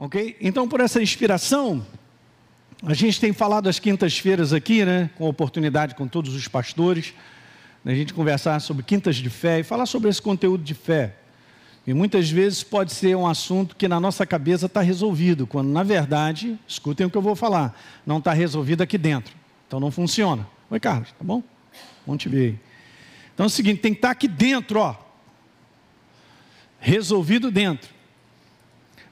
Ok? 0.00 0.36
Então, 0.40 0.68
por 0.68 0.80
essa 0.80 1.02
inspiração, 1.02 1.84
a 2.84 2.94
gente 2.94 3.20
tem 3.20 3.32
falado 3.32 3.68
às 3.68 3.80
quintas-feiras 3.80 4.52
aqui, 4.52 4.84
né, 4.84 5.10
com 5.18 5.28
oportunidade 5.28 5.96
com 5.96 6.06
todos 6.06 6.36
os 6.36 6.46
pastores, 6.46 7.12
a 7.84 7.92
gente 7.92 8.14
conversar 8.14 8.60
sobre 8.60 8.84
quintas 8.84 9.16
de 9.16 9.28
fé 9.28 9.58
e 9.58 9.64
falar 9.64 9.86
sobre 9.86 10.08
esse 10.08 10.22
conteúdo 10.22 10.62
de 10.62 10.74
fé. 10.74 11.16
E 11.84 11.92
muitas 11.92 12.30
vezes 12.30 12.62
pode 12.62 12.92
ser 12.92 13.16
um 13.16 13.26
assunto 13.26 13.74
que 13.74 13.88
na 13.88 13.98
nossa 13.98 14.24
cabeça 14.24 14.66
está 14.66 14.80
resolvido, 14.80 15.46
quando 15.48 15.68
na 15.70 15.82
verdade, 15.82 16.56
escutem 16.68 17.06
o 17.06 17.10
que 17.10 17.16
eu 17.16 17.22
vou 17.22 17.34
falar, 17.34 17.76
não 18.06 18.18
está 18.18 18.32
resolvido 18.32 18.82
aqui 18.82 18.98
dentro. 18.98 19.34
Então 19.66 19.80
não 19.80 19.90
funciona. 19.90 20.46
Oi, 20.70 20.78
Carlos, 20.78 21.10
tá 21.10 21.24
bom? 21.24 21.42
Bom 22.06 22.16
te 22.16 22.28
ver 22.28 22.38
aí. 22.38 22.58
Então 23.34 23.44
é 23.44 23.46
o 23.48 23.50
seguinte, 23.50 23.80
tem 23.80 23.92
que 23.92 23.98
estar 23.98 24.08
tá 24.08 24.12
aqui 24.12 24.28
dentro, 24.28 24.78
ó. 24.78 24.94
Resolvido 26.78 27.50
dentro. 27.50 27.97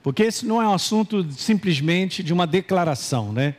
Porque 0.06 0.22
esse 0.22 0.46
não 0.46 0.62
é 0.62 0.68
um 0.68 0.72
assunto 0.72 1.26
simplesmente 1.32 2.22
de 2.22 2.32
uma 2.32 2.46
declaração, 2.46 3.32
né? 3.32 3.56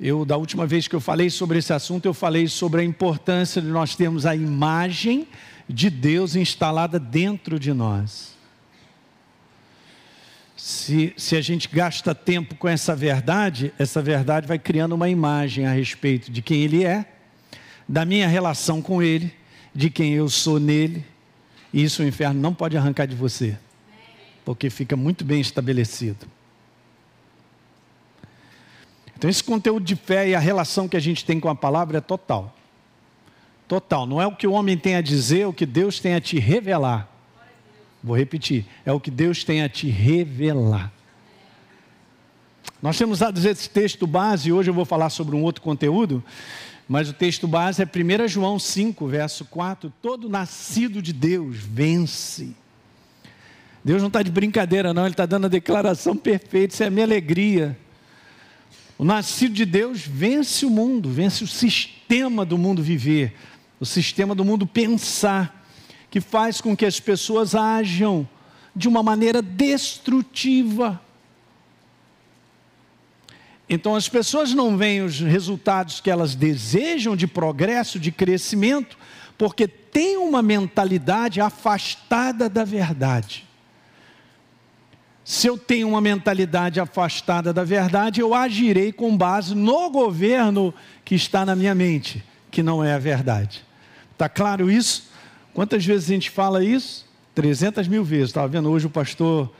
Eu, 0.00 0.24
da 0.24 0.38
última 0.38 0.66
vez 0.66 0.88
que 0.88 0.96
eu 0.96 1.00
falei 1.00 1.28
sobre 1.28 1.58
esse 1.58 1.74
assunto, 1.74 2.06
eu 2.06 2.14
falei 2.14 2.48
sobre 2.48 2.80
a 2.80 2.84
importância 2.84 3.60
de 3.60 3.68
nós 3.68 3.94
termos 3.94 4.24
a 4.24 4.34
imagem 4.34 5.28
de 5.68 5.90
Deus 5.90 6.36
instalada 6.36 6.98
dentro 6.98 7.60
de 7.60 7.70
nós. 7.74 8.34
Se, 10.56 11.12
se 11.18 11.36
a 11.36 11.42
gente 11.42 11.68
gasta 11.68 12.14
tempo 12.14 12.54
com 12.54 12.66
essa 12.66 12.96
verdade, 12.96 13.74
essa 13.78 14.00
verdade 14.00 14.46
vai 14.46 14.58
criando 14.58 14.94
uma 14.94 15.10
imagem 15.10 15.66
a 15.66 15.72
respeito 15.74 16.32
de 16.32 16.40
quem 16.40 16.62
Ele 16.62 16.82
é, 16.82 17.04
da 17.86 18.06
minha 18.06 18.26
relação 18.26 18.80
com 18.80 19.02
Ele, 19.02 19.30
de 19.74 19.90
quem 19.90 20.14
eu 20.14 20.30
sou 20.30 20.58
nele, 20.58 21.04
e 21.74 21.84
isso 21.84 22.02
o 22.02 22.06
inferno 22.06 22.40
não 22.40 22.54
pode 22.54 22.74
arrancar 22.74 23.04
de 23.04 23.14
você, 23.14 23.58
porque 24.44 24.70
fica 24.70 24.96
muito 24.96 25.24
bem 25.24 25.40
estabelecido. 25.40 26.26
Então, 29.16 29.30
esse 29.30 29.44
conteúdo 29.44 29.84
de 29.84 29.94
fé 29.94 30.30
e 30.30 30.34
a 30.34 30.40
relação 30.40 30.88
que 30.88 30.96
a 30.96 31.00
gente 31.00 31.24
tem 31.24 31.38
com 31.38 31.48
a 31.48 31.54
palavra 31.54 31.98
é 31.98 32.00
total. 32.00 32.56
Total. 33.68 34.04
Não 34.04 34.20
é 34.20 34.26
o 34.26 34.34
que 34.34 34.46
o 34.46 34.52
homem 34.52 34.76
tem 34.76 34.96
a 34.96 35.00
dizer, 35.00 35.42
é 35.42 35.46
o 35.46 35.52
que 35.52 35.64
Deus 35.64 36.00
tem 36.00 36.14
a 36.14 36.20
te 36.20 36.38
revelar. 36.38 37.08
Vou 38.02 38.16
repetir. 38.16 38.66
É 38.84 38.92
o 38.92 38.98
que 38.98 39.10
Deus 39.10 39.44
tem 39.44 39.62
a 39.62 39.68
te 39.68 39.88
revelar. 39.88 40.92
Nós 42.82 42.98
temos 42.98 43.18
usado 43.18 43.38
esse 43.38 43.70
texto 43.70 44.08
base, 44.08 44.48
e 44.48 44.52
hoje 44.52 44.70
eu 44.70 44.74
vou 44.74 44.84
falar 44.84 45.08
sobre 45.08 45.36
um 45.36 45.42
outro 45.42 45.62
conteúdo, 45.62 46.22
mas 46.88 47.08
o 47.08 47.12
texto 47.12 47.46
base 47.46 47.80
é 47.80 47.86
1 47.86 48.26
João 48.26 48.58
5, 48.58 49.06
verso 49.06 49.44
4: 49.44 49.92
Todo 50.02 50.28
nascido 50.28 51.00
de 51.00 51.12
Deus 51.12 51.58
vence. 51.58 52.56
Deus 53.84 54.00
não 54.00 54.08
está 54.08 54.22
de 54.22 54.30
brincadeira, 54.30 54.94
não, 54.94 55.04
Ele 55.04 55.12
está 55.12 55.26
dando 55.26 55.46
a 55.46 55.48
declaração 55.48 56.16
perfeita, 56.16 56.74
isso 56.74 56.82
é 56.82 56.86
a 56.86 56.90
minha 56.90 57.04
alegria. 57.04 57.76
O 58.98 59.04
nascido 59.04 59.54
de 59.54 59.64
Deus 59.64 60.02
vence 60.06 60.64
o 60.64 60.70
mundo, 60.70 61.10
vence 61.10 61.42
o 61.42 61.48
sistema 61.48 62.44
do 62.44 62.56
mundo 62.56 62.82
viver 62.82 63.34
o 63.82 63.84
sistema 63.84 64.32
do 64.32 64.44
mundo 64.44 64.64
pensar, 64.64 65.66
que 66.08 66.20
faz 66.20 66.60
com 66.60 66.76
que 66.76 66.86
as 66.86 67.00
pessoas 67.00 67.52
ajam 67.52 68.28
de 68.76 68.86
uma 68.86 69.02
maneira 69.02 69.42
destrutiva. 69.42 71.00
Então 73.68 73.96
as 73.96 74.08
pessoas 74.08 74.54
não 74.54 74.76
veem 74.76 75.02
os 75.02 75.18
resultados 75.18 76.00
que 76.00 76.08
elas 76.08 76.36
desejam 76.36 77.16
de 77.16 77.26
progresso, 77.26 77.98
de 77.98 78.12
crescimento, 78.12 78.96
porque 79.36 79.66
têm 79.66 80.16
uma 80.16 80.42
mentalidade 80.42 81.40
afastada 81.40 82.48
da 82.48 82.62
verdade. 82.62 83.44
Se 85.24 85.46
eu 85.46 85.56
tenho 85.56 85.88
uma 85.88 86.00
mentalidade 86.00 86.80
afastada 86.80 87.52
da 87.52 87.62
verdade, 87.62 88.20
eu 88.20 88.34
agirei 88.34 88.92
com 88.92 89.16
base 89.16 89.54
no 89.54 89.90
governo 89.90 90.74
que 91.04 91.14
está 91.14 91.46
na 91.46 91.54
minha 91.54 91.74
mente, 91.74 92.24
que 92.50 92.62
não 92.62 92.82
é 92.82 92.94
a 92.94 92.98
verdade. 92.98 93.64
Está 94.12 94.28
claro 94.28 94.70
isso? 94.70 95.10
Quantas 95.54 95.84
vezes 95.84 96.10
a 96.10 96.14
gente 96.14 96.30
fala 96.30 96.64
isso? 96.64 97.06
300 97.34 97.86
mil 97.86 98.02
vezes. 98.02 98.30
Estava 98.30 98.48
vendo 98.48 98.68
hoje 98.68 98.86
o 98.86 98.90
pastor 98.90 99.50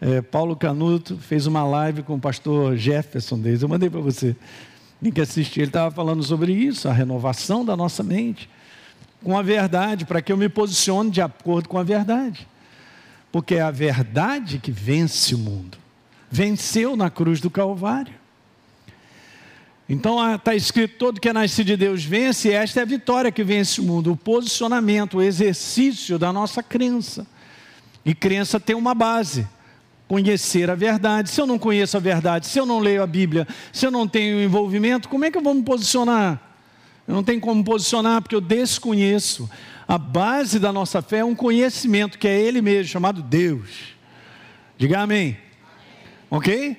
é, 0.00 0.22
Paulo 0.22 0.56
Canuto 0.56 1.18
fez 1.18 1.46
uma 1.46 1.64
live 1.64 2.02
com 2.02 2.14
o 2.14 2.20
pastor 2.20 2.76
Jefferson 2.76 3.38
deles. 3.38 3.62
Eu 3.62 3.68
mandei 3.68 3.90
para 3.90 4.00
você. 4.00 4.34
Nem 5.00 5.12
que 5.12 5.20
assistir. 5.20 5.60
Ele 5.60 5.68
estava 5.68 5.90
falando 5.90 6.22
sobre 6.22 6.52
isso, 6.52 6.88
a 6.88 6.92
renovação 6.92 7.64
da 7.64 7.76
nossa 7.76 8.02
mente 8.02 8.48
com 9.22 9.36
a 9.36 9.42
verdade, 9.42 10.04
para 10.04 10.22
que 10.22 10.32
eu 10.32 10.36
me 10.36 10.48
posicione 10.48 11.10
de 11.10 11.20
acordo 11.20 11.68
com 11.68 11.78
a 11.78 11.82
verdade. 11.82 12.46
Porque 13.32 13.56
é 13.56 13.60
a 13.60 13.70
verdade 13.70 14.58
que 14.58 14.70
vence 14.70 15.34
o 15.34 15.38
mundo. 15.38 15.78
Venceu 16.30 16.96
na 16.96 17.10
cruz 17.10 17.40
do 17.40 17.50
Calvário. 17.50 18.14
Então 19.88 20.34
está 20.34 20.54
escrito: 20.54 20.96
todo 20.98 21.20
que 21.20 21.28
é 21.28 21.32
nascido 21.32 21.66
de 21.66 21.76
Deus 21.76 22.04
vence, 22.04 22.48
e 22.48 22.52
esta 22.52 22.78
é 22.78 22.82
a 22.82 22.86
vitória 22.86 23.32
que 23.32 23.42
vence 23.42 23.80
o 23.80 23.84
mundo, 23.84 24.12
o 24.12 24.16
posicionamento, 24.16 25.18
o 25.18 25.22
exercício 25.22 26.16
da 26.16 26.32
nossa 26.32 26.62
crença. 26.62 27.26
E 28.04 28.14
crença 28.14 28.60
tem 28.60 28.76
uma 28.76 28.94
base: 28.94 29.48
conhecer 30.06 30.70
a 30.70 30.76
verdade. 30.76 31.28
Se 31.30 31.40
eu 31.40 31.46
não 31.46 31.58
conheço 31.58 31.96
a 31.96 32.00
verdade, 32.00 32.46
se 32.46 32.58
eu 32.58 32.64
não 32.64 32.78
leio 32.78 33.02
a 33.02 33.06
Bíblia, 33.06 33.48
se 33.72 33.84
eu 33.84 33.90
não 33.90 34.06
tenho 34.06 34.40
envolvimento, 34.40 35.08
como 35.08 35.24
é 35.24 35.30
que 35.30 35.38
eu 35.38 35.42
vou 35.42 35.54
me 35.54 35.62
posicionar? 35.62 36.40
Eu 37.06 37.14
não 37.14 37.24
tenho 37.24 37.40
como 37.40 37.64
posicionar 37.64 38.22
porque 38.22 38.36
eu 38.36 38.40
desconheço. 38.40 39.50
A 39.90 39.98
base 39.98 40.60
da 40.60 40.72
nossa 40.72 41.02
fé 41.02 41.18
é 41.18 41.24
um 41.24 41.34
conhecimento 41.34 42.16
que 42.16 42.28
é 42.28 42.40
Ele 42.40 42.62
mesmo, 42.62 42.92
chamado 42.92 43.20
Deus. 43.20 43.96
Diga 44.78 45.00
amém. 45.00 45.30
amém. 45.30 45.38
Ok? 46.30 46.76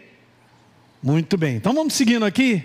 Muito 1.03 1.37
bem. 1.37 1.57
Então 1.57 1.73
vamos 1.73 1.93
seguindo 1.93 2.23
aqui. 2.23 2.63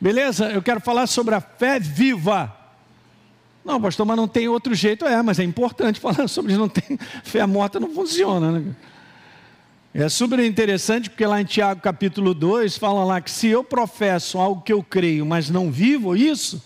Beleza? 0.00 0.50
Eu 0.50 0.60
quero 0.62 0.80
falar 0.80 1.06
sobre 1.06 1.36
a 1.36 1.40
fé 1.40 1.78
viva. 1.78 2.52
Não, 3.64 3.80
pastor, 3.80 4.04
mas 4.04 4.16
não 4.16 4.26
tem 4.26 4.48
outro 4.48 4.74
jeito. 4.74 5.06
É, 5.06 5.22
mas 5.22 5.38
é 5.38 5.44
importante 5.44 6.00
falar 6.02 6.26
sobre 6.26 6.50
isso. 6.50 6.60
Não 6.60 6.68
tem 6.68 6.98
fé 7.22 7.46
morta, 7.46 7.78
não 7.78 7.94
funciona. 7.94 8.50
Né? 8.50 8.74
É 9.94 10.08
super 10.08 10.40
interessante 10.40 11.08
porque 11.08 11.24
lá 11.24 11.40
em 11.40 11.44
Tiago 11.44 11.80
capítulo 11.80 12.34
2 12.34 12.76
fala 12.76 13.04
lá 13.04 13.20
que 13.20 13.30
se 13.30 13.46
eu 13.46 13.62
professo 13.62 14.38
algo 14.38 14.60
que 14.60 14.72
eu 14.72 14.82
creio, 14.82 15.24
mas 15.24 15.48
não 15.48 15.70
vivo 15.70 16.16
isso, 16.16 16.60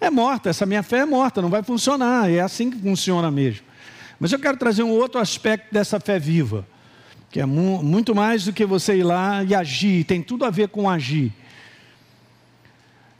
é 0.00 0.10
morta. 0.10 0.50
Essa 0.50 0.66
minha 0.66 0.82
fé 0.82 0.98
é 0.98 1.04
morta, 1.04 1.40
não 1.42 1.48
vai 1.48 1.62
funcionar. 1.62 2.30
É 2.30 2.40
assim 2.40 2.70
que 2.70 2.78
funciona 2.78 3.30
mesmo. 3.30 3.64
Mas 4.18 4.32
eu 4.32 4.38
quero 4.38 4.56
trazer 4.56 4.82
um 4.82 4.90
outro 4.90 5.20
aspecto 5.20 5.72
dessa 5.72 5.98
fé 5.98 6.18
viva, 6.18 6.66
que 7.30 7.40
é 7.40 7.46
mu 7.46 7.82
muito 7.82 8.14
mais 8.14 8.44
do 8.44 8.52
que 8.52 8.64
você 8.64 8.96
ir 8.96 9.02
lá 9.02 9.42
e 9.42 9.54
agir, 9.54 10.04
tem 10.04 10.22
tudo 10.22 10.44
a 10.44 10.50
ver 10.50 10.68
com 10.68 10.88
agir. 10.88 11.32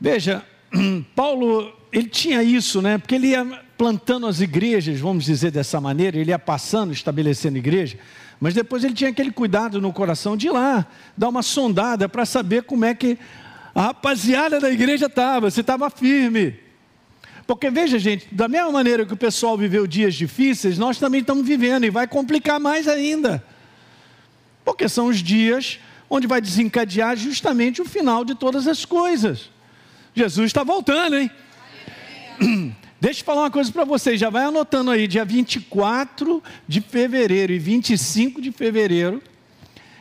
Veja, 0.01 0.45
Paulo, 1.15 1.73
ele 1.93 2.09
tinha 2.09 2.43
isso, 2.43 2.81
né? 2.81 2.99
Porque 2.99 3.15
ele 3.15 3.29
ia 3.29 3.45
plantando 3.77 4.27
as 4.27 4.41
igrejas, 4.41 5.01
vamos 5.01 5.25
dizer 5.25 5.51
dessa 5.51 5.81
maneira, 5.81 6.17
ele 6.17 6.31
ia 6.31 6.39
passando, 6.39 6.93
estabelecendo 6.93 7.59
igreja, 7.59 7.99
mas 8.41 8.55
depois 8.55 8.85
ele 8.85 8.95
tinha 8.95 9.11
aquele 9.11 9.33
cuidado 9.33 9.81
no 9.81 9.93
coração 9.93 10.37
de 10.37 10.47
ir 10.47 10.51
lá, 10.51 10.87
dar 11.17 11.29
uma 11.29 11.43
sondada 11.43 12.09
para 12.09 12.25
saber 12.25 12.63
como 12.63 12.85
é 12.85 12.95
que 12.95 13.19
a 13.75 13.83
rapaziada 13.83 14.61
da 14.61 14.71
igreja 14.71 15.07
estava, 15.07 15.51
se 15.51 15.61
estava 15.61 15.91
firme. 15.91 16.64
Porque 17.47 17.71
veja, 17.71 17.99
gente, 17.99 18.27
da 18.33 18.49
mesma 18.49 18.73
maneira 18.73 19.05
que 19.05 19.13
o 19.13 19.17
pessoal 19.17 19.57
viveu 19.57 19.87
dias 19.87 20.15
difíceis, 20.15 20.79
nós 20.79 20.99
também 20.99 21.21
estamos 21.21 21.47
vivendo 21.47 21.85
e 21.85 21.91
vai 21.91 22.07
complicar 22.07 22.59
mais 22.59 22.89
ainda. 22.89 23.45
Porque 24.65 24.89
são 24.89 25.07
os 25.07 25.23
dias 25.23 25.79
onde 26.09 26.27
vai 26.27 26.41
desencadear 26.41 27.17
justamente 27.17 27.83
o 27.83 27.85
final 27.85 28.25
de 28.25 28.35
todas 28.35 28.67
as 28.67 28.85
coisas. 28.85 29.51
Jesus 30.15 30.47
está 30.47 30.65
voltando, 30.65 31.17
hein? 31.17 31.31
Deixa 33.01 33.21
eu 33.21 33.25
falar 33.25 33.43
uma 33.43 33.51
coisa 33.51 33.71
para 33.71 33.85
vocês, 33.85 34.19
já 34.19 34.31
vai 34.31 34.45
anotando 34.45 34.91
aí, 34.91 35.07
dia 35.07 35.25
24 35.25 36.43
de 36.67 36.81
fevereiro 36.81 37.53
e 37.53 37.59
25 37.59 38.41
de 38.41 38.51
fevereiro, 38.51 39.23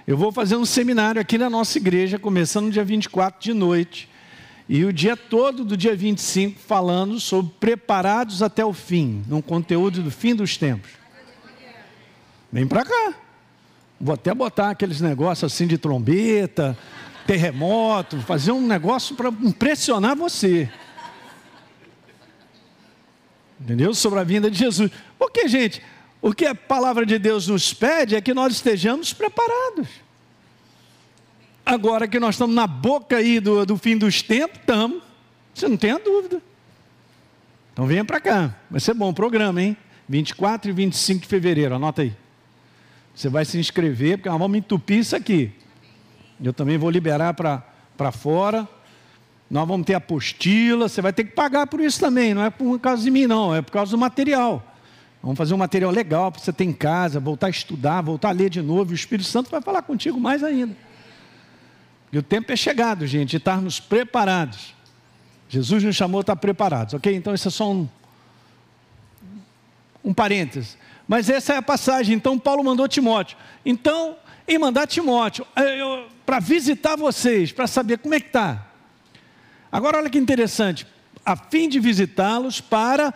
eu 0.07 0.15
vou 0.15 0.31
fazer 0.31 0.55
um 0.55 0.65
seminário 0.65 1.19
aqui 1.19 1.37
na 1.37 1.49
nossa 1.49 1.77
igreja, 1.77 2.17
começando 2.17 2.65
no 2.65 2.71
dia 2.71 2.83
24 2.83 3.41
de 3.41 3.53
noite, 3.53 4.09
e 4.67 4.85
o 4.85 4.93
dia 4.93 5.17
todo 5.17 5.65
do 5.65 5.75
dia 5.75 5.95
25 5.95 6.59
falando 6.59 7.19
sobre 7.19 7.51
preparados 7.59 8.41
até 8.41 8.63
o 8.63 8.73
fim, 8.73 9.23
num 9.27 9.41
conteúdo 9.41 10.01
do 10.01 10.09
fim 10.09 10.33
dos 10.33 10.57
tempos. 10.57 10.91
Vem 12.51 12.67
para 12.67 12.85
cá. 12.85 13.13
Vou 13.99 14.13
até 14.13 14.33
botar 14.33 14.69
aqueles 14.69 15.01
negócios 15.01 15.51
assim 15.51 15.65
de 15.65 15.77
trombeta, 15.77 16.77
terremoto, 17.25 18.19
fazer 18.21 18.51
um 18.51 18.65
negócio 18.65 19.15
para 19.15 19.29
impressionar 19.29 20.15
você. 20.15 20.69
Entendeu? 23.59 23.93
Sobre 23.93 24.19
a 24.19 24.23
vinda 24.23 24.51
de 24.51 24.57
Jesus. 24.57 24.91
Porque, 25.17 25.47
gente, 25.47 25.81
o 26.21 26.33
que 26.33 26.45
a 26.45 26.53
palavra 26.53 27.05
de 27.05 27.17
Deus 27.17 27.47
nos 27.47 27.73
pede 27.73 28.15
é 28.15 28.21
que 28.21 28.33
nós 28.33 28.53
estejamos 28.53 29.13
preparados. 29.13 29.87
Agora 31.65 32.07
que 32.07 32.19
nós 32.19 32.35
estamos 32.35 32.55
na 32.55 32.67
boca 32.67 33.17
aí 33.17 33.39
do, 33.39 33.65
do 33.65 33.77
fim 33.77 33.97
dos 33.97 34.21
tempos, 34.21 34.59
estamos. 34.59 35.01
Você 35.53 35.67
não 35.67 35.77
tem 35.77 35.91
a 35.91 35.97
dúvida. 35.97 36.41
Então 37.71 37.85
venha 37.85 38.03
para 38.03 38.19
cá. 38.19 38.55
Vai 38.69 38.79
ser 38.79 38.93
bom 38.93 39.09
o 39.09 39.13
programa, 39.13 39.61
hein? 39.61 39.77
24 40.07 40.69
e 40.69 40.73
25 40.73 41.21
de 41.21 41.27
fevereiro, 41.27 41.75
anota 41.75 42.01
aí. 42.01 42.13
Você 43.15 43.29
vai 43.29 43.45
se 43.45 43.57
inscrever, 43.57 44.17
porque 44.17 44.29
nós 44.29 44.39
vamos 44.39 44.57
entupir 44.57 44.97
isso 44.99 45.15
aqui. 45.15 45.51
Eu 46.43 46.51
também 46.51 46.77
vou 46.77 46.89
liberar 46.89 47.33
para 47.33 48.11
fora. 48.11 48.67
Nós 49.49 49.67
vamos 49.67 49.85
ter 49.85 49.93
apostila, 49.93 50.89
você 50.89 51.01
vai 51.01 51.13
ter 51.13 51.25
que 51.25 51.31
pagar 51.31 51.67
por 51.67 51.79
isso 51.79 51.99
também, 51.99 52.33
não 52.33 52.43
é 52.43 52.49
por 52.49 52.79
causa 52.79 53.03
de 53.03 53.11
mim, 53.11 53.27
não, 53.27 53.53
é 53.53 53.61
por 53.61 53.71
causa 53.71 53.91
do 53.91 53.97
material. 53.97 54.65
Vamos 55.21 55.37
fazer 55.37 55.53
um 55.53 55.57
material 55.57 55.91
legal 55.91 56.31
para 56.31 56.41
você 56.41 56.51
ter 56.51 56.63
em 56.63 56.73
casa, 56.73 57.19
voltar 57.19 57.47
a 57.47 57.49
estudar, 57.51 58.01
voltar 58.01 58.29
a 58.29 58.31
ler 58.31 58.49
de 58.49 58.61
novo, 58.61 58.91
e 58.91 58.93
o 58.93 58.95
Espírito 58.95 59.27
Santo 59.27 59.51
vai 59.51 59.61
falar 59.61 59.83
contigo 59.83 60.19
mais 60.19 60.43
ainda. 60.43 60.75
E 62.13 62.17
o 62.19 62.23
tempo 62.23 62.51
é 62.51 62.55
chegado, 62.55 63.07
gente, 63.07 63.31
de 63.31 63.37
estarmos 63.37 63.79
preparados. 63.79 64.75
Jesus 65.49 65.83
nos 65.83 65.95
chamou 65.95 66.19
a 66.19 66.21
estar 66.21 66.35
preparados, 66.35 66.93
ok? 66.93 67.15
Então, 67.15 67.33
isso 67.33 67.47
é 67.47 67.51
só 67.51 67.71
um, 67.71 67.89
um 70.05 70.13
parênteses. 70.13 70.77
Mas 71.07 71.27
essa 71.27 71.53
é 71.53 71.57
a 71.57 71.61
passagem. 71.63 72.15
Então, 72.15 72.37
Paulo 72.37 72.63
mandou 72.63 72.87
Timóteo. 72.87 73.35
Então, 73.65 74.15
em 74.47 74.59
mandar 74.59 74.85
Timóteo, 74.85 75.43
para 76.23 76.39
visitar 76.39 76.95
vocês, 76.95 77.51
para 77.51 77.65
saber 77.65 77.97
como 77.97 78.13
é 78.13 78.19
que 78.19 78.27
está. 78.27 78.63
Agora, 79.71 79.97
olha 79.97 80.09
que 80.09 80.19
interessante. 80.19 80.85
A 81.25 81.35
fim 81.35 81.67
de 81.67 81.79
visitá-los 81.79 82.61
para 82.61 83.11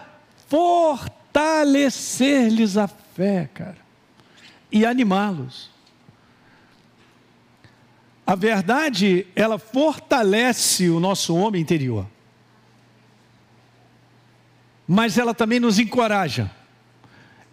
fortalecer-lhes 0.47 2.77
a 2.77 2.87
fé, 2.87 3.47
cara, 3.53 3.77
e 4.71 4.87
animá-los. 4.87 5.76
A 8.27 8.35
verdade, 8.35 9.25
ela 9.35 9.57
fortalece 9.57 10.89
o 10.89 10.99
nosso 10.99 11.33
homem 11.33 11.61
interior 11.61 12.05
mas 14.87 15.17
ela 15.17 15.33
também 15.33 15.59
nos 15.59 15.77
encoraja. 15.77 16.49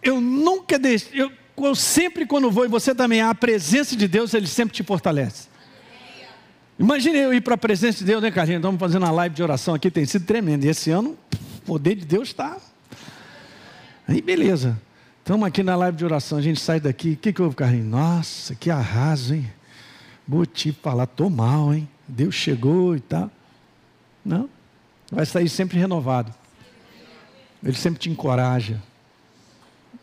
Eu 0.01 0.21
nunca 0.21 0.79
deixo, 0.79 1.07
eu, 1.13 1.31
eu 1.57 1.75
sempre 1.75 2.25
quando 2.25 2.49
vou, 2.49 2.63
e 2.63 2.69
você 2.69 2.95
também, 2.95 3.21
a 3.21 3.35
presença 3.35 3.95
de 3.95 4.07
Deus, 4.07 4.33
ele 4.33 4.47
sempre 4.47 4.73
te 4.73 4.83
fortalece. 4.83 5.49
Imagine 6.79 7.17
eu 7.17 7.33
ir 7.33 7.41
para 7.41 7.55
a 7.55 7.57
presença 7.57 7.99
de 7.99 8.05
Deus, 8.05 8.21
né, 8.21 8.31
Carlinhos? 8.31 8.59
Estamos 8.59 8.79
fazendo 8.79 9.03
uma 9.03 9.11
live 9.11 9.35
de 9.35 9.43
oração 9.43 9.73
aqui, 9.73 9.91
tem 9.91 10.05
sido 10.05 10.25
tremendo. 10.25 10.65
E 10.65 10.69
esse 10.69 10.91
ano, 10.91 11.17
o 11.57 11.61
poder 11.65 11.95
de 11.95 12.05
Deus 12.05 12.29
está. 12.29 12.57
Aí, 14.07 14.21
beleza. 14.21 14.79
Estamos 15.19 15.47
aqui 15.47 15.63
na 15.63 15.75
live 15.75 15.97
de 15.97 16.05
oração, 16.05 16.37
a 16.37 16.41
gente 16.41 16.59
sai 16.59 16.79
daqui. 16.79 17.13
O 17.13 17.17
que, 17.17 17.33
que 17.33 17.41
houve, 17.41 17.55
Carlinhos? 17.55 17.87
Nossa, 17.87 18.55
que 18.55 18.69
arraso, 18.69 19.33
hein? 19.33 19.49
Te 20.53 20.71
falar, 20.71 21.03
estou 21.03 21.29
mal, 21.29 21.73
hein? 21.73 21.87
Deus 22.07 22.33
chegou 22.33 22.95
e 22.95 22.99
tal. 22.99 23.29
Não. 24.23 24.49
Vai 25.11 25.25
sair 25.25 25.47
sempre 25.49 25.77
renovado. 25.77 26.33
Ele 27.63 27.75
sempre 27.75 27.99
te 27.99 28.09
encoraja. 28.09 28.81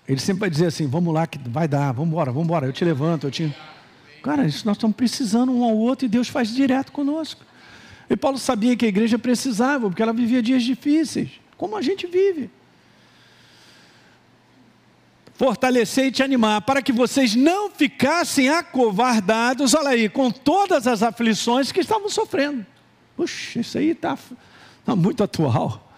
Ele 0.06 0.20
sempre 0.20 0.40
vai 0.40 0.50
dizer 0.50 0.66
assim: 0.66 0.86
vamos 0.86 1.12
lá, 1.12 1.26
que 1.26 1.38
vai 1.48 1.66
dar, 1.68 1.92
vamos 1.92 2.08
embora, 2.08 2.30
vamos 2.30 2.46
embora, 2.46 2.66
eu 2.66 2.72
te 2.72 2.84
levanto, 2.84 3.26
eu 3.26 3.30
te. 3.30 3.54
Cara, 4.22 4.42
nós 4.42 4.54
estamos 4.54 4.96
precisando 4.96 5.52
um 5.52 5.64
ao 5.64 5.76
outro 5.76 6.06
e 6.06 6.08
Deus 6.08 6.28
faz 6.28 6.54
direto 6.54 6.92
conosco. 6.92 7.44
E 8.08 8.16
Paulo 8.16 8.38
sabia 8.38 8.76
que 8.76 8.84
a 8.84 8.88
igreja 8.88 9.18
precisava, 9.18 9.88
porque 9.88 10.02
ela 10.02 10.12
vivia 10.12 10.42
dias 10.42 10.62
difíceis, 10.62 11.30
como 11.56 11.76
a 11.76 11.82
gente 11.82 12.06
vive. 12.06 12.50
Fortalecer 15.34 16.06
e 16.06 16.12
te 16.12 16.22
animar, 16.22 16.60
para 16.62 16.82
que 16.82 16.92
vocês 16.92 17.34
não 17.34 17.70
ficassem 17.70 18.48
acovardados, 18.48 19.74
olha 19.74 19.90
aí, 19.90 20.08
com 20.08 20.30
todas 20.30 20.86
as 20.86 21.02
aflições 21.02 21.72
que 21.72 21.80
estavam 21.80 22.08
sofrendo. 22.08 22.64
Puxa, 23.16 23.60
isso 23.60 23.78
aí 23.78 23.90
está 23.90 24.18
tá 24.84 24.94
muito 24.94 25.24
atual. 25.24 25.90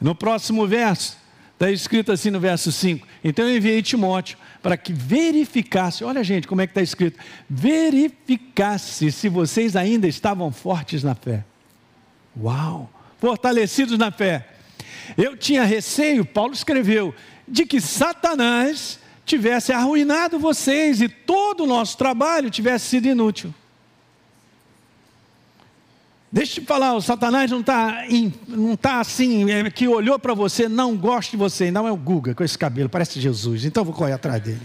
No 0.00 0.14
próximo 0.14 0.66
verso, 0.66 1.16
está 1.54 1.70
escrito 1.70 2.12
assim 2.12 2.30
no 2.30 2.38
verso 2.38 2.70
5: 2.70 3.06
Então 3.22 3.46
eu 3.46 3.56
enviei 3.56 3.82
Timóteo 3.82 4.38
para 4.62 4.76
que 4.76 4.92
verificasse, 4.92 6.04
olha 6.04 6.22
gente, 6.22 6.46
como 6.46 6.60
é 6.60 6.66
que 6.66 6.70
está 6.70 6.82
escrito: 6.82 7.18
verificasse 7.50 9.10
se 9.10 9.28
vocês 9.28 9.74
ainda 9.74 10.06
estavam 10.06 10.52
fortes 10.52 11.02
na 11.02 11.14
fé. 11.14 11.44
Uau! 12.40 12.88
Fortalecidos 13.18 13.98
na 13.98 14.12
fé. 14.12 14.57
Eu 15.16 15.36
tinha 15.36 15.64
receio, 15.64 16.24
Paulo 16.24 16.52
escreveu, 16.52 17.14
de 17.46 17.64
que 17.64 17.80
Satanás 17.80 18.98
tivesse 19.24 19.72
arruinado 19.72 20.38
vocês 20.38 21.00
e 21.00 21.08
todo 21.08 21.64
o 21.64 21.66
nosso 21.66 21.96
trabalho 21.96 22.50
tivesse 22.50 22.86
sido 22.86 23.06
inútil. 23.06 23.54
Deixa 26.30 26.60
eu 26.60 26.64
te 26.64 26.66
falar, 26.66 26.94
o 26.94 27.00
Satanás 27.00 27.50
não 27.50 27.60
está 27.60 28.04
não 28.46 28.76
tá 28.76 29.00
assim, 29.00 29.50
é, 29.50 29.70
que 29.70 29.88
olhou 29.88 30.18
para 30.18 30.34
você, 30.34 30.68
não 30.68 30.94
gosta 30.94 31.30
de 31.30 31.38
você, 31.38 31.70
não 31.70 31.88
é 31.88 31.92
o 31.92 31.96
Guga 31.96 32.34
com 32.34 32.44
esse 32.44 32.56
cabelo, 32.56 32.88
parece 32.88 33.18
Jesus, 33.18 33.64
então 33.64 33.82
vou 33.82 33.94
correr 33.94 34.12
atrás 34.12 34.42
dele. 34.42 34.60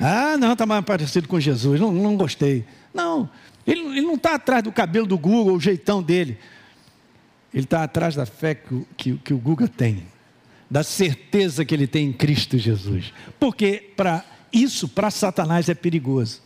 Ah, 0.00 0.36
não, 0.36 0.52
está 0.52 0.66
mais 0.66 0.84
parecido 0.84 1.28
com 1.28 1.38
Jesus, 1.38 1.78
não, 1.78 1.92
não 1.92 2.16
gostei. 2.16 2.64
Não, 2.92 3.30
ele, 3.64 3.82
ele 3.82 4.02
não 4.02 4.14
está 4.14 4.34
atrás 4.34 4.64
do 4.64 4.72
cabelo 4.72 5.06
do 5.06 5.16
Guga, 5.16 5.52
o 5.52 5.60
jeitão 5.60 6.02
dele. 6.02 6.38
Ele 7.52 7.64
está 7.64 7.82
atrás 7.82 8.14
da 8.14 8.26
fé 8.26 8.54
que, 8.54 8.86
que, 8.96 9.16
que 9.18 9.34
o 9.34 9.38
Guga 9.38 9.66
tem, 9.66 10.04
da 10.70 10.82
certeza 10.82 11.64
que 11.64 11.74
ele 11.74 11.86
tem 11.86 12.08
em 12.08 12.12
Cristo 12.12 12.56
Jesus. 12.56 13.12
Porque 13.38 13.92
para 13.96 14.24
isso, 14.52 14.88
para 14.88 15.10
Satanás, 15.10 15.68
é 15.68 15.74
perigoso. 15.74 16.42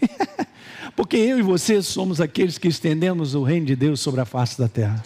Porque 0.96 1.16
eu 1.16 1.38
e 1.38 1.42
você 1.42 1.82
somos 1.82 2.20
aqueles 2.20 2.58
que 2.58 2.68
estendemos 2.68 3.34
o 3.34 3.42
reino 3.42 3.66
de 3.66 3.76
Deus 3.76 4.00
sobre 4.00 4.20
a 4.20 4.24
face 4.24 4.58
da 4.58 4.68
terra. 4.68 5.02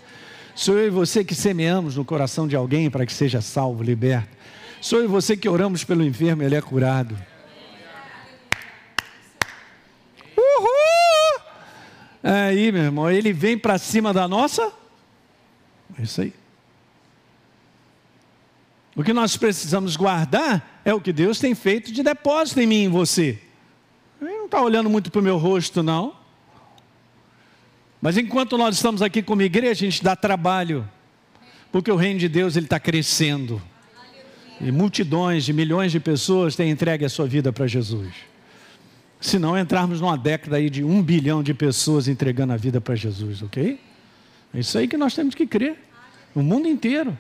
Sou 0.55 0.79
eu 0.79 0.87
e 0.87 0.91
você 0.91 1.25
que 1.25 1.35
semeamos 1.35 1.96
no 1.96 2.05
coração 2.05 2.46
de 2.46 2.55
alguém 2.55 2.88
para 2.88 3.05
que 3.05 3.12
seja 3.12 3.41
salvo, 3.41 3.82
liberto. 3.82 4.29
Sou 4.81 4.99
eu 4.99 5.05
e 5.05 5.08
você 5.08 5.37
que 5.37 5.49
oramos 5.49 5.82
pelo 5.82 6.05
enfermo 6.05 6.43
e 6.43 6.46
ele 6.46 6.55
é 6.55 6.61
curado. 6.61 7.17
Uhul! 10.37 10.94
Aí, 12.26 12.73
meu 12.73 12.85
irmão, 12.85 13.11
ele 13.11 13.35
vem 13.35 13.59
para 13.59 13.76
cima 13.76 14.11
da 14.11 14.26
nossa. 14.26 14.73
É 15.99 16.03
isso 16.03 16.23
aí. 16.23 16.32
O 18.97 19.05
que 19.05 19.12
nós 19.12 19.37
precisamos 19.37 19.94
guardar 19.94 20.81
é 20.87 20.94
o 20.94 21.00
que 21.00 21.12
Deus 21.12 21.38
tem 21.38 21.55
feito 21.55 21.93
de 21.93 22.03
depósito 22.03 22.61
em 22.61 22.67
mim 22.67 22.76
e 22.76 22.85
em 22.85 22.88
você. 22.88 23.38
Ele 24.23 24.31
não 24.38 24.47
está 24.47 24.62
olhando 24.62 24.88
muito 24.88 25.11
para 25.11 25.21
o 25.21 25.23
meu 25.23 25.37
rosto, 25.37 25.82
não. 25.82 26.17
Mas 28.00 28.17
enquanto 28.17 28.56
nós 28.56 28.77
estamos 28.77 29.03
aqui 29.03 29.23
como 29.23 29.43
igreja, 29.43 29.73
a 29.73 29.91
gente 29.91 30.03
dá 30.03 30.17
trabalho, 30.17 30.88
porque 31.70 31.91
o 31.91 31.97
reino 31.97 32.20
de 32.20 32.29
Deus 32.29 32.56
ele 32.56 32.67
está 32.67 32.81
crescendo. 32.81 33.61
E 34.61 34.73
multidões 34.73 35.44
de 35.44 35.53
milhões 35.53 35.93
de 35.93 36.00
pessoas 36.00 36.56
têm 36.56 36.70
entregue 36.70 37.05
a 37.05 37.09
sua 37.11 37.27
vida 37.27 37.53
para 37.53 37.67
Jesus. 37.67 38.15
Se 39.25 39.38
não 39.38 39.59
entrarmos 39.59 40.03
numa 40.03 40.19
década 40.19 40.56
aí 40.56 40.69
de 40.69 40.85
um 40.85 41.03
bilhão 41.03 41.43
de 41.43 41.55
pessoas 41.55 42.08
entregando 42.08 42.53
a 42.53 42.58
vida 42.58 42.79
para 42.79 42.94
Jesus, 42.94 43.41
ok? 43.41 43.81
É 44.53 44.60
isso 44.60 44.77
aí 44.77 44.87
que 44.87 44.98
nós 44.98 45.15
temos 45.15 45.34
que 45.34 45.46
crer. 45.46 45.79
No 46.34 46.43
mundo 46.43 46.69
inteiro. 46.69 47.19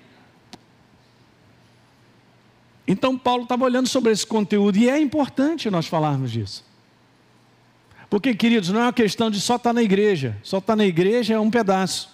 Então 2.86 3.16
Paulo 3.16 3.44
estava 3.44 3.64
olhando 3.64 3.88
sobre 3.88 4.12
esse 4.12 4.26
conteúdo 4.26 4.76
e 4.76 4.90
é 4.90 5.00
importante 5.00 5.70
nós 5.70 5.86
falarmos 5.86 6.30
disso. 6.30 6.62
Porque, 8.10 8.34
queridos, 8.34 8.68
não 8.68 8.80
é 8.80 8.82
uma 8.82 8.92
questão 8.92 9.30
de 9.30 9.40
só 9.40 9.56
estar 9.56 9.72
na 9.72 9.82
igreja. 9.82 10.36
Só 10.42 10.58
estar 10.58 10.76
na 10.76 10.84
igreja 10.84 11.32
é 11.32 11.40
um 11.40 11.50
pedaço. 11.50 12.10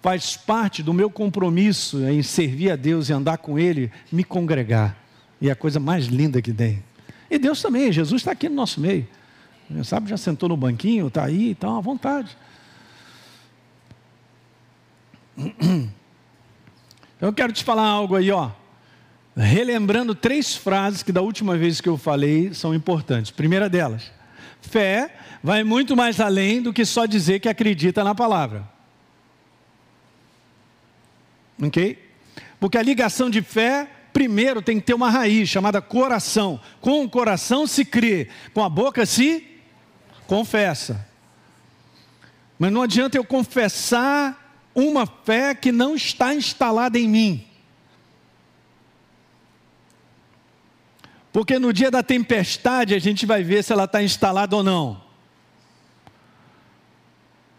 Faz 0.00 0.34
parte 0.34 0.82
do 0.82 0.94
meu 0.94 1.10
compromisso 1.10 2.02
em 2.08 2.22
servir 2.22 2.70
a 2.70 2.76
Deus 2.76 3.10
e 3.10 3.12
andar 3.12 3.36
com 3.36 3.58
Ele, 3.58 3.92
me 4.10 4.24
congregar. 4.24 4.96
E 5.42 5.50
é 5.50 5.52
a 5.52 5.56
coisa 5.56 5.78
mais 5.78 6.06
linda 6.06 6.40
que 6.40 6.54
tem. 6.54 6.82
E 7.30 7.38
Deus 7.38 7.60
também, 7.62 7.92
Jesus 7.92 8.20
está 8.20 8.32
aqui 8.32 8.48
no 8.48 8.54
nosso 8.54 8.80
meio. 8.80 9.06
Sabe, 9.84 10.08
já 10.08 10.16
sentou 10.16 10.48
no 10.48 10.56
banquinho, 10.56 11.08
está 11.08 11.24
aí, 11.24 11.50
está 11.52 11.68
à 11.76 11.80
vontade. 11.80 12.36
Eu 17.20 17.32
quero 17.32 17.52
te 17.52 17.64
falar 17.64 17.86
algo 17.86 18.14
aí, 18.14 18.30
ó. 18.30 18.50
Relembrando 19.34 20.14
três 20.14 20.54
frases 20.54 21.02
que 21.02 21.12
da 21.12 21.20
última 21.20 21.56
vez 21.56 21.80
que 21.80 21.88
eu 21.88 21.98
falei 21.98 22.54
são 22.54 22.74
importantes. 22.74 23.30
Primeira 23.30 23.68
delas, 23.68 24.10
Fé 24.60 25.14
vai 25.42 25.62
muito 25.62 25.96
mais 25.96 26.20
além 26.20 26.60
do 26.60 26.72
que 26.72 26.84
só 26.84 27.06
dizer 27.06 27.40
que 27.40 27.48
acredita 27.48 28.02
na 28.02 28.14
palavra. 28.14 28.68
Ok? 31.62 32.02
Porque 32.58 32.76
a 32.76 32.82
ligação 32.82 33.30
de 33.30 33.42
fé, 33.42 33.88
primeiro, 34.16 34.62
tem 34.62 34.80
que 34.80 34.86
ter 34.86 34.94
uma 34.94 35.10
raiz 35.10 35.46
chamada 35.46 35.82
coração. 35.82 36.58
Com 36.80 37.04
o 37.04 37.10
coração 37.10 37.66
se 37.66 37.84
crê, 37.84 38.30
com 38.54 38.64
a 38.64 38.68
boca 38.70 39.04
se 39.04 39.46
confessa. 40.26 41.06
Mas 42.58 42.72
não 42.72 42.80
adianta 42.80 43.18
eu 43.18 43.24
confessar 43.26 44.64
uma 44.74 45.04
fé 45.06 45.54
que 45.54 45.70
não 45.70 45.94
está 45.94 46.34
instalada 46.34 46.98
em 46.98 47.06
mim. 47.06 47.46
Porque 51.30 51.58
no 51.58 51.70
dia 51.70 51.90
da 51.90 52.02
tempestade 52.02 52.94
a 52.94 52.98
gente 52.98 53.26
vai 53.26 53.42
ver 53.42 53.62
se 53.62 53.70
ela 53.70 53.84
está 53.84 54.02
instalada 54.02 54.56
ou 54.56 54.62
não. 54.62 55.04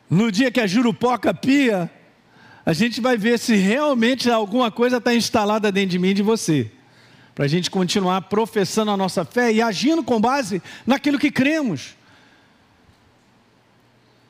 No 0.10 0.32
dia 0.32 0.50
que 0.50 0.60
a 0.60 0.66
jurupoca 0.66 1.36
pia, 1.36 1.88
a 2.68 2.74
gente 2.74 3.00
vai 3.00 3.16
ver 3.16 3.40
se 3.40 3.56
realmente 3.56 4.30
alguma 4.30 4.70
coisa 4.70 4.98
está 4.98 5.16
instalada 5.16 5.72
dentro 5.72 5.92
de 5.92 6.00
mim 6.00 6.10
e 6.10 6.14
de 6.16 6.22
você. 6.22 6.70
para 7.34 7.46
a 7.46 7.48
gente 7.48 7.72
continuar 7.72 8.24
professando 8.24 8.92
a 8.92 8.98
nossa 8.98 9.24
fé 9.24 9.54
e 9.54 9.62
agindo 9.62 10.04
com 10.04 10.20
base 10.20 10.62
naquilo 10.86 11.18
que 11.18 11.32
cremos. 11.32 11.96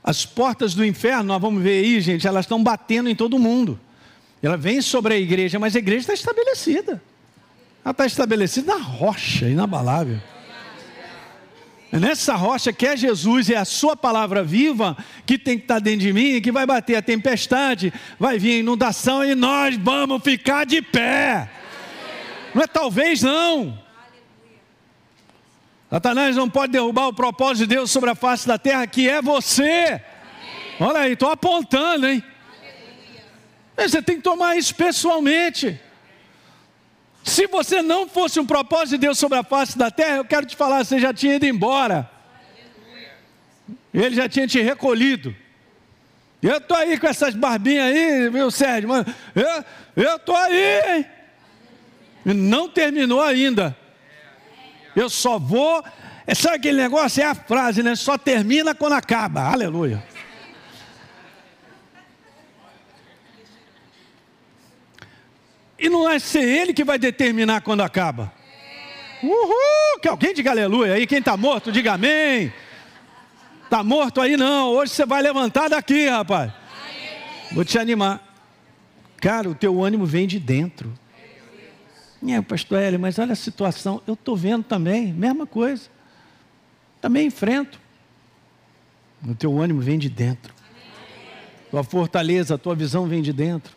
As 0.04 0.24
portas 0.24 0.76
do 0.76 0.86
inferno, 0.86 1.24
nós 1.24 1.42
vamos 1.42 1.64
ver 1.64 1.84
aí, 1.84 2.00
gente, 2.00 2.28
elas 2.28 2.46
estão 2.46 2.62
batendo 2.62 3.10
em 3.10 3.16
todo 3.16 3.40
mundo. 3.40 3.80
Ela 4.44 4.56
vem 4.56 4.84
sobre 4.84 5.16
a 5.16 5.18
igreja, 5.18 5.58
mas 5.58 5.76
a 5.76 5.80
igreja 5.80 6.02
está 6.02 6.14
estabelecida. 6.14 7.02
Ela 7.84 7.92
está 7.92 8.06
estabelecida 8.06 8.76
na 8.76 8.84
rocha, 8.84 9.50
inabalável. 9.50 10.20
É 11.92 12.00
nessa 12.00 12.36
rocha 12.36 12.74
que 12.74 12.86
é 12.86 12.98
Jesus 12.98 13.50
é 13.50 13.56
a 13.56 13.64
sua 13.64 13.96
palavra 13.96 14.44
viva 14.44 14.98
que 15.26 15.38
tem 15.38 15.58
que 15.58 15.64
estar 15.64 15.80
dentro 15.80 16.02
de 16.02 16.12
mim, 16.12 16.42
que 16.42 16.52
vai 16.52 16.66
bater 16.66 16.96
a 16.98 17.02
tempestade, 17.02 17.94
vai 18.20 18.38
vir 18.38 18.56
a 18.56 18.60
inundação 18.60 19.24
e 19.24 19.34
nós 19.34 19.78
vamos 19.78 20.22
ficar 20.22 20.66
de 20.66 20.82
pé. 20.82 21.50
Não 22.54 22.62
é 22.62 22.68
talvez 22.68 23.22
não. 23.22 23.82
Satanás 25.90 26.36
não 26.36 26.50
pode 26.50 26.74
derrubar 26.74 27.08
o 27.08 27.14
propósito 27.14 27.68
de 27.68 27.76
Deus 27.76 27.90
sobre 27.90 28.10
a 28.10 28.16
face 28.16 28.46
da 28.46 28.58
terra, 28.58 28.86
que 28.86 29.08
é 29.08 29.22
você. 29.22 30.02
Olha 30.80 31.00
aí, 31.02 31.14
estou 31.14 31.30
apontando, 31.30 32.08
hein? 32.08 32.22
Você 33.78 34.02
tem 34.02 34.18
que 34.18 34.24
tomar 34.24 34.58
isso 34.58 34.76
pessoalmente. 34.76 35.80
Se 37.28 37.46
você 37.46 37.82
não 37.82 38.08
fosse 38.08 38.40
um 38.40 38.46
propósito 38.46 38.92
de 38.92 39.00
Deus 39.00 39.20
sobre 39.20 39.38
a 39.38 39.44
face 39.44 39.78
da 39.78 39.92
terra, 39.92 40.16
eu 40.16 40.26
quero 40.26 40.46
te 40.46 40.56
falar, 40.56 40.86
você 40.86 40.98
já 40.98 41.14
tinha 41.14 41.36
ido 41.36 41.46
embora. 41.46 42.10
Ele 43.94 44.16
já 44.16 44.30
tinha 44.30 44.48
te 44.48 44.62
recolhido. 44.62 45.36
Eu 46.42 46.56
estou 46.56 46.78
aí 46.78 46.98
com 46.98 47.06
essas 47.06 47.36
barbinhas 47.36 47.86
aí, 47.86 48.30
meu 48.30 48.50
Sérgio, 48.50 48.88
mano. 48.88 49.06
Eu 49.94 50.16
estou 50.16 50.38
aí, 50.38 50.80
hein? 50.88 51.06
Não 52.24 52.70
terminou 52.70 53.22
ainda. 53.22 53.76
Eu 54.96 55.10
só 55.10 55.38
vou. 55.38 55.84
Sabe 56.34 56.56
aquele 56.56 56.82
negócio? 56.82 57.22
É 57.22 57.26
a 57.26 57.36
frase, 57.36 57.84
né? 57.84 57.94
Só 57.98 58.18
termina 58.18 58.74
quando 58.74 58.94
acaba. 58.94 59.42
Aleluia. 59.42 60.02
E 65.80 65.90
não 65.90 66.10
é 66.10 66.18
ser 66.20 66.44
ele 66.44 66.74
que 66.74 66.84
vai 66.84 66.98
determinar 66.98 67.62
quando 67.62 67.82
acaba. 67.82 68.34
Uhul! 69.22 70.00
Que 70.02 70.08
alguém 70.08 70.34
diga 70.34 70.52
aleluia 70.52 70.94
aí. 70.94 71.06
Quem 71.06 71.20
está 71.20 71.38
morto, 71.38 71.72
diga 71.72 71.94
amém. 71.94 72.52
Está 73.64 73.84
morto 73.84 74.22
aí 74.22 74.38
não. 74.38 74.70
Hoje 74.70 74.94
você 74.94 75.06
vai 75.06 75.22
levantar 75.22 75.70
daqui, 75.70 76.08
rapaz. 76.08 76.52
Vou 77.52 77.64
te 77.64 77.78
animar. 77.78 78.24
Cara, 79.18 79.50
o 79.50 79.56
teu 79.56 79.84
ânimo 79.84 80.06
vem 80.06 80.28
de 80.28 80.40
dentro. 80.40 80.94
É, 82.28 82.42
pastor 82.42 82.80
Hélio, 82.80 83.00
mas 83.00 83.20
olha 83.20 83.34
a 83.34 83.36
situação. 83.36 84.02
Eu 84.08 84.16
estou 84.16 84.36
vendo 84.36 84.64
também, 84.64 85.14
mesma 85.14 85.46
coisa. 85.46 85.90
Também 87.00 87.28
enfrento. 87.28 87.80
O 89.28 89.36
teu 89.36 89.60
ânimo 89.60 89.82
vem 89.82 90.00
de 90.00 90.10
dentro. 90.10 90.54
Tua 91.70 91.84
fortaleza, 91.84 92.58
tua 92.58 92.76
visão 92.76 93.06
vem 93.08 93.22
de 93.22 93.34
dentro. 93.34 93.77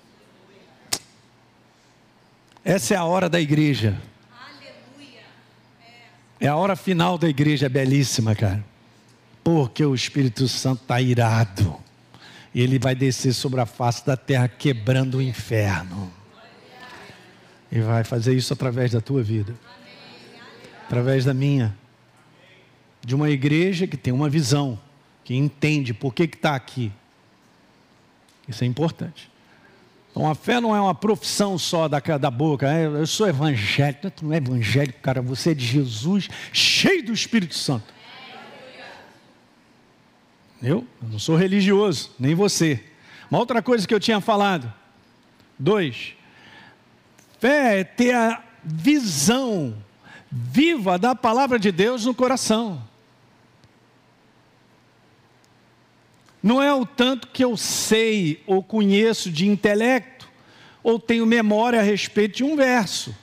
Essa 2.65 2.95
é 2.95 2.97
a 2.97 3.05
hora 3.05 3.29
da 3.29 3.41
igreja. 3.41 4.01
É 6.39 6.47
a 6.47 6.57
hora 6.57 6.75
final 6.75 7.19
da 7.19 7.29
igreja, 7.29 7.67
é 7.67 7.69
belíssima, 7.69 8.35
cara. 8.35 8.65
Porque 9.45 9.85
o 9.85 9.95
Espírito 9.95 10.49
Santo 10.49 10.83
está 10.83 11.01
irado. 11.01 11.77
E 12.55 12.61
ele 12.63 12.79
vai 12.79 12.95
descer 12.95 13.33
sobre 13.33 13.61
a 13.61 13.67
face 13.67 14.05
da 14.05 14.17
terra, 14.17 14.49
quebrando 14.49 15.19
o 15.19 15.23
inferno. 15.23 16.13
E 17.71 17.81
vai 17.81 18.05
fazer 18.05 18.35
isso 18.35 18.53
através 18.53 18.93
da 18.93 19.01
tua 19.01 19.23
vida. 19.23 19.55
Através 20.87 21.25
da 21.25 21.35
minha. 21.35 21.77
De 23.03 23.15
uma 23.15 23.31
igreja 23.31 23.87
que 23.87 23.97
tem 23.97 24.13
uma 24.13 24.29
visão, 24.29 24.79
que 25.23 25.35
entende 25.35 25.95
por 25.95 26.13
que 26.13 26.25
está 26.25 26.55
aqui. 26.55 26.91
Isso 28.49 28.65
é 28.65 28.67
importante. 28.67 29.30
Então 30.11 30.29
a 30.29 30.35
fé 30.35 30.61
não 30.61 30.75
é 30.75 30.81
uma 30.81 30.95
profissão 30.95 31.57
só 31.57 31.89
da, 31.89 32.01
da 32.01 32.31
boca. 32.31 32.71
É, 32.71 32.87
eu 32.87 33.07
sou 33.07 33.29
evangélico. 33.29 34.11
Tu 34.11 34.25
não 34.25 34.33
é 34.33 34.39
evangélico, 34.39 35.01
cara. 35.01 35.23
Você 35.23 35.51
é 35.53 35.55
de 35.55 35.65
Jesus, 35.65 36.29
cheio 36.53 37.05
do 37.05 37.13
Espírito 37.13 37.55
Santo. 37.55 37.95
Eu? 40.63 40.87
eu 41.03 41.09
não 41.09 41.19
sou 41.19 41.37
religioso, 41.37 42.11
nem 42.19 42.35
você. 42.35 42.85
Uma 43.31 43.39
outra 43.39 43.63
coisa 43.63 43.87
que 43.87 43.95
eu 43.95 44.01
tinha 44.01 44.21
falado. 44.21 44.71
Dois. 45.59 46.15
Fé 47.39 47.81
é 47.81 47.85
ter 47.85 48.15
a 48.15 48.43
visão 48.63 49.75
viva 50.31 50.99
da 50.99 51.15
palavra 51.15 51.59
de 51.59 51.73
Deus 51.73 52.05
no 52.05 52.15
coração. 52.15 52.90
Não 56.43 56.63
é 56.63 56.73
o 56.73 56.87
tanto 56.87 57.29
que 57.29 57.45
eu 57.45 57.57
sei 57.57 58.43
ou 58.47 58.63
conheço 58.63 59.31
de 59.31 59.47
intelecto, 59.47 60.29
ou 60.83 60.99
tenho 60.99 61.27
memória 61.27 61.79
a 61.79 61.83
respeito 61.83 62.39
de 62.39 62.45
um 62.45 62.57
verso, 62.57 63.15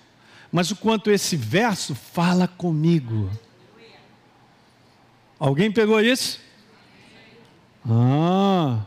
mas 0.51 0.69
o 0.69 0.75
quanto 0.75 1.09
esse 1.09 1.36
verso 1.36 1.95
fala 1.95 2.47
comigo. 2.47 3.29
Alguém 5.39 5.71
pegou 5.71 6.00
isso? 6.00 6.39
Ah, 7.89 8.81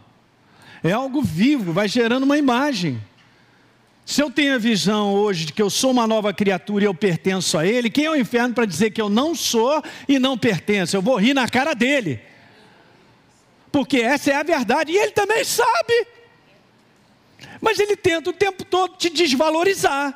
é 0.83 0.93
algo 0.93 1.23
vivo, 1.23 1.73
vai 1.73 1.89
gerando 1.89 2.23
uma 2.23 2.39
imagem. 2.39 3.01
Se 4.07 4.23
eu 4.23 4.31
tenho 4.31 4.55
a 4.55 4.59
visão 4.59 5.13
hoje 5.13 5.47
de 5.47 5.53
que 5.53 5.63
eu 5.63 5.71
sou 5.71 5.91
uma 5.91 6.07
nova 6.07 6.33
criatura 6.33 6.85
e 6.85 6.87
eu 6.87 6.95
pertenço 6.95 7.57
a 7.57 7.67
Ele, 7.67 7.91
quem 7.91 8.05
é 8.05 8.11
o 8.11 8.17
inferno 8.17 8.55
para 8.55 8.67
dizer 8.67 8.91
que 8.91 9.01
eu 9.01 9.09
não 9.09 9.35
sou 9.35 9.83
e 10.09 10.19
não 10.19 10.37
pertenço? 10.37 10.97
Eu 10.97 11.03
vou 11.03 11.17
rir 11.17 11.35
na 11.35 11.49
cara 11.49 11.75
dele 11.75 12.21
porque 13.73 13.99
essa 13.99 14.31
é 14.31 14.35
a 14.35 14.43
verdade, 14.43 14.93
e 14.93 14.97
ele 14.97 15.13
também 15.13 15.45
sabe. 15.45 16.07
Mas 17.61 17.79
ele 17.79 17.97
tenta 17.97 18.31
o 18.31 18.33
tempo 18.33 18.65
todo 18.65 18.97
te 18.97 19.11
desvalorizar, 19.11 20.15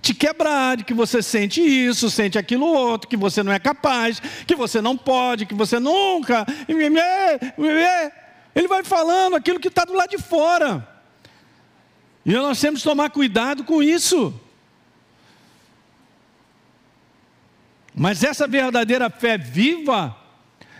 te 0.00 0.14
quebrar, 0.14 0.76
de 0.76 0.84
que 0.84 0.94
você 0.94 1.22
sente 1.22 1.60
isso, 1.60 2.10
sente 2.10 2.38
aquilo 2.38 2.66
outro, 2.66 3.08
que 3.08 3.16
você 3.16 3.42
não 3.42 3.52
é 3.52 3.58
capaz, 3.58 4.20
que 4.46 4.54
você 4.54 4.80
não 4.80 4.96
pode, 4.96 5.46
que 5.46 5.54
você 5.54 5.78
nunca. 5.78 6.46
Ele 8.54 8.68
vai 8.68 8.84
falando 8.84 9.36
aquilo 9.36 9.60
que 9.60 9.68
está 9.68 9.84
do 9.84 9.94
lado 9.94 10.10
de 10.10 10.18
fora. 10.18 10.86
E 12.24 12.32
nós 12.32 12.60
temos 12.60 12.80
que 12.80 12.88
tomar 12.88 13.10
cuidado 13.10 13.64
com 13.64 13.82
isso. 13.82 14.38
Mas 17.94 18.22
essa 18.22 18.46
verdadeira 18.46 19.08
fé 19.10 19.38
viva, 19.38 20.16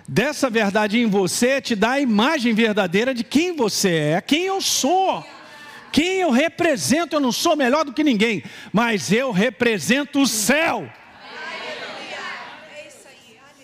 dessa 0.09 0.49
verdade 0.49 0.99
em 0.99 1.07
você 1.07 1.61
te 1.61 1.77
dá 1.77 1.93
a 1.93 2.01
imagem 2.01 2.55
verdadeira 2.55 3.13
de 3.13 3.23
quem 3.23 3.55
você 3.55 4.15
é, 4.15 4.21
quem 4.23 4.47
eu 4.47 4.61
sou. 4.63 5.23
Quem 5.91 6.21
eu 6.21 6.31
represento, 6.31 7.17
eu 7.17 7.21
não 7.21 7.33
sou 7.33 7.57
melhor 7.57 7.85
do 7.85 7.95
que 7.95 8.05
ninguém, 8.05 8.43
mas 8.73 9.11
eu 9.11 9.31
represento 9.31 10.21
o 10.21 10.27
céu. 10.27 10.91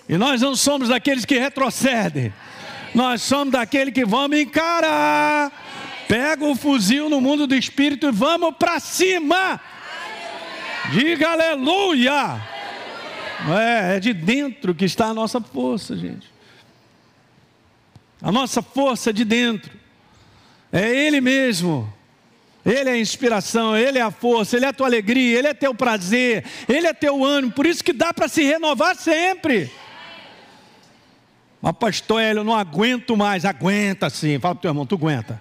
E 0.09 0.17
nós 0.17 0.41
não 0.41 0.57
somos 0.57 0.89
daqueles 0.89 1.25
que 1.25 1.39
retrocedem, 1.39 2.33
nós 2.95 3.23
somos 3.23 3.53
daqueles 3.53 3.93
que 3.93 4.05
vamos 4.05 4.39
encarar. 4.39 5.53
Pega 6.09 6.45
o 6.45 6.55
fuzil 6.55 7.09
no 7.09 7.21
mundo 7.21 7.47
do 7.47 7.55
espírito 7.55 8.09
e 8.09 8.13
vamos 8.13 8.55
para 8.57 8.81
cima. 8.81 9.61
Diga 10.93 11.31
aleluia. 11.31 12.41
É, 13.59 13.97
é 13.97 14.01
de 14.01 14.15
dentro 14.15 14.75
que 14.75 14.85
está 14.87 15.07
a 15.07 15.15
nossa 15.15 15.41
força, 15.41 15.95
gente 15.95 16.34
a 18.25 18.33
nossa 18.33 18.63
força 18.63 19.13
de 19.13 19.23
dentro. 19.23 19.71
É 20.73 20.89
Ele 20.89 21.21
mesmo. 21.21 21.93
Ele 22.65 22.89
é 22.89 22.93
a 22.95 22.99
inspiração, 22.99 23.77
Ele 23.77 23.99
é 23.99 24.01
a 24.01 24.11
força, 24.11 24.57
Ele 24.57 24.65
é 24.65 24.69
a 24.69 24.73
tua 24.73 24.87
alegria, 24.87 25.39
Ele 25.39 25.49
é 25.49 25.53
teu 25.53 25.75
prazer, 25.75 26.43
Ele 26.67 26.87
é 26.87 26.95
teu 26.95 27.23
ânimo. 27.23 27.53
Por 27.53 27.67
isso 27.67 27.85
que 27.85 27.93
dá 27.93 28.15
para 28.15 28.27
se 28.27 28.43
renovar 28.43 28.97
sempre. 28.97 29.71
Mas 31.61 31.77
pastor 31.77 32.23
Hélio, 32.23 32.41
eu 32.41 32.45
não 32.45 32.57
aguento 32.57 33.15
mais. 33.15 33.45
Aguenta 33.45 34.09
sim. 34.09 34.39
Fala 34.39 34.55
para 34.55 34.63
teu 34.63 34.71
irmão, 34.71 34.87
tu 34.87 34.95
aguenta. 34.95 35.39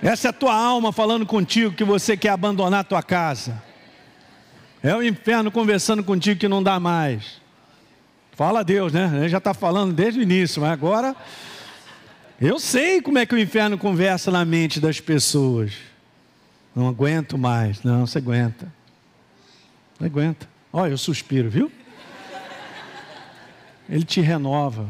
Essa 0.00 0.28
é 0.28 0.30
a 0.30 0.32
tua 0.32 0.54
alma 0.54 0.92
falando 0.92 1.26
contigo 1.26 1.74
que 1.74 1.82
você 1.82 2.16
quer 2.16 2.30
abandonar 2.30 2.80
a 2.80 2.84
tua 2.84 3.02
casa. 3.02 3.60
É 4.80 4.94
o 4.94 5.02
inferno 5.02 5.50
conversando 5.50 6.04
contigo 6.04 6.38
que 6.38 6.48
não 6.48 6.62
dá 6.62 6.78
mais. 6.78 7.41
Fala 8.32 8.60
a 8.60 8.62
Deus, 8.62 8.92
né? 8.92 9.10
Ele 9.14 9.28
já 9.28 9.38
está 9.38 9.52
falando 9.52 9.92
desde 9.92 10.18
o 10.18 10.22
início, 10.22 10.62
mas 10.62 10.70
agora. 10.70 11.14
Eu 12.40 12.58
sei 12.58 13.00
como 13.00 13.18
é 13.18 13.26
que 13.26 13.34
o 13.34 13.38
inferno 13.38 13.76
conversa 13.76 14.30
na 14.30 14.44
mente 14.44 14.80
das 14.80 14.98
pessoas. 14.98 15.74
Não 16.74 16.88
aguento 16.88 17.36
mais. 17.36 17.82
Não, 17.82 18.06
você 18.06 18.18
aguenta. 18.18 18.72
Não 20.00 20.06
aguenta. 20.06 20.48
Olha, 20.72 20.90
eu 20.92 20.98
suspiro, 20.98 21.50
viu? 21.50 21.70
Ele 23.88 24.04
te 24.04 24.20
renova. 24.22 24.88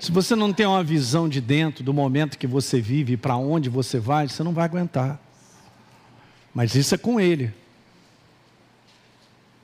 Se 0.00 0.10
você 0.10 0.34
não 0.34 0.52
tem 0.52 0.66
uma 0.66 0.82
visão 0.82 1.28
de 1.28 1.40
dentro 1.40 1.84
do 1.84 1.94
momento 1.94 2.36
que 2.36 2.46
você 2.46 2.80
vive 2.80 3.12
e 3.12 3.16
para 3.16 3.36
onde 3.36 3.70
você 3.70 4.00
vai, 4.00 4.28
você 4.28 4.42
não 4.42 4.52
vai 4.52 4.64
aguentar. 4.64 5.20
Mas 6.52 6.74
isso 6.74 6.94
é 6.94 6.98
com 6.98 7.20
ele. 7.20 7.54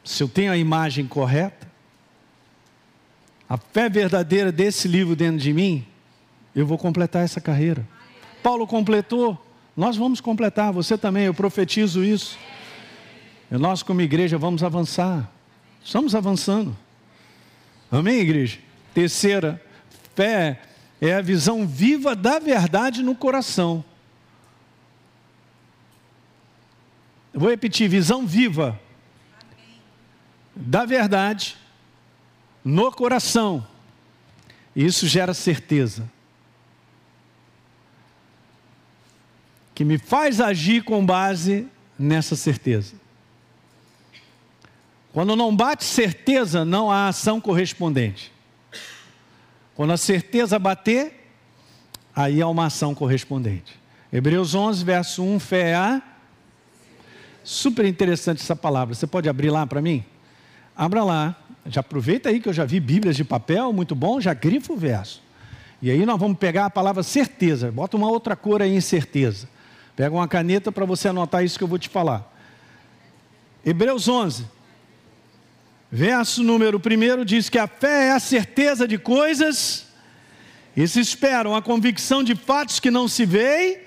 se 0.04 0.23
eu 0.23 0.28
tenho 0.28 0.52
a 0.52 0.56
imagem 0.56 1.06
correta, 1.06 1.72
a 3.52 3.59
fé 3.59 3.87
verdadeira 3.87 4.50
desse 4.50 4.88
livro 4.88 5.14
dentro 5.14 5.37
de 5.37 5.52
mim, 5.52 5.87
eu 6.56 6.66
vou 6.66 6.78
completar 6.78 7.23
essa 7.23 7.38
carreira. 7.38 7.87
Paulo 8.42 8.66
completou, 8.66 9.38
nós 9.76 9.94
vamos 9.94 10.23
completar, 10.23 10.73
você 10.73 10.97
também, 10.97 11.25
eu 11.25 11.35
profetizo 11.35 12.02
isso. 12.02 12.38
E 13.50 13.59
nós, 13.59 13.82
como 13.82 14.00
igreja, 14.00 14.38
vamos 14.38 14.62
avançar. 14.62 15.30
Estamos 15.85 16.14
avançando. 16.14 16.75
Amém, 17.90 18.21
igreja? 18.21 18.59
Terceira, 18.94 19.62
fé 20.14 20.62
é 20.99 21.12
a 21.12 21.21
visão 21.21 21.66
viva 21.66 22.16
da 22.16 22.38
verdade 22.38 23.02
no 23.02 23.14
coração. 23.14 23.85
Eu 27.35 27.40
vou 27.40 27.50
repetir: 27.50 27.87
visão 27.87 28.26
viva 28.26 28.80
da 30.56 30.87
verdade 30.87 31.61
no 32.64 32.90
coração. 32.92 33.66
Isso 34.75 35.07
gera 35.07 35.35
certeza. 35.35 36.11
Que 39.75 39.85
me 39.85 39.99
faz 39.99 40.40
agir 40.40 40.85
com 40.85 41.04
base 41.04 41.66
nessa 41.99 42.37
certeza. 42.37 42.95
Quando 45.12 45.37
não 45.37 45.54
bate 45.54 45.85
certeza, 45.85 46.64
não 46.64 46.90
há 46.90 47.09
ação 47.09 47.40
correspondente. 47.40 48.33
Quando 49.75 49.92
a 49.92 49.97
certeza 49.97 50.59
bater, 50.59 51.28
aí 52.14 52.40
há 52.40 52.49
uma 52.49 52.66
ação 52.66 52.95
correspondente. 52.95 53.78
Hebreus 54.12 54.54
11, 54.54 54.85
verso 54.85 55.23
1, 55.23 55.38
fé 55.38 55.71
é 55.71 55.75
a. 55.75 56.02
Super 57.45 57.85
interessante 57.85 58.40
essa 58.40 58.57
palavra. 58.57 58.95
Você 58.95 59.07
pode 59.07 59.28
abrir 59.28 59.50
lá 59.50 59.66
para 59.66 59.83
mim? 59.83 60.04
Abra 60.76 61.02
lá. 61.02 61.37
Já 61.66 61.81
aproveita 61.81 62.28
aí 62.28 62.40
que 62.40 62.49
eu 62.49 62.52
já 62.52 62.64
vi 62.64 62.81
Bíblias 62.81 63.16
de 63.16 63.25
papel, 63.25 63.73
muito 63.73 63.95
bom, 63.95 64.21
já 64.21 64.35
grifa 64.35 64.73
o 64.73 64.76
verso. 64.76 65.23
E 65.81 65.90
aí 65.90 66.04
nós 66.04 66.19
vamos 66.19 66.38
pegar 66.38 66.66
a 66.66 66.71
palavra 66.71 67.02
certeza. 67.02 67.71
Bota 67.71 67.97
uma 67.97 68.09
outra 68.09 68.35
cor 68.35 68.62
aí 68.62 68.75
em 68.75 68.81
certeza. 68.81 69.49
Pega 69.95 70.14
uma 70.14 70.26
caneta 70.26 70.73
para 70.73 70.85
você 70.85 71.09
anotar 71.09 71.45
isso 71.45 71.59
que 71.59 71.64
eu 71.64 71.69
vou 71.69 71.78
te 71.78 71.88
falar. 71.88 72.31
Hebreus 73.64 74.09
11, 74.09 74.45
verso 75.90 76.42
número 76.42 76.81
1 76.81 77.25
diz 77.25 77.49
que 77.49 77.59
a 77.59 77.69
fé 77.69 78.09
é 78.09 78.12
a 78.12 78.19
certeza 78.19 78.88
de 78.88 78.99
coisas 78.99 79.87
e 80.76 80.88
se 80.88 80.99
esperam, 80.99 81.54
a 81.54 81.62
convicção 81.62 82.25
de 82.25 82.35
fatos 82.35 82.81
que 82.81 82.90
não 82.90 83.07
se 83.07 83.25
veem. 83.25 83.78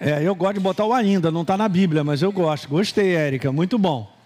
É, 0.00 0.26
eu 0.26 0.34
gosto 0.34 0.54
de 0.54 0.60
botar 0.60 0.86
o 0.86 0.92
ainda, 0.92 1.30
não 1.30 1.42
está 1.42 1.56
na 1.56 1.68
Bíblia, 1.68 2.02
mas 2.02 2.20
eu 2.20 2.32
gosto. 2.32 2.68
Gostei, 2.68 3.14
Érica, 3.14 3.52
muito 3.52 3.78
bom 3.78 4.19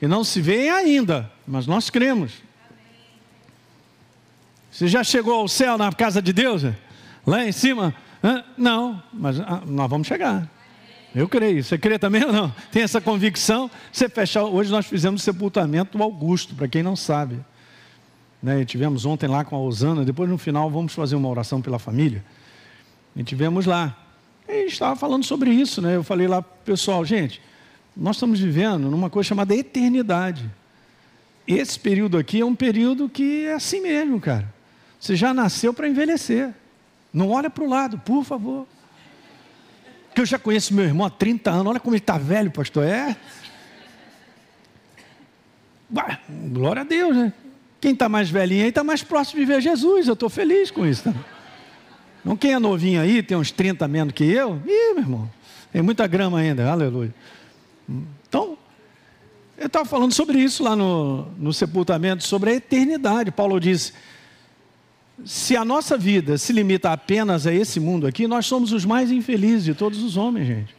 e 0.00 0.06
não 0.06 0.24
se 0.24 0.40
vê 0.40 0.68
ainda, 0.68 1.30
mas 1.46 1.66
nós 1.66 1.90
cremos. 1.90 2.32
Você 4.70 4.88
já 4.88 5.04
chegou 5.04 5.34
ao 5.34 5.48
céu 5.48 5.76
na 5.76 5.92
casa 5.92 6.22
de 6.22 6.32
Deus? 6.32 6.62
Lá 7.26 7.44
em 7.44 7.52
cima? 7.52 7.94
Não, 8.56 9.02
mas 9.12 9.40
ah, 9.40 9.62
nós 9.66 9.90
vamos 9.90 10.06
chegar. 10.06 10.48
Eu 11.14 11.28
creio. 11.28 11.62
Você 11.62 11.76
crê 11.76 11.98
também 11.98 12.24
ou 12.24 12.32
não? 12.32 12.54
Tem 12.70 12.82
essa 12.82 13.00
convicção? 13.00 13.70
Você 13.92 14.08
fecha. 14.08 14.42
Hoje 14.44 14.70
nós 14.70 14.86
fizemos 14.86 15.22
o 15.22 15.24
sepultamento 15.24 15.98
do 15.98 16.04
Augusto, 16.04 16.54
para 16.54 16.68
quem 16.68 16.82
não 16.82 16.94
sabe. 16.94 17.40
Né? 18.42 18.64
Tivemos 18.64 19.04
ontem 19.04 19.26
lá 19.26 19.44
com 19.44 19.56
a 19.56 19.58
Osana. 19.58 20.04
Depois 20.04 20.30
no 20.30 20.38
final 20.38 20.70
vamos 20.70 20.94
fazer 20.94 21.16
uma 21.16 21.28
oração 21.28 21.60
pela 21.60 21.78
família. 21.78 22.24
E 23.16 23.24
tivemos 23.24 23.66
lá. 23.66 23.96
E 24.48 24.52
a 24.52 24.60
gente 24.60 24.72
estava 24.72 24.94
falando 24.94 25.24
sobre 25.24 25.50
isso, 25.50 25.82
né? 25.82 25.96
Eu 25.96 26.04
falei 26.04 26.28
lá, 26.28 26.42
pessoal, 26.42 27.04
gente, 27.04 27.42
nós 28.00 28.16
estamos 28.16 28.40
vivendo 28.40 28.90
numa 28.90 29.10
coisa 29.10 29.28
chamada 29.28 29.54
eternidade. 29.54 30.50
Esse 31.46 31.78
período 31.78 32.16
aqui 32.16 32.40
é 32.40 32.44
um 32.44 32.54
período 32.54 33.10
que 33.10 33.44
é 33.44 33.52
assim 33.52 33.82
mesmo, 33.82 34.18
cara. 34.18 34.50
Você 34.98 35.14
já 35.14 35.34
nasceu 35.34 35.74
para 35.74 35.86
envelhecer. 35.86 36.54
Não 37.12 37.28
olha 37.28 37.50
para 37.50 37.62
o 37.62 37.68
lado, 37.68 37.98
por 37.98 38.24
favor. 38.24 38.66
Porque 40.06 40.22
eu 40.22 40.26
já 40.26 40.38
conheço 40.38 40.72
meu 40.72 40.86
irmão 40.86 41.06
há 41.06 41.10
30 41.10 41.50
anos. 41.50 41.66
Olha 41.66 41.80
como 41.80 41.94
ele 41.94 42.02
está 42.02 42.16
velho, 42.16 42.50
pastor. 42.50 42.84
É. 42.84 43.14
Glória 46.50 46.80
a 46.80 46.84
Deus, 46.84 47.14
né? 47.14 47.32
Quem 47.82 47.92
está 47.92 48.08
mais 48.08 48.30
velhinho 48.30 48.62
aí 48.62 48.70
está 48.70 48.82
mais 48.82 49.02
próximo 49.02 49.40
de 49.40 49.46
ver 49.46 49.60
Jesus. 49.60 50.06
Eu 50.06 50.14
estou 50.14 50.30
feliz 50.30 50.70
com 50.70 50.86
isso. 50.86 51.04
Tá? 51.04 51.14
Não 52.24 52.34
quem 52.34 52.52
é 52.52 52.58
novinho 52.58 53.00
aí, 53.00 53.22
tem 53.22 53.36
uns 53.36 53.50
30 53.50 53.86
menos 53.88 54.14
que 54.14 54.24
eu. 54.24 54.56
Ih, 54.66 54.94
meu 54.94 55.02
irmão, 55.02 55.30
tem 55.70 55.82
muita 55.82 56.06
grama 56.06 56.38
ainda. 56.38 56.70
Aleluia. 56.70 57.14
Então, 58.28 58.56
eu 59.58 59.66
estava 59.66 59.84
falando 59.84 60.12
sobre 60.12 60.38
isso 60.38 60.62
lá 60.62 60.74
no, 60.76 61.26
no 61.38 61.52
sepultamento, 61.52 62.24
sobre 62.24 62.50
a 62.50 62.54
eternidade. 62.54 63.30
Paulo 63.30 63.60
diz: 63.60 63.92
se 65.24 65.56
a 65.56 65.64
nossa 65.64 65.98
vida 65.98 66.38
se 66.38 66.52
limita 66.52 66.90
apenas 66.90 67.46
a 67.46 67.52
esse 67.52 67.78
mundo 67.78 68.06
aqui, 68.06 68.26
nós 68.26 68.46
somos 68.46 68.72
os 68.72 68.84
mais 68.84 69.10
infelizes 69.10 69.64
de 69.64 69.74
todos 69.74 70.02
os 70.02 70.16
homens, 70.16 70.46
gente. 70.46 70.74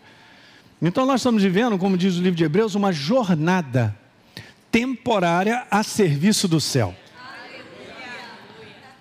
Então 0.81 1.05
nós 1.05 1.21
estamos 1.21 1.43
vivendo, 1.43 1.77
como 1.77 1.95
diz 1.95 2.15
o 2.15 2.21
livro 2.21 2.35
de 2.35 2.43
Hebreus, 2.43 2.73
uma 2.73 2.91
jornada 2.91 3.95
temporária 4.71 5.67
a 5.69 5.83
serviço 5.83 6.47
do 6.47 6.59
céu. 6.59 6.95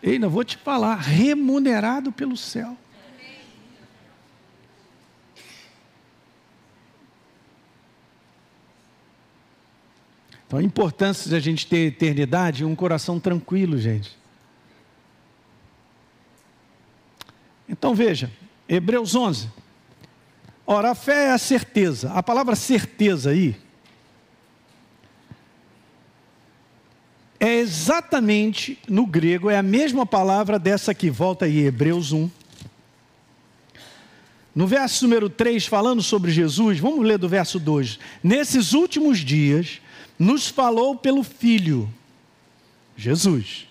E 0.03 0.11
ainda 0.11 0.29
vou 0.29 0.44
te 0.44 0.57
falar, 0.59 0.96
remunerado 0.96 2.11
pelo 2.12 2.37
céu. 2.37 2.77
Então 10.50 10.58
a 10.58 10.62
importância 10.64 11.30
de 11.30 11.36
a 11.36 11.38
gente 11.38 11.64
ter 11.64 11.86
eternidade 11.86 12.64
e 12.64 12.66
um 12.66 12.74
coração 12.74 13.20
tranquilo, 13.20 13.78
gente. 13.78 14.18
Então 17.68 17.94
veja, 17.94 18.28
Hebreus 18.68 19.14
11. 19.14 19.48
Ora, 20.66 20.90
a 20.90 20.94
fé 20.96 21.26
é 21.26 21.30
a 21.30 21.38
certeza. 21.38 22.10
A 22.10 22.20
palavra 22.20 22.56
certeza 22.56 23.30
aí 23.30 23.56
é 27.38 27.60
exatamente 27.60 28.76
no 28.88 29.06
grego, 29.06 29.50
é 29.50 29.56
a 29.56 29.62
mesma 29.62 30.04
palavra 30.04 30.58
dessa 30.58 30.92
que 30.92 31.08
volta 31.08 31.44
aí, 31.44 31.64
Hebreus 31.64 32.10
1. 32.10 32.28
No 34.52 34.66
verso 34.66 35.04
número 35.04 35.30
3, 35.30 35.64
falando 35.66 36.02
sobre 36.02 36.32
Jesus, 36.32 36.80
vamos 36.80 37.06
ler 37.06 37.18
do 37.18 37.28
verso 37.28 37.60
2. 37.60 38.00
Nesses 38.20 38.72
últimos 38.72 39.20
dias, 39.20 39.80
nos 40.20 40.48
falou 40.48 40.94
pelo 40.94 41.22
Filho, 41.22 41.88
Jesus. 42.94 43.66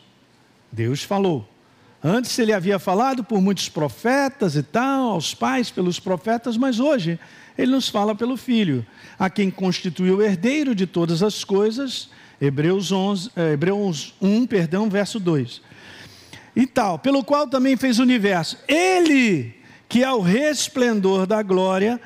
Deus 0.72 1.04
falou. 1.04 1.48
Antes 2.04 2.40
ele 2.40 2.52
havia 2.52 2.80
falado 2.80 3.24
por 3.24 3.40
muitos 3.40 3.70
profetas 3.70 4.56
e 4.56 4.64
tal, 4.64 5.12
aos 5.12 5.36
pais 5.36 5.70
pelos 5.70 6.00
profetas, 6.00 6.58
mas 6.58 6.80
hoje 6.80 7.20
ele 7.56 7.72
nos 7.72 7.88
fala 7.88 8.16
pelo 8.16 8.36
Filho, 8.36 8.84
a 9.20 9.30
quem 9.30 9.52
constituiu 9.52 10.18
o 10.18 10.22
herdeiro 10.24 10.74
de 10.74 10.88
todas 10.88 11.22
as 11.22 11.44
coisas, 11.44 12.10
Hebreus, 12.42 12.92
11, 12.92 13.30
eh, 13.36 13.54
Hebreus 13.54 14.16
1, 14.20 14.48
perdão, 14.48 14.90
verso 14.90 15.20
2. 15.20 15.62
E 16.56 16.66
tal, 16.66 16.98
pelo 16.98 17.24
qual 17.24 17.48
também 17.48 17.78
fez 17.78 18.00
o 18.00 18.04
universo. 18.04 18.58
Ele, 18.68 19.54
que 19.88 20.04
é 20.04 20.12
o 20.12 20.22
resplendor 20.22 21.28
da 21.28 21.44
glória 21.44 22.02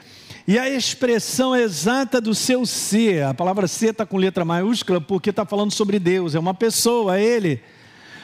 e 0.48 0.60
a 0.60 0.70
expressão 0.70 1.56
exata 1.56 2.20
do 2.20 2.36
seu 2.36 2.66
ser, 2.66 3.24
a 3.24 3.34
palavra 3.34 3.68
ser 3.68 3.92
está 3.92 4.06
com 4.06 4.18
letra 4.18 4.44
maiúscula 4.44 5.00
porque 5.00 5.30
está 5.30 5.46
falando 5.46 5.72
sobre 5.72 6.00
Deus, 6.00 6.36
é 6.36 6.40
uma 6.40 6.54
pessoa, 6.54 7.18
é 7.18 7.24
Ele. 7.24 7.62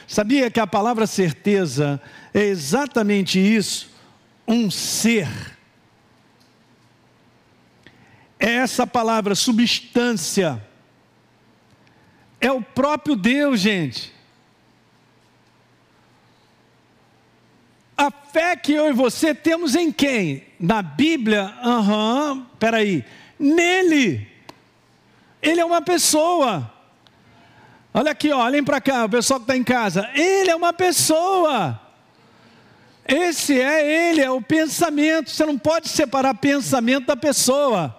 Sabia 0.06 0.50
que 0.50 0.60
a 0.60 0.66
palavra 0.66 1.06
certeza 1.06 2.00
é 2.34 2.42
exatamente 2.42 3.38
isso? 3.38 3.88
Um 4.46 4.70
ser. 4.70 5.28
É 8.38 8.50
essa 8.54 8.86
palavra 8.86 9.34
substância. 9.34 10.60
É 12.40 12.50
o 12.50 12.60
próprio 12.60 13.14
Deus, 13.14 13.60
gente. 13.60 14.12
A 18.00 18.10
fé 18.10 18.56
que 18.56 18.72
eu 18.72 18.88
e 18.88 18.94
você 18.94 19.34
temos 19.34 19.74
em 19.74 19.92
quem? 19.92 20.42
Na 20.58 20.80
Bíblia? 20.80 21.54
Aham, 21.62 22.32
uhum, 22.32 22.46
peraí. 22.58 23.04
Nele. 23.38 24.26
Ele 25.42 25.60
é 25.60 25.64
uma 25.66 25.82
pessoa. 25.82 26.72
Olha 27.92 28.12
aqui, 28.12 28.32
olhem 28.32 28.64
para 28.64 28.80
cá, 28.80 29.04
o 29.04 29.08
pessoal 29.10 29.38
que 29.38 29.44
está 29.44 29.54
em 29.54 29.62
casa. 29.62 30.08
Ele 30.14 30.48
é 30.48 30.56
uma 30.56 30.72
pessoa. 30.72 31.78
Esse 33.06 33.60
é 33.60 34.08
ele, 34.08 34.22
é 34.22 34.30
o 34.30 34.40
pensamento. 34.40 35.28
Você 35.28 35.44
não 35.44 35.58
pode 35.58 35.90
separar 35.90 36.32
pensamento 36.36 37.04
da 37.04 37.16
pessoa. 37.16 37.94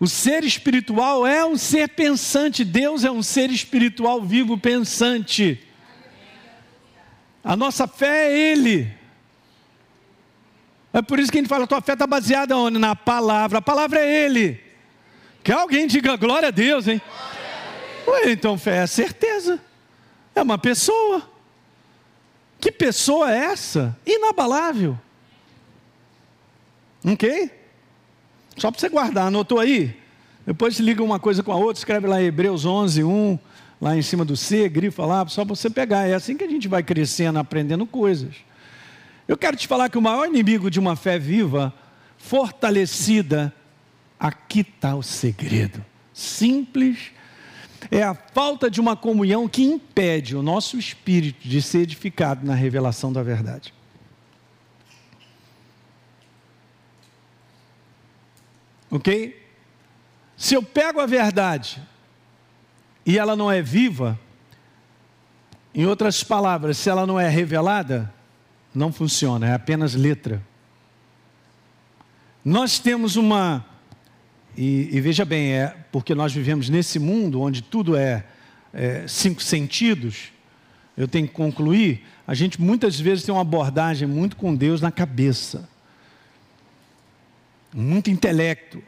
O 0.00 0.06
ser 0.06 0.42
espiritual 0.42 1.26
é 1.26 1.44
um 1.44 1.58
ser 1.58 1.90
pensante. 1.90 2.64
Deus 2.64 3.04
é 3.04 3.10
um 3.10 3.22
ser 3.22 3.50
espiritual 3.50 4.22
vivo 4.22 4.56
pensante. 4.56 5.65
A 7.46 7.54
nossa 7.54 7.86
fé 7.86 8.26
é 8.26 8.50
Ele. 8.50 8.92
É 10.92 11.00
por 11.00 11.20
isso 11.20 11.30
que 11.30 11.38
a 11.38 11.40
gente 11.40 11.48
fala, 11.48 11.62
a 11.62 11.66
tua 11.68 11.80
fé 11.80 11.92
está 11.92 12.04
baseada 12.04 12.56
onde? 12.56 12.76
Na 12.76 12.96
palavra. 12.96 13.58
A 13.58 13.62
palavra 13.62 14.00
é 14.00 14.24
Ele. 14.24 14.60
Que 15.44 15.52
alguém 15.52 15.86
diga 15.86 16.16
glória 16.16 16.48
a 16.48 16.50
Deus, 16.50 16.88
hein? 16.88 17.00
Ué, 18.04 18.32
então 18.32 18.58
fé 18.58 18.78
é 18.78 18.86
certeza. 18.88 19.60
É 20.34 20.42
uma 20.42 20.58
pessoa. 20.58 21.22
Que 22.58 22.72
pessoa 22.72 23.32
é 23.32 23.44
essa? 23.44 23.96
Inabalável. 24.04 24.98
Ok? 27.04 27.48
Só 28.56 28.72
para 28.72 28.80
você 28.80 28.88
guardar, 28.88 29.28
anotou 29.28 29.60
aí? 29.60 29.96
Depois 30.44 30.80
liga 30.80 31.00
uma 31.00 31.20
coisa 31.20 31.44
com 31.44 31.52
a 31.52 31.56
outra, 31.56 31.78
escreve 31.78 32.08
lá 32.08 32.20
Hebreus 32.20 32.64
11, 32.64 33.04
1, 33.04 33.38
lá 33.80 33.96
em 33.96 34.02
cima 34.02 34.24
do 34.24 34.36
C, 34.36 34.68
grifa 34.68 35.04
lá, 35.04 35.26
só 35.28 35.44
você 35.44 35.68
pegar. 35.68 36.06
É 36.06 36.14
assim 36.14 36.36
que 36.36 36.44
a 36.44 36.48
gente 36.48 36.68
vai 36.68 36.82
crescendo, 36.82 37.38
aprendendo 37.38 37.86
coisas. 37.86 38.34
Eu 39.28 39.36
quero 39.36 39.56
te 39.56 39.66
falar 39.66 39.88
que 39.88 39.98
o 39.98 40.02
maior 40.02 40.26
inimigo 40.26 40.70
de 40.70 40.78
uma 40.78 40.96
fé 40.96 41.18
viva, 41.18 41.74
fortalecida, 42.16 43.52
aqui 44.18 44.60
está 44.60 44.94
o 44.94 45.02
segredo. 45.02 45.84
Simples, 46.12 47.10
é 47.90 48.02
a 48.02 48.14
falta 48.14 48.70
de 48.70 48.80
uma 48.80 48.96
comunhão 48.96 49.48
que 49.48 49.62
impede 49.62 50.36
o 50.36 50.42
nosso 50.42 50.78
espírito 50.78 51.46
de 51.46 51.60
ser 51.60 51.80
edificado 51.80 52.46
na 52.46 52.54
revelação 52.54 53.12
da 53.12 53.22
verdade. 53.22 53.74
Ok? 58.90 59.44
Se 60.36 60.54
eu 60.54 60.62
pego 60.62 61.00
a 61.00 61.06
verdade 61.06 61.82
e 63.06 63.18
ela 63.18 63.36
não 63.36 63.50
é 63.50 63.62
viva, 63.62 64.18
em 65.74 65.86
outras 65.86 66.22
palavras, 66.24 66.76
se 66.76 66.90
ela 66.90 67.06
não 67.06 67.18
é 67.20 67.28
revelada, 67.28 68.12
não 68.74 68.92
funciona, 68.92 69.46
é 69.46 69.54
apenas 69.54 69.94
letra. 69.94 70.42
Nós 72.44 72.78
temos 72.78 73.16
uma. 73.16 73.64
E, 74.56 74.88
e 74.90 75.00
veja 75.00 75.24
bem, 75.24 75.52
é 75.52 75.76
porque 75.92 76.14
nós 76.14 76.32
vivemos 76.32 76.68
nesse 76.68 76.98
mundo 76.98 77.40
onde 77.40 77.62
tudo 77.62 77.96
é, 77.96 78.24
é 78.72 79.06
cinco 79.06 79.42
sentidos. 79.42 80.32
Eu 80.96 81.06
tenho 81.06 81.28
que 81.28 81.34
concluir. 81.34 82.04
A 82.26 82.34
gente 82.34 82.60
muitas 82.60 82.98
vezes 82.98 83.24
tem 83.24 83.34
uma 83.34 83.42
abordagem 83.42 84.08
muito 84.08 84.36
com 84.36 84.54
Deus 84.54 84.80
na 84.80 84.90
cabeça 84.90 85.68
muito 87.76 88.10
intelecto. 88.10 88.82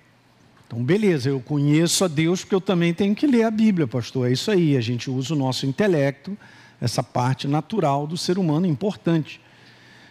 Então, 0.69 0.85
beleza, 0.85 1.31
eu 1.31 1.41
conheço 1.41 2.05
a 2.05 2.09
Deus 2.09 2.43
porque 2.43 2.55
eu 2.55 2.61
também 2.61 2.93
tenho 2.93 3.15
que 3.15 3.27
ler 3.27 3.45
a 3.45 3.51
Bíblia, 3.51 3.89
pastor. 3.89 4.29
É 4.29 4.33
isso 4.33 4.51
aí, 4.51 4.77
a 4.77 4.83
gente 4.83 5.11
usa 5.11 5.33
o 5.33 5.37
nosso 5.37 5.65
intelecto, 5.65 6.37
essa 6.79 7.03
parte 7.03 7.49
natural 7.49 8.07
do 8.07 8.19
ser 8.19 8.39
humano 8.39 8.67
importante. 8.67 9.41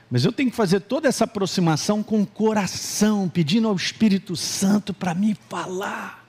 Mas 0.10 0.26
eu 0.26 0.32
tenho 0.32 0.50
que 0.50 0.56
fazer 0.56 0.80
toda 0.80 1.08
essa 1.08 1.26
aproximação 1.26 2.02
com 2.02 2.24
o 2.24 2.26
coração, 2.26 3.30
pedindo 3.30 3.68
ao 3.68 3.76
Espírito 3.76 4.36
Santo 4.36 4.96
para 4.96 5.14
me 5.14 5.38
falar. 5.48 6.26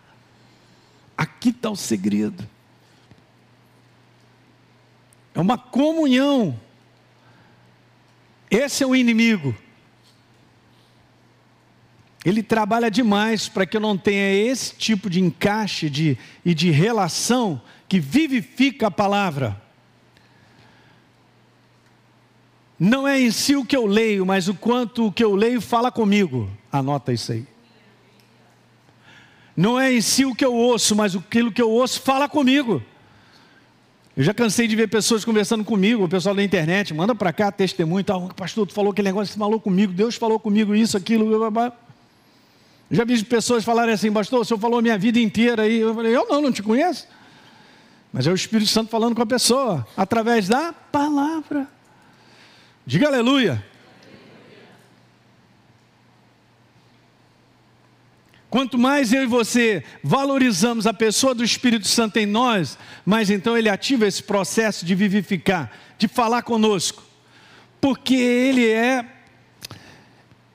Aqui 1.16 1.48
está 1.48 1.70
o 1.70 1.76
segredo. 1.76 2.46
É 5.34 5.40
uma 5.40 5.56
comunhão. 5.56 6.60
Esse 8.50 8.84
é 8.84 8.86
o 8.86 8.94
inimigo. 8.94 9.54
Ele 12.28 12.42
trabalha 12.42 12.90
demais 12.90 13.48
para 13.48 13.64
que 13.64 13.74
eu 13.74 13.80
não 13.80 13.96
tenha 13.96 14.34
esse 14.34 14.74
tipo 14.74 15.08
de 15.08 15.18
encaixe 15.18 15.88
de, 15.88 16.18
e 16.44 16.52
de 16.52 16.70
relação 16.70 17.58
que 17.88 17.98
vivifica 17.98 18.88
a 18.88 18.90
palavra. 18.90 19.58
Não 22.78 23.08
é 23.08 23.18
em 23.18 23.30
si 23.30 23.56
o 23.56 23.64
que 23.64 23.74
eu 23.74 23.86
leio, 23.86 24.26
mas 24.26 24.46
o 24.46 24.52
quanto 24.52 25.06
o 25.06 25.12
que 25.12 25.24
eu 25.24 25.34
leio 25.34 25.58
fala 25.62 25.90
comigo. 25.90 26.50
Anota 26.70 27.14
isso 27.14 27.32
aí. 27.32 27.46
Não 29.56 29.80
é 29.80 29.90
em 29.90 30.02
si 30.02 30.26
o 30.26 30.34
que 30.34 30.44
eu 30.44 30.54
ouço, 30.54 30.94
mas 30.94 31.16
aquilo 31.16 31.50
que 31.50 31.62
eu 31.62 31.70
ouço 31.70 31.98
fala 32.02 32.28
comigo. 32.28 32.82
Eu 34.14 34.22
já 34.22 34.34
cansei 34.34 34.68
de 34.68 34.76
ver 34.76 34.88
pessoas 34.88 35.24
conversando 35.24 35.64
comigo, 35.64 36.04
o 36.04 36.08
pessoal 36.08 36.34
da 36.34 36.44
internet, 36.44 36.92
manda 36.92 37.14
para 37.14 37.32
cá 37.32 37.50
testemunho, 37.50 38.04
tal, 38.04 38.28
pastor, 38.36 38.66
tu 38.66 38.74
falou 38.74 38.92
aquele 38.92 39.08
negócio, 39.08 39.32
você 39.32 39.38
falou 39.38 39.58
comigo, 39.58 39.94
Deus 39.94 40.16
falou 40.16 40.38
comigo 40.38 40.74
isso, 40.74 40.94
aquilo, 40.94 41.24
blá, 41.26 41.38
blá, 41.38 41.50
blá. 41.50 41.87
Já 42.90 43.04
vi 43.04 43.22
pessoas 43.22 43.64
falarem 43.64 43.92
assim, 43.92 44.10
pastor, 44.10 44.40
o 44.40 44.44
senhor 44.44 44.58
falou 44.58 44.80
minha 44.80 44.96
vida 44.96 45.18
inteira 45.18 45.62
aí. 45.62 45.78
Eu 45.78 45.94
falei, 45.94 46.16
eu 46.16 46.26
não, 46.28 46.40
não 46.40 46.52
te 46.52 46.62
conheço. 46.62 47.06
Mas 48.12 48.26
é 48.26 48.30
o 48.30 48.34
Espírito 48.34 48.70
Santo 48.70 48.90
falando 48.90 49.14
com 49.14 49.22
a 49.22 49.26
pessoa, 49.26 49.86
através 49.96 50.48
da 50.48 50.72
palavra. 50.72 51.68
Diga 52.86 53.06
aleluia. 53.06 53.62
Quanto 58.48 58.78
mais 58.78 59.12
eu 59.12 59.24
e 59.24 59.26
você 59.26 59.84
valorizamos 60.02 60.86
a 60.86 60.94
pessoa 60.94 61.34
do 61.34 61.44
Espírito 61.44 61.86
Santo 61.86 62.16
em 62.16 62.24
nós, 62.24 62.78
mais 63.04 63.28
então 63.28 63.58
ele 63.58 63.68
ativa 63.68 64.06
esse 64.06 64.22
processo 64.22 64.86
de 64.86 64.94
vivificar, 64.94 65.70
de 65.98 66.08
falar 66.08 66.40
conosco. 66.40 67.02
Porque 67.78 68.14
ele 68.14 68.66
é 68.66 69.04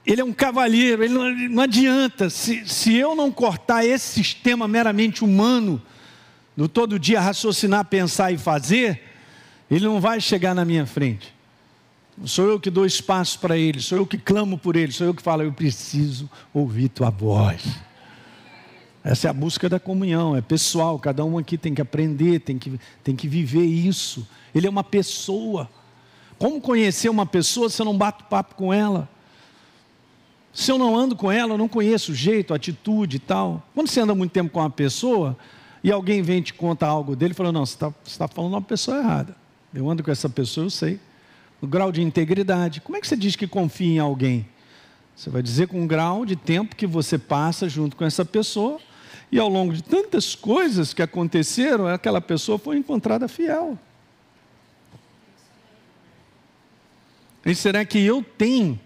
ele 0.05 0.21
é 0.21 0.23
um 0.23 0.33
cavalheiro, 0.33 1.03
ele 1.03 1.13
não, 1.13 1.31
não 1.49 1.63
adianta, 1.63 2.29
se, 2.29 2.67
se 2.67 2.95
eu 2.95 3.15
não 3.15 3.31
cortar 3.31 3.85
esse 3.85 4.05
sistema 4.05 4.67
meramente 4.67 5.23
humano, 5.23 5.81
do 6.55 6.67
todo 6.67 6.99
dia 6.99 7.19
raciocinar, 7.19 7.85
pensar 7.85 8.31
e 8.31 8.37
fazer, 8.37 9.01
ele 9.71 9.85
não 9.85 9.99
vai 9.99 10.19
chegar 10.21 10.53
na 10.53 10.63
minha 10.63 10.85
frente. 10.85 11.33
Sou 12.25 12.47
eu 12.47 12.59
que 12.59 12.69
dou 12.69 12.85
espaço 12.85 13.39
para 13.39 13.57
ele, 13.57 13.81
sou 13.81 13.97
eu 13.97 14.05
que 14.05 14.17
clamo 14.17 14.57
por 14.57 14.75
ele, 14.75 14.91
sou 14.91 15.07
eu 15.07 15.13
que 15.13 15.21
falo, 15.21 15.41
eu 15.41 15.51
preciso 15.51 16.29
ouvir 16.53 16.89
tua 16.89 17.09
voz. 17.09 17.63
Essa 19.03 19.27
é 19.27 19.29
a 19.29 19.33
busca 19.33 19.67
da 19.67 19.79
comunhão, 19.79 20.35
é 20.35 20.41
pessoal, 20.41 20.99
cada 20.99 21.25
um 21.25 21.37
aqui 21.37 21.57
tem 21.57 21.73
que 21.73 21.81
aprender, 21.81 22.39
tem 22.39 22.57
que, 22.57 22.79
tem 23.03 23.15
que 23.15 23.27
viver 23.27 23.65
isso. 23.65 24.27
Ele 24.53 24.67
é 24.67 24.69
uma 24.69 24.83
pessoa. 24.83 25.69
Como 26.37 26.61
conhecer 26.61 27.09
uma 27.09 27.25
pessoa 27.25 27.69
se 27.69 27.81
eu 27.81 27.85
não 27.85 27.97
bato 27.97 28.25
papo 28.25 28.55
com 28.55 28.71
ela? 28.71 29.09
Se 30.53 30.71
eu 30.71 30.77
não 30.77 30.95
ando 30.95 31.15
com 31.15 31.31
ela, 31.31 31.53
eu 31.53 31.57
não 31.57 31.67
conheço 31.67 32.11
o 32.11 32.15
jeito, 32.15 32.53
a 32.53 32.57
atitude 32.57 33.17
e 33.17 33.19
tal. 33.19 33.67
Quando 33.73 33.89
você 33.89 33.99
anda 33.99 34.13
muito 34.13 34.31
tempo 34.31 34.51
com 34.51 34.59
uma 34.59 34.69
pessoa 34.69 35.35
e 35.83 35.91
alguém 35.91 36.21
vem 36.21 36.37
e 36.37 36.43
te 36.43 36.53
conta 36.53 36.85
algo 36.85 37.15
dele, 37.15 37.33
fala: 37.33 37.51
Não, 37.51 37.65
você 37.65 37.73
está 37.73 37.91
tá 38.19 38.27
falando 38.27 38.53
uma 38.53 38.61
pessoa 38.61 38.99
errada. 38.99 39.35
Eu 39.73 39.89
ando 39.89 40.03
com 40.03 40.11
essa 40.11 40.29
pessoa, 40.29 40.67
eu 40.67 40.69
sei. 40.69 40.99
O 41.59 41.65
grau 41.65 41.91
de 41.91 42.01
integridade. 42.01 42.81
Como 42.81 42.95
é 42.95 43.01
que 43.01 43.07
você 43.07 43.17
diz 43.17 43.35
que 43.35 43.47
confia 43.47 43.95
em 43.95 43.99
alguém? 43.99 44.45
Você 45.15 45.29
vai 45.29 45.41
dizer 45.41 45.67
com 45.67 45.83
o 45.83 45.87
grau 45.87 46.25
de 46.25 46.35
tempo 46.35 46.75
que 46.75 46.85
você 46.85 47.17
passa 47.17 47.67
junto 47.67 47.95
com 47.95 48.05
essa 48.05 48.23
pessoa 48.23 48.79
e 49.31 49.39
ao 49.39 49.49
longo 49.49 49.73
de 49.73 49.81
tantas 49.81 50.35
coisas 50.35 50.93
que 50.93 51.01
aconteceram, 51.01 51.87
aquela 51.87 52.21
pessoa 52.21 52.59
foi 52.59 52.77
encontrada 52.77 53.27
fiel. 53.27 53.77
E 57.43 57.55
será 57.55 57.83
que 57.83 57.99
eu 57.99 58.23
tenho 58.37 58.79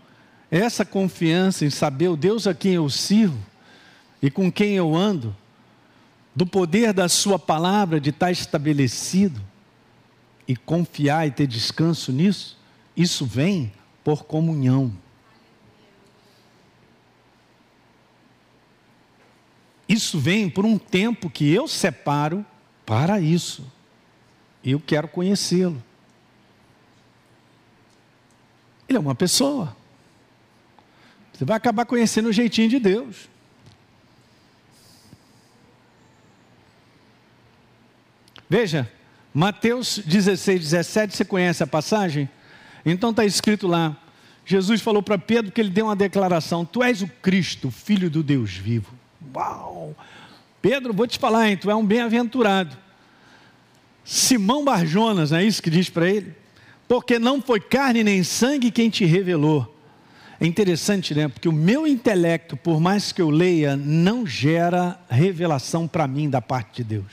essa 0.50 0.86
confiança 0.86 1.66
em 1.66 1.70
saber 1.70 2.08
o 2.08 2.16
Deus 2.16 2.48
a 2.48 2.54
quem 2.54 2.74
eu 2.74 2.90
sirvo 2.90 3.38
e 4.22 4.32
com 4.32 4.52
quem 4.52 4.76
eu 4.76 4.96
ando, 4.96 5.36
do 6.36 6.46
poder 6.46 6.94
da 6.94 7.10
Sua 7.10 7.38
palavra 7.38 8.00
de 8.00 8.12
estar 8.12 8.32
estabelecido 8.32 9.42
e 10.48 10.56
confiar 10.56 11.28
e 11.28 11.32
ter 11.32 11.48
descanso 11.48 12.12
nisso, 12.12 12.58
isso 12.96 13.26
vem 13.26 13.72
por 14.04 14.24
comunhão. 14.24 14.94
Isso 19.88 20.20
vem 20.20 20.50
por 20.50 20.66
um 20.66 20.78
tempo 20.78 21.30
que 21.30 21.52
eu 21.52 21.68
separo 21.68 22.46
para 22.86 23.20
isso. 23.20 23.66
Eu 24.64 24.80
quero 24.80 25.08
conhecê-lo. 25.08 25.82
Ele 28.88 28.98
é 28.98 29.02
uma 29.02 29.16
pessoa. 29.16 29.76
Você 31.38 31.46
vai 31.46 31.56
acabar 31.56 31.86
conhecendo 31.86 32.30
o 32.30 32.34
jeitinho 32.34 32.68
de 32.68 32.80
Deus. 32.80 33.30
Veja, 38.50 38.92
Mateus 39.32 40.00
16, 40.00 40.62
17, 40.62 41.16
você 41.16 41.24
conhece 41.24 41.62
a 41.62 41.68
passagem? 41.68 42.28
Então 42.84 43.12
está 43.12 43.24
escrito 43.24 43.68
lá: 43.68 43.96
Jesus 44.44 44.82
falou 44.82 45.04
para 45.04 45.20
Pedro 45.20 45.52
que 45.52 45.62
ele 45.62 45.70
deu 45.70 45.86
uma 45.86 45.96
declaração: 45.96 46.66
Tu 46.66 46.82
és 46.82 47.04
o 47.04 47.08
Cristo, 47.08 47.70
filho 47.70 48.10
do 48.10 48.24
Deus 48.24 48.56
vivo. 48.56 48.96
Uau! 49.36 49.96
Pedro, 50.60 50.92
vou 50.92 51.06
te 51.06 51.20
falar, 51.20 51.50
hein, 51.50 51.58
tu 51.58 51.70
é 51.70 51.76
um 51.76 51.86
bem-aventurado. 51.86 52.76
Simão 54.04 54.66
Barjonas, 54.66 55.30
não 55.30 55.38
é 55.38 55.44
isso 55.44 55.62
que 55.62 55.70
diz 55.70 55.88
para 55.88 56.10
ele? 56.10 56.34
Porque 56.88 57.20
não 57.20 57.40
foi 57.44 57.60
carne 57.60 58.04
nem 58.04 58.24
sangue 58.24 58.72
quem 58.72 58.90
te 58.90 59.06
revelou, 59.06 59.77
é 60.40 60.46
interessante, 60.46 61.16
né? 61.16 61.28
Porque 61.28 61.50
o 61.50 61.54
meu 61.54 61.88
intelecto, 61.88 62.56
por 62.56 62.80
mais 62.80 63.12
que 63.12 63.22
eu 63.22 63.30
leia, 63.30 63.76
não 63.76 64.26
gera 64.26 65.00
revelação 65.10 65.88
para 65.88 66.08
mim 66.08 66.30
da 66.30 66.42
parte 66.42 66.78
de 66.78 66.84
Deus. 66.84 67.12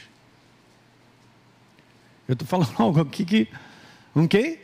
Eu 2.28 2.34
estou 2.34 2.46
falando 2.46 2.74
algo 2.78 3.00
aqui 3.00 3.24
que. 3.24 3.48
Ok? 4.14 4.62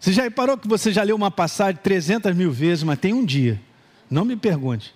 Você 0.00 0.12
já 0.12 0.22
reparou 0.22 0.56
que 0.56 0.68
você 0.68 0.92
já 0.92 1.02
leu 1.02 1.16
uma 1.16 1.30
passagem 1.30 1.80
300 1.82 2.34
mil 2.34 2.52
vezes, 2.52 2.84
mas 2.84 2.98
tem 2.98 3.12
um 3.12 3.24
dia, 3.24 3.60
não 4.08 4.24
me 4.24 4.36
pergunte, 4.36 4.94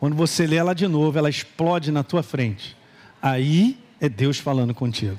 quando 0.00 0.16
você 0.16 0.46
lê 0.46 0.56
ela 0.56 0.74
de 0.74 0.88
novo, 0.88 1.16
ela 1.16 1.30
explode 1.30 1.92
na 1.92 2.02
tua 2.02 2.22
frente. 2.22 2.76
Aí 3.22 3.78
é 4.00 4.08
Deus 4.08 4.38
falando 4.38 4.74
contigo. 4.74 5.18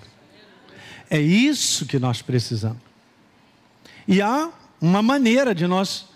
É 1.09 1.19
isso 1.19 1.85
que 1.85 1.97
nós 1.97 2.21
precisamos. 2.21 2.77
E 4.07 4.21
há 4.21 4.51
uma 4.81 5.01
maneira 5.01 5.55
de 5.55 5.65
nós 5.65 6.07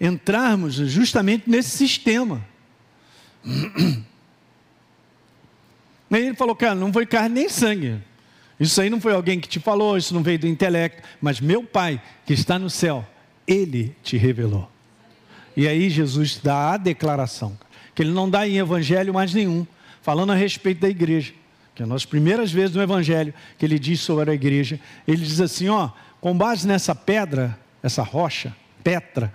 entrarmos 0.00 0.74
justamente 0.74 1.48
nesse 1.48 1.70
sistema. 1.70 2.44
Aí 6.10 6.26
ele 6.26 6.36
falou, 6.36 6.54
cara, 6.54 6.76
não 6.76 6.92
foi 6.92 7.06
carne 7.06 7.40
nem 7.40 7.48
sangue. 7.48 8.00
Isso 8.58 8.80
aí 8.80 8.88
não 8.88 9.00
foi 9.00 9.12
alguém 9.12 9.40
que 9.40 9.48
te 9.48 9.58
falou, 9.58 9.96
isso 9.96 10.14
não 10.14 10.22
veio 10.22 10.38
do 10.38 10.46
intelecto, 10.46 11.02
mas 11.20 11.40
meu 11.40 11.64
Pai 11.64 12.00
que 12.24 12.32
está 12.32 12.56
no 12.56 12.70
céu, 12.70 13.04
ele 13.48 13.96
te 14.00 14.16
revelou. 14.16 14.70
E 15.56 15.66
aí 15.66 15.90
Jesus 15.90 16.38
dá 16.42 16.72
a 16.72 16.76
declaração, 16.76 17.58
que 17.94 18.02
ele 18.02 18.12
não 18.12 18.30
dá 18.30 18.46
em 18.46 18.58
evangelho 18.58 19.12
mais 19.12 19.34
nenhum, 19.34 19.66
falando 20.02 20.30
a 20.30 20.36
respeito 20.36 20.80
da 20.80 20.88
igreja. 20.88 21.32
Que 21.74 21.82
é 21.82 21.86
nas 21.86 22.04
primeiras 22.04 22.52
vezes 22.52 22.76
no 22.76 22.82
evangelho 22.82 23.34
que 23.58 23.64
ele 23.66 23.78
diz 23.78 24.00
sobre 24.00 24.30
a 24.30 24.34
igreja, 24.34 24.78
ele 25.06 25.24
diz 25.24 25.40
assim, 25.40 25.68
ó, 25.68 25.90
com 26.20 26.36
base 26.36 26.66
nessa 26.66 26.94
pedra, 26.94 27.58
essa 27.82 28.04
rocha, 28.04 28.54
Petra, 28.84 29.32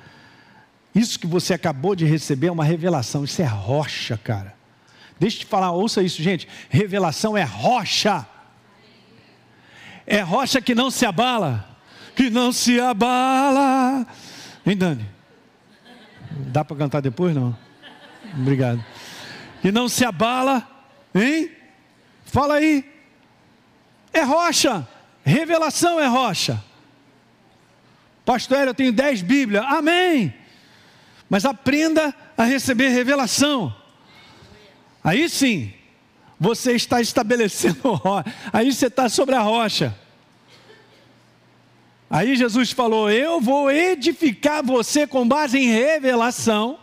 isso 0.94 1.20
que 1.20 1.28
você 1.28 1.54
acabou 1.54 1.96
de 1.96 2.06
receber 2.06 2.48
é 2.48 2.52
uma 2.52 2.64
revelação, 2.64 3.24
isso 3.24 3.42
é 3.42 3.46
rocha, 3.46 4.18
cara. 4.18 4.56
Deixa 5.20 5.38
eu 5.38 5.40
te 5.42 5.46
falar, 5.46 5.72
ouça 5.72 6.02
isso, 6.02 6.24
gente. 6.24 6.48
Revelação 6.70 7.38
é 7.38 7.44
rocha. 7.44 8.26
É 10.08 10.22
rocha 10.22 10.62
que 10.62 10.74
não 10.74 10.90
se 10.90 11.06
abala. 11.06 11.78
Que 12.16 12.30
não 12.30 12.52
se 12.52 12.80
abala. 12.80 14.08
Hein, 14.66 14.78
Dani? 14.78 15.06
Dá 16.32 16.64
para 16.64 16.78
cantar 16.78 17.02
depois, 17.02 17.36
não? 17.36 17.56
Obrigado. 18.34 18.84
Que 19.62 19.72
não 19.72 19.90
se 19.90 20.06
abala. 20.06 20.68
Hein? 21.14 21.52
Fala 22.26 22.56
aí. 22.56 22.84
É 24.14 24.22
rocha. 24.22 24.88
Revelação 25.24 26.00
é 26.00 26.08
rocha. 26.08 26.64
Pastor, 28.26 28.68
eu 28.68 28.74
tenho 28.74 28.94
dez 28.94 29.22
Bíblias. 29.22 29.66
Amém. 29.66 30.34
Mas 31.30 31.46
aprenda 31.46 32.14
a 32.36 32.44
receber 32.44 32.90
revelação. 32.90 33.74
Aí 35.04 35.30
sim, 35.30 35.72
você 36.40 36.74
está 36.74 37.00
estabelecendo, 37.00 38.02
aí 38.52 38.74
você 38.74 38.88
está 38.88 39.08
sobre 39.08 39.36
a 39.36 39.42
rocha. 39.42 39.96
Aí 42.10 42.36
Jesus 42.36 42.72
falou: 42.72 43.12
Eu 43.12 43.40
vou 43.40 43.72
edificar 43.72 44.64
você 44.64 45.06
com 45.06 45.28
base 45.28 45.60
em 45.60 45.68
revelação, 45.68 46.80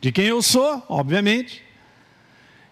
de 0.00 0.10
quem 0.10 0.26
eu 0.26 0.42
sou, 0.42 0.84
obviamente. 0.88 1.62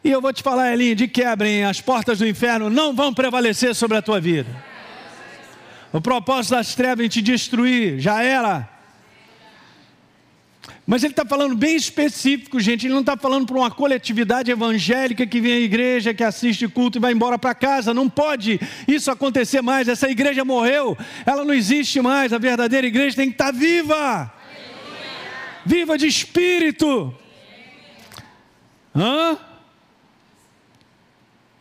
E 0.02 0.10
eu 0.10 0.20
vou 0.20 0.32
te 0.32 0.42
falar, 0.42 0.72
Elinho, 0.72 0.96
de 0.96 1.06
quebrem, 1.06 1.64
as 1.64 1.80
portas 1.80 2.18
do 2.18 2.26
inferno 2.26 2.70
não 2.70 2.94
vão 2.94 3.12
prevalecer 3.12 3.74
sobre 3.74 3.98
a 3.98 4.02
tua 4.02 4.18
vida. 4.18 4.48
O 5.92 6.00
propósito 6.00 6.52
das 6.52 6.74
trevas 6.74 7.04
em 7.04 7.08
te 7.08 7.20
destruir 7.20 8.00
já 8.00 8.22
era. 8.22 8.79
Mas 10.90 11.04
ele 11.04 11.12
está 11.12 11.24
falando 11.24 11.54
bem 11.54 11.76
específico, 11.76 12.58
gente. 12.58 12.84
Ele 12.84 12.94
não 12.94 13.00
está 13.00 13.16
falando 13.16 13.46
para 13.46 13.56
uma 13.56 13.70
coletividade 13.70 14.50
evangélica 14.50 15.24
que 15.24 15.40
vem 15.40 15.52
à 15.52 15.60
igreja, 15.60 16.12
que 16.12 16.24
assiste 16.24 16.66
culto 16.66 16.98
e 16.98 17.00
vai 17.00 17.12
embora 17.12 17.38
para 17.38 17.54
casa. 17.54 17.94
Não 17.94 18.10
pode 18.10 18.60
isso 18.88 19.08
acontecer 19.08 19.62
mais. 19.62 19.86
Essa 19.86 20.10
igreja 20.10 20.44
morreu, 20.44 20.98
ela 21.24 21.44
não 21.44 21.54
existe 21.54 22.00
mais. 22.00 22.32
A 22.32 22.38
verdadeira 22.38 22.88
igreja 22.88 23.14
tem 23.14 23.28
que 23.28 23.34
estar 23.34 23.52
tá 23.52 23.52
viva 23.52 24.32
viva 25.64 25.96
de 25.96 26.08
espírito. 26.08 27.14
Hã? 28.92 29.38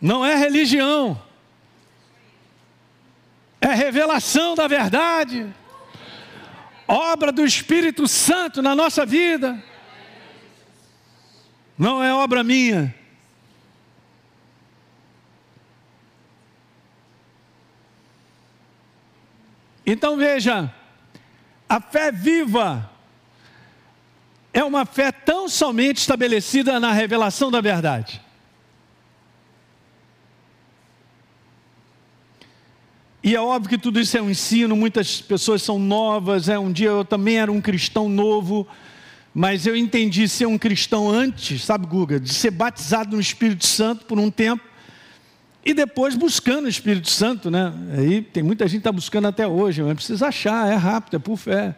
Não 0.02 0.26
é 0.26 0.36
religião, 0.36 1.22
é 3.62 3.76
revelação 3.76 4.56
da 4.56 4.68
verdade 4.68 5.54
obra 6.89 7.32
do 7.32 7.45
Espírito 7.45 8.08
Santo 8.08 8.62
na 8.62 8.73
nossa 8.73 9.06
vida. 9.06 9.63
Não 11.78 12.04
é 12.04 12.12
obra 12.13 12.43
minha. 12.43 12.93
Então 19.86 20.17
veja, 20.17 20.73
a 21.67 21.80
fé 21.80 22.12
viva 22.12 22.89
é 24.52 24.63
uma 24.63 24.86
fé 24.86 25.12
tão 25.12 25.47
somente 25.47 25.97
estabelecida 25.97 26.80
na 26.80 26.91
revelação 26.91 27.49
da 27.52 27.62
verdade. 27.62 28.21
E 33.21 33.36
é 33.36 33.41
óbvio 33.41 33.69
que 33.69 33.77
tudo 33.77 33.99
isso 33.99 34.17
é 34.17 34.21
um 34.21 34.29
ensino, 34.29 34.75
muitas 34.77 35.21
pessoas 35.21 35.62
são 35.62 35.77
novas. 35.77 36.47
É, 36.47 36.58
um 36.58 36.71
dia 36.71 36.88
eu 36.88 37.03
também 37.03 37.38
era 37.38 37.51
um 37.51 37.60
cristão 37.60 38.08
novo, 38.08 38.65
mas 39.34 39.67
eu 39.67 39.75
entendi 39.75 40.27
ser 40.29 40.45
um 40.45 40.58
cristão 40.58 41.10
antes, 41.10 41.63
sabe, 41.63 41.86
Guga, 41.86 42.17
de 42.17 42.34
ser 42.34 42.51
batizado 42.51 43.15
no 43.15 43.21
Espírito 43.21 43.65
Santo 43.65 44.05
por 44.05 44.17
um 44.17 44.32
tempo 44.32 44.63
e 45.65 45.73
depois 45.73 46.15
buscando 46.15 46.65
o 46.65 46.69
Espírito 46.69 47.10
Santo, 47.10 47.51
né? 47.51 47.73
Aí 47.97 48.21
tem 48.21 48.41
muita 48.41 48.65
gente 48.65 48.75
que 48.75 48.79
está 48.79 48.91
buscando 48.91 49.27
até 49.27 49.45
hoje, 49.45 49.84
mas 49.84 49.95
precisa 49.95 50.27
achar, 50.27 50.71
é 50.71 50.75
rápido, 50.75 51.17
é 51.17 51.19
por 51.19 51.36
fé. 51.36 51.75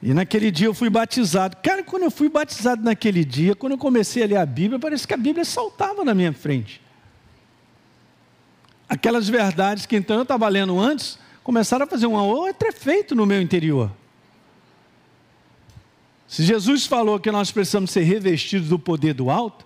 E 0.00 0.14
naquele 0.14 0.52
dia 0.52 0.68
eu 0.68 0.74
fui 0.74 0.88
batizado. 0.88 1.56
Cara, 1.56 1.82
quando 1.82 2.04
eu 2.04 2.10
fui 2.10 2.28
batizado 2.28 2.84
naquele 2.84 3.24
dia, 3.24 3.56
quando 3.56 3.72
eu 3.72 3.78
comecei 3.78 4.22
a 4.22 4.26
ler 4.26 4.36
a 4.36 4.46
Bíblia, 4.46 4.78
parece 4.78 5.08
que 5.08 5.14
a 5.14 5.16
Bíblia 5.16 5.44
saltava 5.44 6.04
na 6.04 6.14
minha 6.14 6.32
frente 6.32 6.85
aquelas 8.88 9.28
verdades 9.28 9.86
que 9.86 9.96
então 9.96 10.16
eu 10.16 10.22
estava 10.22 10.48
lendo 10.48 10.78
antes, 10.78 11.18
começaram 11.42 11.84
a 11.84 11.88
fazer 11.88 12.06
um 12.06 12.14
outro 12.14 12.68
efeito 12.68 13.14
no 13.14 13.26
meu 13.26 13.40
interior. 13.40 13.90
Se 16.26 16.42
Jesus 16.42 16.86
falou 16.86 17.20
que 17.20 17.30
nós 17.30 17.52
precisamos 17.52 17.90
ser 17.90 18.02
revestidos 18.02 18.68
do 18.68 18.78
poder 18.78 19.14
do 19.14 19.30
alto, 19.30 19.64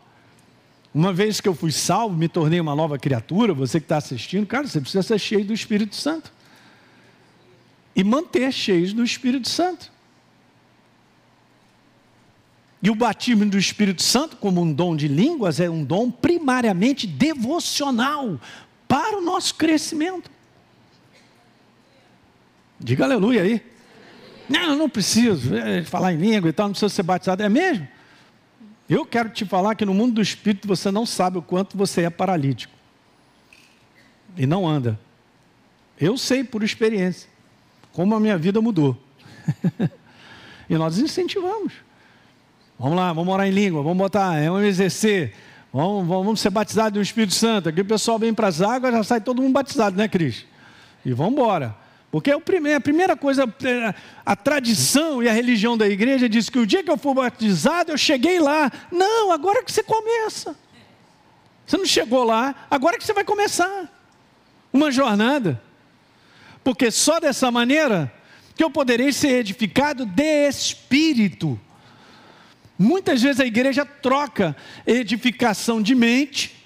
uma 0.93 1.13
vez 1.13 1.41
que 1.41 1.49
eu 1.49 1.55
fui 1.55 1.71
salvo, 1.71 2.17
me 2.17 2.29
tornei 2.29 2.61
uma 2.61 2.75
nova 2.75 2.99
criatura, 2.99 3.55
você 3.55 3.79
que 3.79 3.85
está 3.85 3.97
assistindo, 3.97 4.47
cara, 4.47 4.67
você 4.67 4.81
precisa 4.81 5.03
ser 5.03 5.19
cheio 5.19 5.45
do 5.45 5.55
Espírito 5.55 5.95
Santo. 5.95 6.33
E 7.95 8.03
manter 8.03 8.53
cheios 8.53 8.93
do 8.93 9.05
Espírito 9.05 9.49
Santo. 9.49 9.91
E 12.83 12.91
o 12.91 12.95
batismo 12.95 13.45
do 13.47 13.59
Espírito 13.59 14.03
Santo, 14.03 14.37
como 14.37 14.61
um 14.63 14.73
dom 14.73 14.97
de 14.97 15.07
línguas, 15.07 15.61
é 15.61 15.69
um 15.69 15.85
dom 15.85 16.11
primariamente 16.11 17.07
devocional, 17.07 18.41
para 18.91 19.19
o 19.19 19.21
nosso 19.21 19.55
crescimento. 19.55 20.29
Diga 22.77 23.05
aleluia 23.05 23.43
aí. 23.43 23.65
Não, 24.49 24.75
não 24.75 24.91
preciso 24.91 25.55
é, 25.55 25.85
falar 25.85 26.13
em 26.13 26.17
língua 26.17 26.51
e 26.51 26.53
tal, 26.53 26.67
não 26.67 26.73
precisa 26.73 26.89
ser 26.93 27.05
batizado. 27.05 27.41
É 27.41 27.49
mesmo? 27.49 27.87
Eu 28.89 29.07
quero 29.07 29.29
te 29.29 29.45
falar 29.45 29.77
que 29.77 29.85
no 29.85 29.95
mundo 29.95 30.15
do 30.15 30.21
Espírito 30.21 30.67
você 30.67 30.91
não 30.91 31.07
sabe 31.07 31.39
o 31.39 31.43
quanto 31.43 31.79
você 31.79 32.03
é 32.03 32.11
paralítico. 32.11 32.75
E 34.37 34.45
não 34.45 34.67
anda. 34.67 34.99
Eu 36.01 36.19
sei 36.19 36.43
por 36.43 36.65
experiência 36.65 37.31
como 37.93 38.13
a 38.17 38.19
minha 38.19 38.37
vida 38.37 38.61
mudou. 38.61 39.01
e 40.69 40.77
nós 40.77 40.99
incentivamos. 40.99 41.75
Vamos 42.77 42.97
lá, 42.97 43.13
vamos 43.13 43.33
orar 43.33 43.47
em 43.47 43.53
língua, 43.53 43.85
vamos 43.85 43.99
botar, 43.99 44.37
é 44.37 44.51
um 44.51 44.61
exercer 44.61 45.33
Vamos, 45.73 46.07
vamos 46.07 46.41
ser 46.41 46.51
batizados 46.51 46.97
no 46.97 47.03
Espírito 47.03 47.35
Santo. 47.35 47.69
Aqui 47.69 47.81
o 47.81 47.85
pessoal 47.85 48.19
vem 48.19 48.35
para 48.35 48.49
as 48.49 48.61
águas, 48.61 48.93
já 48.93 49.05
sai 49.05 49.21
todo 49.21 49.41
mundo 49.41 49.53
batizado, 49.53 49.97
né, 49.97 50.09
Cris? 50.09 50.45
E 51.05 51.13
vamos 51.13 51.33
embora. 51.35 51.77
Porque 52.11 52.33
a 52.33 52.41
primeira 52.81 53.17
coisa, 53.17 53.45
é, 53.65 53.95
a 54.27 54.35
tradição 54.35 55.23
e 55.23 55.29
a 55.29 55.33
religião 55.33 55.79
da 55.79 55.89
igreja 55.89 56.29
diz 56.29 56.51
que 56.51 56.59
o 56.59 56.67
dia 56.67 56.83
que 56.83 56.91
eu 56.91 56.97
for 56.97 57.15
batizado, 57.15 57.93
eu 57.93 57.99
cheguei 57.99 58.41
lá. 58.41 58.71
Não, 58.91 59.31
agora 59.31 59.63
que 59.63 59.71
você 59.71 59.83
começa. 59.83 60.57
Você 61.65 61.77
não 61.77 61.87
chegou 61.87 62.25
lá, 62.25 62.67
agora 62.69 62.99
que 62.99 63.05
você 63.05 63.13
vai 63.13 63.23
começar. 63.23 63.89
Uma 64.73 64.91
jornada. 64.91 65.63
Porque 66.65 66.91
só 66.91 67.21
dessa 67.21 67.49
maneira 67.53 68.13
que 68.57 68.65
eu 68.65 68.71
poderei 68.71 69.13
ser 69.13 69.39
edificado 69.39 70.05
de 70.05 70.49
espírito. 70.49 71.59
Muitas 72.83 73.21
vezes 73.21 73.39
a 73.39 73.45
igreja 73.45 73.85
troca 73.85 74.57
edificação 74.87 75.83
de 75.83 75.95
mente. 75.95 76.65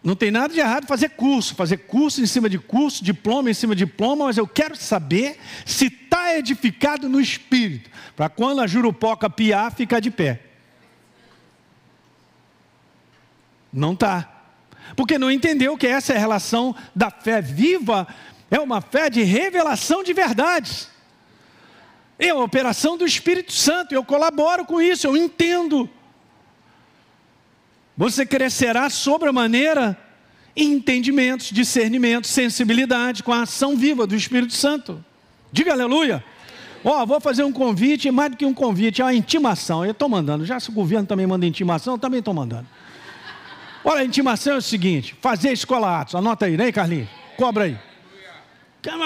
Não 0.00 0.14
tem 0.14 0.30
nada 0.30 0.54
de 0.54 0.60
errado 0.60 0.86
fazer 0.86 1.08
curso, 1.08 1.56
fazer 1.56 1.78
curso 1.78 2.22
em 2.22 2.26
cima 2.26 2.48
de 2.48 2.56
curso, 2.56 3.02
diploma 3.02 3.50
em 3.50 3.54
cima 3.54 3.74
de 3.74 3.84
diploma, 3.84 4.26
mas 4.26 4.38
eu 4.38 4.46
quero 4.46 4.76
saber 4.76 5.36
se 5.66 5.86
está 5.86 6.38
edificado 6.38 7.08
no 7.08 7.20
espírito, 7.20 7.90
para 8.14 8.28
quando 8.28 8.60
a 8.60 8.66
jurupoca 8.68 9.28
piar, 9.28 9.74
ficar 9.74 9.98
de 9.98 10.12
pé. 10.12 10.40
Não 13.72 13.94
está. 13.94 14.44
Porque 14.94 15.18
não 15.18 15.32
entendeu 15.32 15.76
que 15.76 15.88
essa 15.88 16.12
é 16.12 16.16
a 16.16 16.20
relação 16.20 16.76
da 16.94 17.10
fé 17.10 17.42
viva, 17.42 18.06
é 18.48 18.60
uma 18.60 18.80
fé 18.80 19.10
de 19.10 19.24
revelação 19.24 20.04
de 20.04 20.12
verdades. 20.12 20.88
É 22.18 22.30
a 22.30 22.36
operação 22.36 22.96
do 22.96 23.06
Espírito 23.06 23.52
Santo, 23.52 23.94
eu 23.94 24.04
colaboro 24.04 24.64
com 24.64 24.80
isso, 24.80 25.06
eu 25.06 25.16
entendo. 25.16 25.88
Você 27.96 28.26
crescerá 28.26 28.90
sobre 28.90 29.28
a 29.28 29.32
maneira 29.32 29.96
entendimentos, 30.56 31.50
discernimento, 31.50 32.26
sensibilidade 32.26 33.22
com 33.22 33.32
a 33.32 33.42
ação 33.42 33.76
viva 33.76 34.06
do 34.06 34.16
Espírito 34.16 34.52
Santo. 34.52 35.04
Diga 35.52 35.72
aleluia. 35.72 36.24
Ó, 36.84 37.02
oh, 37.02 37.06
vou 37.06 37.20
fazer 37.20 37.44
um 37.44 37.52
convite, 37.52 38.10
mais 38.10 38.30
do 38.30 38.36
que 38.36 38.46
um 38.46 38.54
convite, 38.54 39.00
é 39.00 39.04
uma 39.04 39.14
intimação. 39.14 39.84
Eu 39.84 39.92
estou 39.92 40.08
mandando. 40.08 40.44
Já 40.44 40.58
se 40.58 40.70
o 40.70 40.72
governo 40.72 41.06
também 41.06 41.26
manda 41.26 41.46
intimação, 41.46 41.94
eu 41.94 41.98
também 41.98 42.18
estou 42.18 42.34
mandando. 42.34 42.66
Olha, 43.84 44.00
a 44.00 44.04
intimação 44.04 44.54
é 44.54 44.56
o 44.56 44.62
seguinte: 44.62 45.16
fazer 45.20 45.52
escola 45.52 46.00
Atos. 46.00 46.14
Anota 46.14 46.46
aí, 46.46 46.56
né, 46.56 46.70
Carlinhos? 46.72 47.08
Cobra 47.36 47.64
aí. 47.64 47.78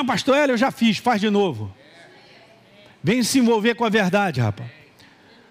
Pastor 0.06 0.36
Hélio, 0.36 0.54
eu 0.54 0.58
já 0.58 0.70
fiz, 0.70 0.98
faz 0.98 1.20
de 1.20 1.30
novo. 1.30 1.74
Vem 3.02 3.22
se 3.22 3.38
envolver 3.38 3.74
com 3.74 3.84
a 3.84 3.88
verdade, 3.88 4.40
rapaz. 4.40 4.70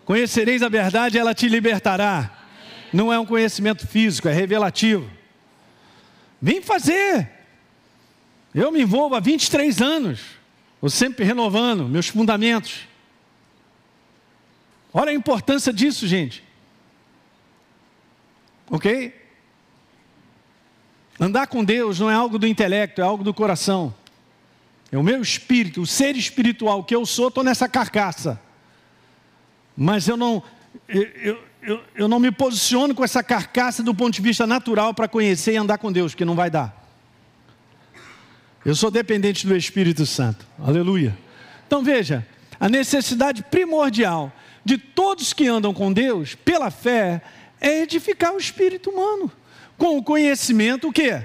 Conhecereis 0.06 0.64
a 0.64 0.70
verdade, 0.70 1.18
ela 1.18 1.34
te 1.34 1.48
libertará. 1.48 2.46
Não 2.94 3.12
é 3.12 3.20
um 3.20 3.26
conhecimento 3.26 3.88
físico, 3.88 4.28
é 4.28 4.34
revelativo. 4.34 5.10
Vem 6.42 6.62
fazer. 6.62 7.30
Eu 8.54 8.72
me 8.72 8.82
envolvo 8.82 9.16
há 9.16 9.20
23 9.20 9.82
anos. 9.82 10.22
Eu 10.82 10.90
sempre 10.90 11.24
renovando 11.24 11.88
meus 11.88 12.08
fundamentos. 12.08 12.88
Olha 14.94 15.12
a 15.12 15.14
importância 15.14 15.72
disso, 15.72 16.08
gente. 16.08 16.44
Ok? 18.70 19.14
Andar 21.20 21.48
com 21.48 21.64
Deus 21.64 22.00
não 22.00 22.10
é 22.10 22.16
algo 22.16 22.40
do 22.40 22.48
intelecto, 22.48 23.00
é 23.00 23.04
algo 23.04 23.24
do 23.24 23.34
coração. 23.34 23.94
É 24.92 24.98
o 24.98 25.04
meu 25.04 25.22
espírito, 25.22 25.82
o 25.82 25.88
ser 25.88 26.18
espiritual 26.18 26.84
que 26.84 26.94
eu 26.94 27.06
sou, 27.06 27.30
estou 27.30 27.44
nessa 27.44 27.70
carcaça. 27.70 28.40
Mas 29.76 30.08
eu 30.08 30.18
não, 30.18 30.44
eu, 30.88 31.40
eu, 31.62 31.84
eu 31.96 32.08
não 32.08 32.20
me 32.20 32.32
posiciono 32.32 32.94
com 32.94 33.04
essa 33.04 33.24
carcaça 33.24 33.82
do 33.82 33.96
ponto 33.96 34.14
de 34.14 34.22
vista 34.22 34.46
natural 34.46 34.94
para 34.94 35.08
conhecer 35.08 35.54
e 35.54 35.58
andar 35.58 35.78
com 35.78 35.92
Deus, 35.92 36.14
que 36.14 36.26
não 36.26 36.36
vai 36.36 36.50
dar. 36.50 36.78
Eu 38.66 38.76
sou 38.76 38.92
dependente 38.92 39.48
do 39.48 39.56
Espírito 39.56 40.06
Santo. 40.06 40.46
Aleluia. 40.60 41.18
Então 41.66 41.82
veja, 41.82 42.28
a 42.60 42.68
necessidade 42.68 43.44
primordial 43.44 44.32
de 44.64 44.78
todos 44.78 45.34
que 45.34 45.48
andam 45.48 45.74
com 45.74 45.92
Deus, 45.92 46.36
pela 46.36 46.70
fé, 46.70 47.22
é 47.60 47.82
edificar 47.82 48.34
o 48.34 48.38
espírito 48.38 48.90
humano. 48.90 49.32
Com 49.78 49.98
o 49.98 50.04
conhecimento, 50.04 50.90
o 50.90 50.94
quê? 50.94 51.24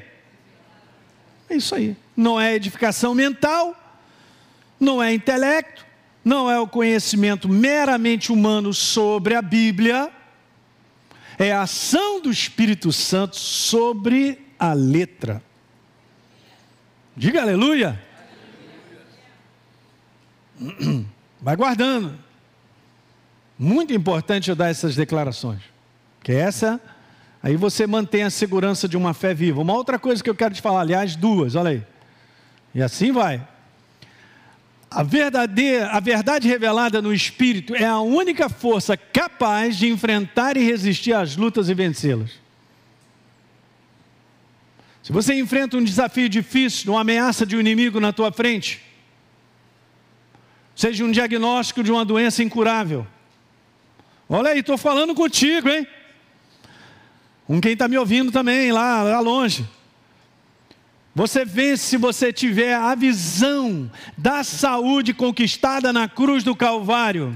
É 1.50 1.56
isso 1.56 1.74
aí. 1.74 1.96
Não 2.16 2.40
é 2.40 2.54
edificação 2.54 3.14
mental, 3.14 3.76
não 4.80 5.02
é 5.02 5.12
intelecto, 5.12 5.84
não 6.24 6.50
é 6.50 6.58
o 6.58 6.66
conhecimento 6.66 7.48
meramente 7.48 8.32
humano 8.32 8.72
sobre 8.72 9.34
a 9.34 9.42
Bíblia, 9.42 10.10
é 11.38 11.52
a 11.52 11.62
ação 11.62 12.20
do 12.20 12.30
Espírito 12.30 12.90
Santo 12.92 13.36
sobre 13.36 14.40
a 14.58 14.72
letra. 14.72 15.42
Diga 17.16 17.42
aleluia. 17.42 18.02
Vai 21.40 21.56
guardando. 21.56 22.18
Muito 23.58 23.92
importante 23.92 24.50
eu 24.50 24.56
dar 24.56 24.68
essas 24.68 24.96
declarações. 24.96 25.62
Que 26.22 26.32
essa, 26.32 26.80
aí 27.42 27.56
você 27.56 27.86
mantém 27.86 28.22
a 28.22 28.30
segurança 28.30 28.88
de 28.88 28.96
uma 28.96 29.14
fé 29.14 29.32
viva. 29.32 29.60
Uma 29.60 29.74
outra 29.74 29.98
coisa 29.98 30.22
que 30.22 30.28
eu 30.28 30.34
quero 30.34 30.54
te 30.54 30.60
falar, 30.60 30.80
aliás, 30.80 31.14
duas, 31.16 31.54
olha 31.54 31.70
aí. 31.70 31.95
E 32.76 32.82
assim 32.82 33.10
vai. 33.10 33.40
A, 34.90 35.02
verdadeira, 35.02 35.88
a 35.92 35.98
verdade 35.98 36.46
revelada 36.46 37.00
no 37.00 37.10
Espírito 37.10 37.74
é 37.74 37.86
a 37.86 38.00
única 38.00 38.50
força 38.50 38.98
capaz 38.98 39.78
de 39.78 39.88
enfrentar 39.88 40.58
e 40.58 40.62
resistir 40.62 41.14
às 41.14 41.36
lutas 41.36 41.70
e 41.70 41.74
vencê-las. 41.74 42.32
Se 45.02 45.10
você 45.10 45.32
enfrenta 45.32 45.78
um 45.78 45.82
desafio 45.82 46.28
difícil, 46.28 46.92
uma 46.92 47.00
ameaça 47.00 47.46
de 47.46 47.56
um 47.56 47.60
inimigo 47.60 47.98
na 47.98 48.12
tua 48.12 48.30
frente, 48.30 48.82
seja 50.74 51.02
um 51.02 51.10
diagnóstico 51.10 51.82
de 51.82 51.90
uma 51.90 52.04
doença 52.04 52.42
incurável, 52.42 53.06
olha 54.28 54.50
aí, 54.50 54.58
estou 54.58 54.76
falando 54.76 55.14
contigo, 55.14 55.70
hein? 55.70 55.86
Com 57.46 57.58
quem 57.58 57.72
está 57.72 57.88
me 57.88 57.96
ouvindo 57.96 58.30
também, 58.30 58.70
lá, 58.70 59.02
lá 59.02 59.20
longe. 59.20 59.66
Você 61.16 61.46
vence 61.46 61.82
se 61.82 61.96
você 61.96 62.30
tiver 62.30 62.74
a 62.74 62.94
visão 62.94 63.90
da 64.18 64.44
saúde 64.44 65.14
conquistada 65.14 65.90
na 65.90 66.06
cruz 66.06 66.44
do 66.44 66.54
Calvário 66.54 67.34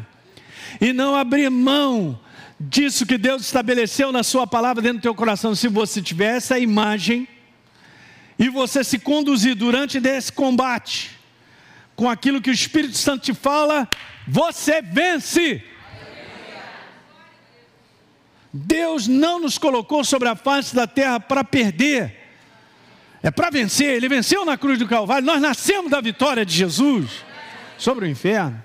e 0.78 0.92
não 0.92 1.16
abrir 1.16 1.48
mão 1.48 2.20
disso 2.60 3.06
que 3.06 3.16
Deus 3.16 3.40
estabeleceu 3.40 4.12
na 4.12 4.22
Sua 4.22 4.46
palavra 4.46 4.82
dentro 4.82 4.98
do 4.98 5.02
teu 5.02 5.14
coração. 5.14 5.54
Se 5.54 5.66
você 5.66 6.02
tiver 6.02 6.36
essa 6.36 6.58
imagem, 6.58 7.26
e 8.38 8.50
você 8.50 8.84
se 8.84 8.98
conduzir 8.98 9.54
durante 9.54 9.98
desse 9.98 10.30
combate 10.30 11.18
com 11.96 12.08
aquilo 12.08 12.42
que 12.42 12.50
o 12.50 12.52
Espírito 12.52 12.98
Santo 12.98 13.24
te 13.24 13.32
fala, 13.32 13.88
você 14.28 14.82
vence. 14.82 15.64
Deus 18.52 19.08
não 19.08 19.40
nos 19.40 19.56
colocou 19.56 20.04
sobre 20.04 20.28
a 20.28 20.36
face 20.36 20.74
da 20.74 20.86
terra 20.86 21.18
para 21.18 21.42
perder, 21.42 22.19
é 23.22 23.30
para 23.30 23.50
vencer. 23.50 23.94
Ele 23.94 24.08
venceu 24.08 24.44
na 24.44 24.56
cruz 24.56 24.78
do 24.78 24.86
Calvário. 24.86 25.26
Nós 25.26 25.40
nascemos 25.40 25.90
da 25.90 26.00
vitória 26.00 26.44
de 26.44 26.54
Jesus 26.54 27.24
sobre 27.76 28.06
o 28.06 28.08
inferno. 28.08 28.62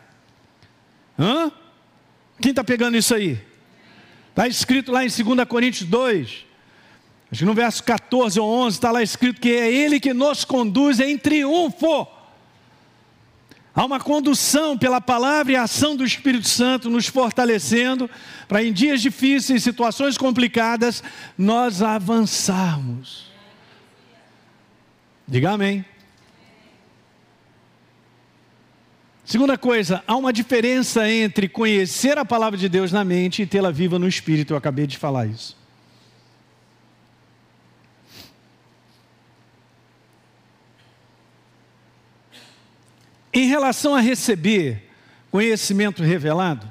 Hã? 1.18 1.52
Quem 2.42 2.52
está 2.52 2.64
pegando 2.64 2.98
isso 2.98 3.16
aí? 3.16 3.40
Está 4.30 4.48
escrito 4.48 4.92
lá 4.92 5.06
em 5.06 5.08
2 5.08 5.48
Coríntios 5.48 5.88
2, 5.90 6.46
Acho 7.32 7.40
que 7.40 7.46
no 7.46 7.54
verso 7.54 7.84
14 7.84 8.40
ou 8.40 8.48
11 8.48 8.78
está 8.78 8.92
lá 8.92 9.02
escrito 9.02 9.42
que 9.42 9.50
é 9.50 9.72
Ele 9.72 10.00
que 10.00 10.14
nos 10.14 10.46
conduz 10.46 11.00
em 11.00 11.18
triunfo. 11.18 12.08
Há 13.74 13.84
uma 13.84 14.00
condução 14.00 14.78
pela 14.78 15.02
palavra 15.02 15.52
e 15.52 15.56
ação 15.56 15.98
do 15.98 16.06
Espírito 16.06 16.48
Santo 16.48 16.90
nos 16.90 17.08
fortalecendo 17.08 18.10
para 18.48 18.64
em 18.64 18.72
dias 18.72 19.02
difíceis, 19.02 19.64
situações 19.64 20.18
complicadas, 20.18 21.04
nós 21.38 21.82
avançarmos. 21.82 23.26
Diga 25.28 25.52
amém. 25.52 25.84
Segunda 29.26 29.58
coisa, 29.58 30.04
há 30.06 30.16
uma 30.16 30.32
diferença 30.32 31.10
entre 31.10 31.50
conhecer 31.50 32.16
a 32.16 32.24
palavra 32.24 32.60
de 32.60 32.70
Deus 32.70 32.92
na 32.92 33.04
mente 33.04 33.42
e 33.42 33.48
tê-la 33.48 33.72
viva 33.72 33.98
no 33.98 34.08
espírito. 34.08 34.54
Eu 34.54 34.58
acabei 34.58 34.86
de 34.86 35.00
falar 35.00 35.26
isso. 35.26 35.58
Em 43.34 43.48
relação 43.48 43.96
a 43.96 44.00
receber 44.00 44.92
conhecimento 45.32 46.04
revelado, 46.04 46.70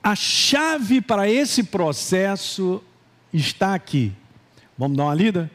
a 0.00 0.14
chave 0.14 1.00
para 1.00 1.28
esse 1.28 1.64
processo 1.64 2.80
está 3.32 3.74
aqui. 3.74 4.12
Vamos 4.78 4.96
dar 4.96 5.06
uma 5.06 5.14
lida? 5.14 5.50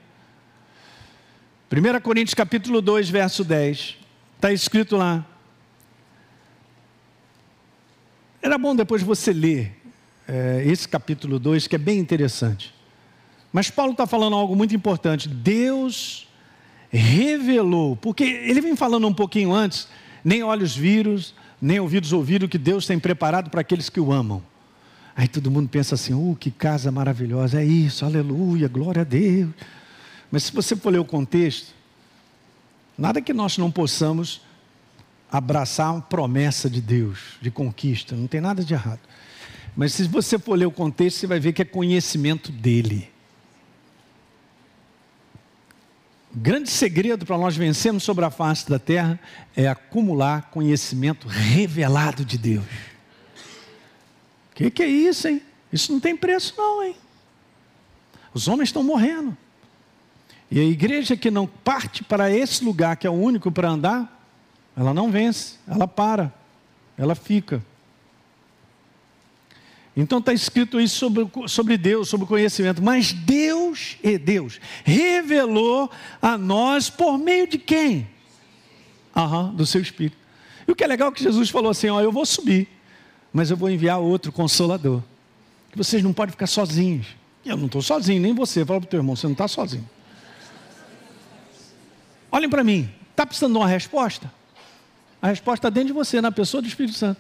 1 1.72 2.02
Coríntios 2.02 2.34
capítulo 2.34 2.82
2, 2.82 3.10
verso 3.10 3.46
10. 3.46 3.98
Está 4.36 4.52
escrito 4.52 4.98
lá. 4.98 5.26
Era 8.42 8.58
bom 8.58 8.76
depois 8.76 9.02
você 9.02 9.32
ler 9.32 9.72
é, 10.28 10.64
esse 10.66 10.86
capítulo 10.86 11.40
2, 11.40 11.68
que 11.68 11.76
é 11.78 11.80
bem 11.80 11.98
interessante. 11.98 12.74
Mas 13.54 13.70
Paulo 13.70 13.94
está 13.94 14.06
falando 14.06 14.36
algo 14.36 14.54
muito 14.54 14.76
importante. 14.76 15.30
Deus 15.30 16.28
revelou, 16.90 17.96
porque 17.96 18.26
ele 18.26 18.60
vem 18.60 18.76
falando 18.76 19.08
um 19.08 19.14
pouquinho 19.14 19.54
antes, 19.54 19.88
nem 20.26 20.44
olhos 20.44 20.76
viram, 20.76 21.16
nem 21.62 21.80
ouvidos 21.80 22.12
ouviram 22.12 22.50
que 22.50 22.58
Deus 22.58 22.86
tem 22.86 23.00
preparado 23.00 23.50
para 23.50 23.62
aqueles 23.62 23.90
que 23.90 24.00
o 24.02 24.12
amam. 24.12 24.44
Aí 25.16 25.28
todo 25.30 25.50
mundo 25.50 25.70
pensa 25.70 25.96
assim: 25.96 26.14
uh, 26.14 26.36
que 26.38 26.52
casa 26.52 26.92
maravilhosa, 26.92 27.62
é 27.62 27.66
isso, 27.66 28.04
aleluia, 28.04 28.68
glória 28.68 29.04
a 29.04 29.06
Deus. 29.06 29.52
Mas 30.32 30.44
se 30.44 30.54
você 30.54 30.76
for 30.76 30.92
ler 30.92 31.00
o 31.00 31.06
contexto, 31.06 31.74
nada 32.98 33.22
que 33.22 33.34
nós 33.34 33.58
não 33.58 33.70
possamos 33.70 34.42
abraçar 35.30 35.92
uma 35.92 36.02
promessa 36.02 36.70
de 36.70 36.82
Deus, 36.82 37.38
de 37.42 37.52
conquista, 37.52 38.16
não 38.16 38.28
tem 38.28 38.40
nada 38.40 38.64
de 38.64 38.74
errado. 38.74 39.02
Mas 39.76 39.94
se 39.94 40.04
você 40.08 40.40
for 40.40 40.58
ler 40.58 40.66
o 40.66 40.72
contexto, 40.72 41.20
você 41.20 41.28
vai 41.28 41.40
ver 41.40 41.54
que 41.54 41.62
é 41.62 41.66
conhecimento 41.66 42.52
dele. 42.52 43.10
O 46.34 46.40
grande 46.40 46.70
segredo 46.70 47.26
para 47.26 47.38
nós 47.38 47.58
vencermos 47.58 48.04
sobre 48.04 48.24
a 48.24 48.32
face 48.32 48.70
da 48.70 48.80
terra 48.80 49.20
é 49.56 49.68
acumular 49.68 50.50
conhecimento 50.50 51.28
revelado 51.28 52.24
de 52.24 52.38
Deus. 52.38 52.64
O 54.52 54.56
que, 54.56 54.72
que 54.72 54.84
é 54.84 54.88
isso, 54.88 55.28
hein? 55.28 55.42
Isso 55.72 55.92
não 55.92 56.00
tem 56.00 56.16
preço, 56.16 56.54
não, 56.58 56.84
hein? 56.84 56.96
Os 58.34 58.48
homens 58.48 58.70
estão 58.70 58.84
morrendo. 58.84 59.36
E 60.52 60.60
a 60.60 60.64
igreja 60.64 61.16
que 61.16 61.32
não 61.32 61.48
parte 61.48 62.04
para 62.04 62.30
esse 62.30 62.62
lugar, 62.62 62.98
que 62.98 63.08
é 63.08 63.10
o 63.10 63.14
único 63.14 63.50
para 63.50 63.70
andar, 63.70 64.22
ela 64.76 64.94
não 64.94 65.10
vence, 65.10 65.56
ela 65.66 65.88
para, 65.88 66.34
ela 66.98 67.16
fica. 67.16 67.64
Então 69.96 70.20
está 70.20 70.34
escrito 70.34 70.80
isso 70.80 70.98
sobre, 70.98 71.30
sobre 71.48 71.78
Deus, 71.78 72.10
sobre 72.10 72.26
o 72.26 72.28
conhecimento. 72.28 72.82
Mas 72.82 73.14
Deus 73.14 73.98
e 74.04 74.18
Deus 74.18 74.60
revelou 74.84 75.90
a 76.22 76.38
nós 76.38 76.90
por 76.90 77.18
meio 77.18 77.48
de 77.48 77.58
quem? 77.58 78.08
Aham, 79.16 79.54
do 79.54 79.66
seu 79.66 79.82
Espírito. 79.82 80.18
E 80.68 80.72
o 80.72 80.76
que 80.76 80.84
é 80.84 80.88
legal 80.88 81.10
é 81.10 81.12
que 81.14 81.24
Jesus 81.24 81.50
falou 81.50 81.72
assim: 81.72 81.88
ó, 81.90 82.02
eu 82.02 82.12
vou 82.12 82.26
subir, 82.26 82.68
mas 83.32 83.52
eu 83.52 83.58
vou 83.58 83.70
enviar 83.70 84.00
outro 84.00 84.32
consolador. 84.32 85.02
Que 85.72 85.78
vocês 85.78 86.04
não 86.04 86.12
podem 86.12 86.32
ficar 86.32 86.48
sozinhos. 86.48 87.08
Eu 87.46 87.56
não 87.56 87.66
estou 87.68 87.82
sozinho, 87.82 88.22
nem 88.22 88.34
você. 88.34 88.66
Fala 88.66 88.82
para 88.82 88.88
o 88.88 88.90
teu 88.90 89.00
irmão, 89.00 89.16
você 89.16 89.28
não 89.28 89.34
está 89.34 89.48
sozinho. 89.48 89.88
Olhem 92.32 92.50
para 92.50 92.64
mim, 92.64 92.90
está 93.12 93.26
precisando 93.26 93.54
de 93.54 93.58
uma 93.60 93.68
resposta? 93.68 94.32
A 95.22 95.28
resposta 95.28 95.68
está 95.68 95.70
dentro 95.70 95.88
de 95.88 95.94
você, 95.94 96.22
na 96.22 96.32
pessoa 96.32 96.62
do 96.62 96.68
Espírito 96.68 96.98
Santo. 96.98 97.20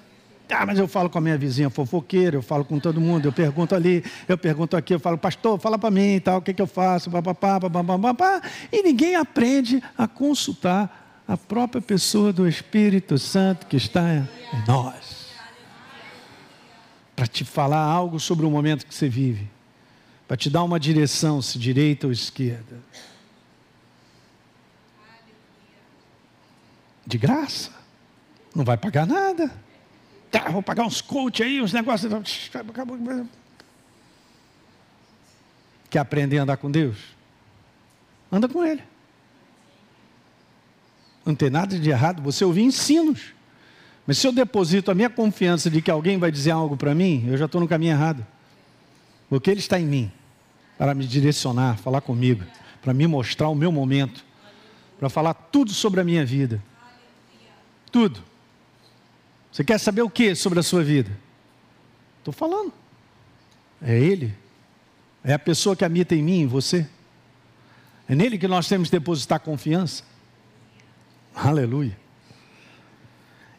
Ah, 0.49 0.65
mas 0.65 0.77
eu 0.77 0.87
falo 0.87 1.09
com 1.09 1.17
a 1.17 1.21
minha 1.21 1.37
vizinha 1.37 1.69
fofoqueira, 1.69 2.35
eu 2.35 2.41
falo 2.41 2.65
com 2.65 2.77
todo 2.79 2.99
mundo, 2.99 3.25
eu 3.25 3.31
pergunto 3.31 3.73
ali, 3.73 4.03
eu 4.27 4.37
pergunto 4.37 4.75
aqui, 4.75 4.93
eu 4.93 4.99
falo, 4.99 5.17
pastor, 5.17 5.57
fala 5.59 5.77
para 5.77 5.89
mim 5.89 6.19
tal, 6.19 6.39
o 6.39 6.41
que, 6.41 6.53
que 6.53 6.61
eu 6.61 6.67
faço, 6.67 7.09
papapá, 7.09 7.59
papapá, 7.59 8.41
e 8.71 8.83
ninguém 8.83 9.15
aprende 9.15 9.81
a 9.97 10.07
consultar 10.07 11.23
a 11.25 11.37
própria 11.37 11.81
pessoa 11.81 12.33
do 12.33 12.47
Espírito 12.47 13.17
Santo 13.17 13.65
que 13.65 13.77
está 13.77 14.13
em 14.13 14.27
nós. 14.67 15.31
Para 17.15 17.27
te 17.27 17.45
falar 17.45 17.83
algo 17.83 18.19
sobre 18.19 18.45
o 18.45 18.49
momento 18.49 18.85
que 18.85 18.93
você 18.93 19.07
vive, 19.07 19.47
para 20.27 20.35
te 20.35 20.49
dar 20.49 20.63
uma 20.63 20.79
direção, 20.79 21.41
se 21.41 21.57
direita 21.57 22.07
ou 22.07 22.11
esquerda. 22.11 22.77
De 27.11 27.17
graça, 27.17 27.71
não 28.55 28.63
vai 28.63 28.77
pagar 28.77 29.05
nada. 29.05 29.51
Tá, 30.31 30.49
vou 30.49 30.63
pagar 30.63 30.85
uns 30.85 31.01
coach 31.01 31.43
aí, 31.43 31.61
uns 31.61 31.73
negócios. 31.73 32.09
Quer 35.89 35.99
aprender 35.99 36.37
a 36.37 36.43
andar 36.43 36.55
com 36.55 36.71
Deus? 36.71 36.95
Anda 38.31 38.47
com 38.47 38.63
Ele. 38.63 38.81
Não 41.25 41.35
tem 41.35 41.49
nada 41.49 41.77
de 41.77 41.89
errado 41.89 42.21
você 42.21 42.45
ouvir 42.45 42.61
ensinos. 42.61 43.33
Mas 44.07 44.17
se 44.17 44.25
eu 44.25 44.31
deposito 44.31 44.89
a 44.89 44.95
minha 44.95 45.09
confiança 45.09 45.69
de 45.69 45.81
que 45.81 45.91
alguém 45.91 46.17
vai 46.17 46.31
dizer 46.31 46.51
algo 46.51 46.77
para 46.77 46.95
mim, 46.95 47.25
eu 47.27 47.35
já 47.35 47.43
estou 47.43 47.59
no 47.59 47.67
caminho 47.67 47.91
errado. 47.91 48.25
Porque 49.27 49.51
Ele 49.51 49.59
está 49.59 49.77
em 49.77 49.85
mim 49.85 50.09
para 50.77 50.93
me 50.93 51.05
direcionar, 51.05 51.77
falar 51.77 51.99
comigo, 51.99 52.45
para 52.81 52.93
me 52.93 53.05
mostrar 53.05 53.49
o 53.49 53.55
meu 53.55 53.69
momento, 53.69 54.23
para 54.97 55.09
falar 55.09 55.33
tudo 55.33 55.73
sobre 55.73 55.99
a 55.99 56.05
minha 56.05 56.25
vida. 56.25 56.63
Tudo. 57.91 58.23
Você 59.51 59.63
quer 59.63 59.79
saber 59.79 60.01
o 60.01 60.09
que 60.09 60.33
sobre 60.33 60.59
a 60.59 60.63
sua 60.63 60.83
vida? 60.83 61.11
Estou 62.19 62.33
falando. 62.33 62.71
É 63.81 63.97
Ele. 63.97 64.33
É 65.23 65.33
a 65.33 65.39
pessoa 65.39 65.75
que 65.75 65.83
habita 65.83 66.15
em 66.15 66.23
mim, 66.23 66.41
em 66.41 66.47
você. 66.47 66.87
É 68.07 68.15
nele 68.15 68.37
que 68.37 68.47
nós 68.47 68.67
temos 68.67 68.89
que 68.89 68.97
depositar 68.97 69.39
confiança. 69.39 70.03
Aleluia. 71.35 71.97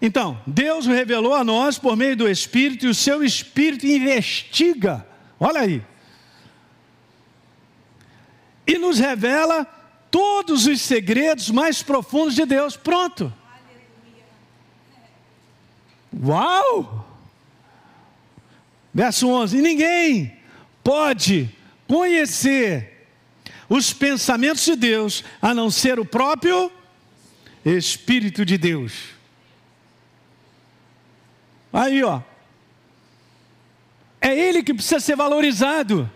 Então, 0.00 0.40
Deus 0.46 0.86
revelou 0.86 1.34
a 1.34 1.44
nós 1.44 1.78
por 1.78 1.96
meio 1.96 2.16
do 2.16 2.28
Espírito 2.28 2.86
e 2.86 2.88
o 2.88 2.94
seu 2.94 3.22
Espírito 3.22 3.86
investiga. 3.86 5.06
Olha 5.38 5.60
aí. 5.60 5.82
E 8.66 8.78
nos 8.78 8.98
revela 8.98 9.64
todos 10.10 10.66
os 10.66 10.80
segredos 10.80 11.50
mais 11.50 11.82
profundos 11.82 12.34
de 12.34 12.44
Deus. 12.44 12.76
Pronto. 12.76 13.32
Uau! 16.20 17.06
Verso 18.92 19.28
11: 19.28 19.62
Ninguém 19.62 20.36
pode 20.84 21.48
conhecer 21.88 23.08
os 23.68 23.92
pensamentos 23.92 24.64
de 24.64 24.76
Deus 24.76 25.24
a 25.40 25.54
não 25.54 25.70
ser 25.70 25.98
o 25.98 26.04
próprio 26.04 26.70
Espírito 27.64 28.44
de 28.44 28.58
Deus. 28.58 28.92
Aí, 31.72 32.02
ó. 32.02 32.20
É 34.20 34.38
Ele 34.38 34.62
que 34.62 34.74
precisa 34.74 35.00
ser 35.00 35.16
valorizado. 35.16 36.10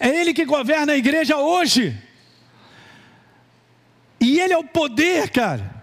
É 0.00 0.08
Ele 0.08 0.32
que 0.32 0.44
governa 0.44 0.92
a 0.92 0.96
igreja 0.96 1.36
hoje. 1.36 1.96
E 4.20 4.40
Ele 4.40 4.52
é 4.52 4.58
o 4.58 4.64
poder, 4.64 5.30
cara 5.30 5.77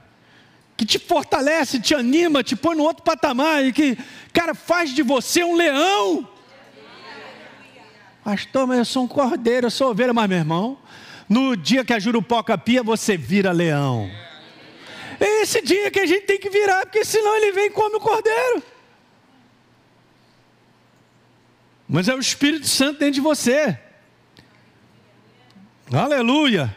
que 0.86 0.99
te 0.99 0.99
fortalece, 0.99 1.79
te 1.79 1.95
anima, 1.95 2.43
te 2.43 2.55
põe 2.55 2.75
no 2.75 2.83
outro 2.83 3.03
patamar 3.03 3.65
e 3.65 3.73
que, 3.73 3.97
cara, 4.31 4.53
faz 4.53 4.91
de 4.91 5.01
você 5.01 5.43
um 5.43 5.55
leão. 5.55 6.27
Pastor, 8.23 8.67
mas 8.67 8.77
eu 8.77 8.86
sou 8.86 9.03
um 9.03 9.07
cordeiro, 9.07 9.67
eu 9.67 9.71
sou 9.71 9.91
ovelha, 9.91 10.13
mas 10.13 10.29
meu 10.29 10.38
irmão, 10.38 10.79
no 11.27 11.55
dia 11.55 11.83
que 11.83 11.93
a 11.93 11.99
jurupoca 11.99 12.57
pia, 12.57 12.83
você 12.83 13.17
vira 13.17 13.51
leão. 13.51 14.09
É 15.19 15.41
esse 15.41 15.61
dia 15.61 15.89
que 15.89 15.99
a 15.99 16.05
gente 16.05 16.25
tem 16.25 16.39
que 16.39 16.49
virar, 16.49 16.86
porque 16.86 17.03
senão 17.03 17.36
ele 17.36 17.51
vem 17.51 17.67
e 17.67 17.71
come 17.71 17.95
o 17.95 17.99
cordeiro. 17.99 18.63
Mas 21.88 22.07
é 22.07 22.15
o 22.15 22.19
Espírito 22.19 22.67
Santo 22.67 22.99
dentro 22.99 23.15
de 23.15 23.21
você. 23.21 23.77
Aleluia. 25.93 26.75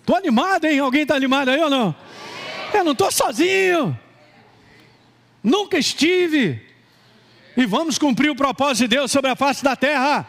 Estou 0.00 0.16
animado, 0.16 0.64
hein? 0.64 0.78
Alguém 0.78 1.02
está 1.02 1.14
animado 1.14 1.48
aí 1.48 1.60
ou 1.60 1.68
não? 1.68 1.94
Eu 2.72 2.84
não 2.84 2.92
estou 2.92 3.10
sozinho. 3.10 3.98
Nunca 5.42 5.78
estive. 5.78 6.62
E 7.56 7.66
vamos 7.66 7.98
cumprir 7.98 8.30
o 8.30 8.36
propósito 8.36 8.88
de 8.88 8.96
Deus 8.96 9.10
sobre 9.10 9.30
a 9.30 9.36
face 9.36 9.62
da 9.62 9.74
terra. 9.74 10.26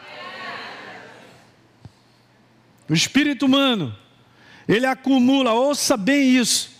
O 2.88 2.94
espírito 2.94 3.46
humano, 3.46 3.96
ele 4.68 4.86
acumula, 4.86 5.52
ouça 5.52 5.96
bem 5.96 6.36
isso. 6.36 6.70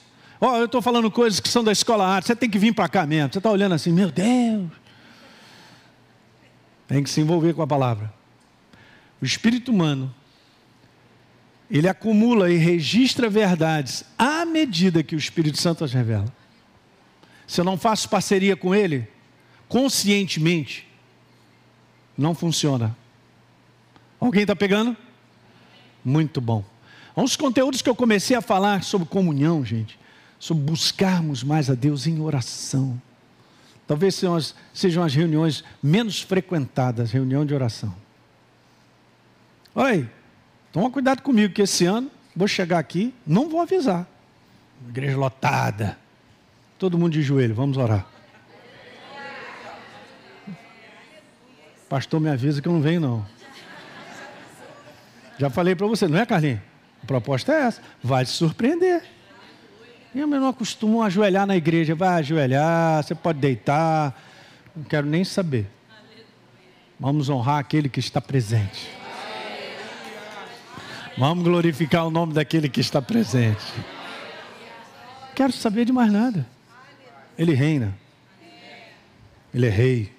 Ó, 0.40 0.50
oh, 0.50 0.56
eu 0.56 0.64
estou 0.64 0.82
falando 0.82 1.10
coisas 1.10 1.38
que 1.38 1.48
são 1.48 1.62
da 1.62 1.70
escola 1.70 2.06
arte, 2.06 2.26
você 2.26 2.36
tem 2.36 2.50
que 2.50 2.58
vir 2.58 2.74
para 2.74 2.88
cá 2.88 3.06
mesmo. 3.06 3.32
Você 3.32 3.38
está 3.38 3.50
olhando 3.50 3.74
assim, 3.74 3.92
meu 3.92 4.10
Deus. 4.10 4.68
Tem 6.88 7.02
que 7.02 7.08
se 7.08 7.20
envolver 7.20 7.54
com 7.54 7.62
a 7.62 7.66
palavra. 7.66 8.12
O 9.20 9.24
espírito 9.24 9.70
humano, 9.70 10.12
ele 11.78 11.88
acumula 11.88 12.50
e 12.50 12.58
registra 12.58 13.30
verdades 13.30 14.04
à 14.18 14.44
medida 14.44 15.02
que 15.02 15.16
o 15.16 15.18
Espírito 15.18 15.58
Santo 15.58 15.82
as 15.82 15.92
revela. 15.92 16.26
Se 17.46 17.62
eu 17.62 17.64
não 17.64 17.78
faço 17.78 18.10
parceria 18.10 18.54
com 18.54 18.74
ele, 18.74 19.08
conscientemente, 19.68 20.86
não 22.16 22.34
funciona. 22.34 22.94
Alguém 24.20 24.42
está 24.42 24.54
pegando? 24.54 24.94
Muito 26.04 26.42
bom. 26.42 26.62
Uns 27.16 27.36
conteúdos 27.36 27.80
que 27.80 27.88
eu 27.88 27.96
comecei 27.96 28.36
a 28.36 28.42
falar 28.42 28.82
sobre 28.84 29.08
comunhão, 29.08 29.64
gente, 29.64 29.98
sobre 30.38 30.64
buscarmos 30.64 31.42
mais 31.42 31.70
a 31.70 31.74
Deus 31.74 32.06
em 32.06 32.20
oração. 32.20 33.00
Talvez 33.86 34.14
sejam 34.14 34.34
as, 34.34 34.54
sejam 34.74 35.02
as 35.02 35.14
reuniões 35.14 35.64
menos 35.82 36.20
frequentadas, 36.20 37.10
reunião 37.10 37.46
de 37.46 37.54
oração. 37.54 37.94
Oi, 39.74 40.08
Toma 40.72 40.90
cuidado 40.90 41.22
comigo, 41.22 41.52
que 41.52 41.62
esse 41.62 41.84
ano 41.84 42.10
vou 42.34 42.48
chegar 42.48 42.78
aqui, 42.78 43.12
não 43.26 43.48
vou 43.48 43.60
avisar. 43.60 44.06
Igreja 44.88 45.16
lotada. 45.18 45.98
Todo 46.78 46.98
mundo 46.98 47.12
de 47.12 47.22
joelho, 47.22 47.54
vamos 47.54 47.76
orar. 47.76 48.06
Pastor 51.88 52.18
me 52.20 52.30
avisa 52.30 52.62
que 52.62 52.66
eu 52.66 52.72
não 52.72 52.80
venho, 52.80 53.02
não. 53.02 53.26
Já 55.38 55.50
falei 55.50 55.74
para 55.74 55.86
você, 55.86 56.08
não 56.08 56.18
é, 56.18 56.24
Carlinhos? 56.24 56.60
A 57.02 57.06
proposta 57.06 57.52
é 57.52 57.62
essa. 57.62 57.82
Vai 58.02 58.24
te 58.24 58.30
surpreender. 58.30 59.02
Eu 60.14 60.26
não 60.26 60.48
acostumo 60.48 61.02
ajoelhar 61.02 61.46
na 61.46 61.56
igreja. 61.56 61.94
Vai 61.94 62.20
ajoelhar, 62.20 63.02
você 63.02 63.14
pode 63.14 63.40
deitar. 63.40 64.18
Não 64.74 64.84
quero 64.84 65.06
nem 65.06 65.22
saber. 65.22 65.66
Vamos 66.98 67.28
honrar 67.28 67.58
aquele 67.58 67.90
que 67.90 68.00
está 68.00 68.20
presente. 68.20 69.01
Vamos 71.22 71.44
glorificar 71.44 72.04
o 72.04 72.10
nome 72.10 72.32
daquele 72.32 72.68
que 72.68 72.80
está 72.80 73.00
presente. 73.00 73.62
Quero 75.36 75.52
saber 75.52 75.84
de 75.84 75.92
mais 75.92 76.10
nada. 76.10 76.44
Ele 77.38 77.54
reina. 77.54 77.96
Ele 79.54 79.66
é 79.66 79.70
rei. 79.70 80.12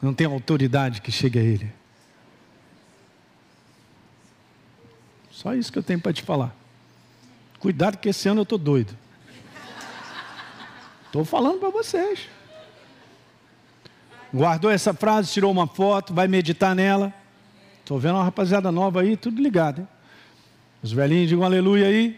Não 0.00 0.14
tem 0.14 0.24
autoridade 0.24 1.02
que 1.02 1.10
chegue 1.10 1.36
a 1.40 1.42
ele. 1.42 1.72
Só 5.28 5.52
isso 5.52 5.72
que 5.72 5.80
eu 5.80 5.82
tenho 5.82 6.00
para 6.00 6.12
te 6.12 6.22
falar. 6.22 6.54
Cuidado 7.58 7.98
que 7.98 8.08
esse 8.08 8.28
ano 8.28 8.42
eu 8.42 8.44
estou 8.44 8.56
doido. 8.56 8.96
Estou 11.06 11.24
falando 11.24 11.58
para 11.58 11.70
vocês. 11.70 12.28
Guardou 14.32 14.70
essa 14.70 14.94
frase, 14.94 15.32
tirou 15.32 15.50
uma 15.50 15.66
foto, 15.66 16.14
vai 16.14 16.28
meditar 16.28 16.72
nela. 16.76 17.12
Estou 17.82 17.98
vendo 17.98 18.14
uma 18.14 18.24
rapaziada 18.24 18.70
nova 18.70 19.00
aí, 19.00 19.16
tudo 19.16 19.42
ligado. 19.42 19.80
Hein? 19.80 19.88
Os 20.82 20.92
velhinhos 20.92 21.28
digam 21.28 21.44
aleluia 21.44 21.88
aí. 21.88 22.16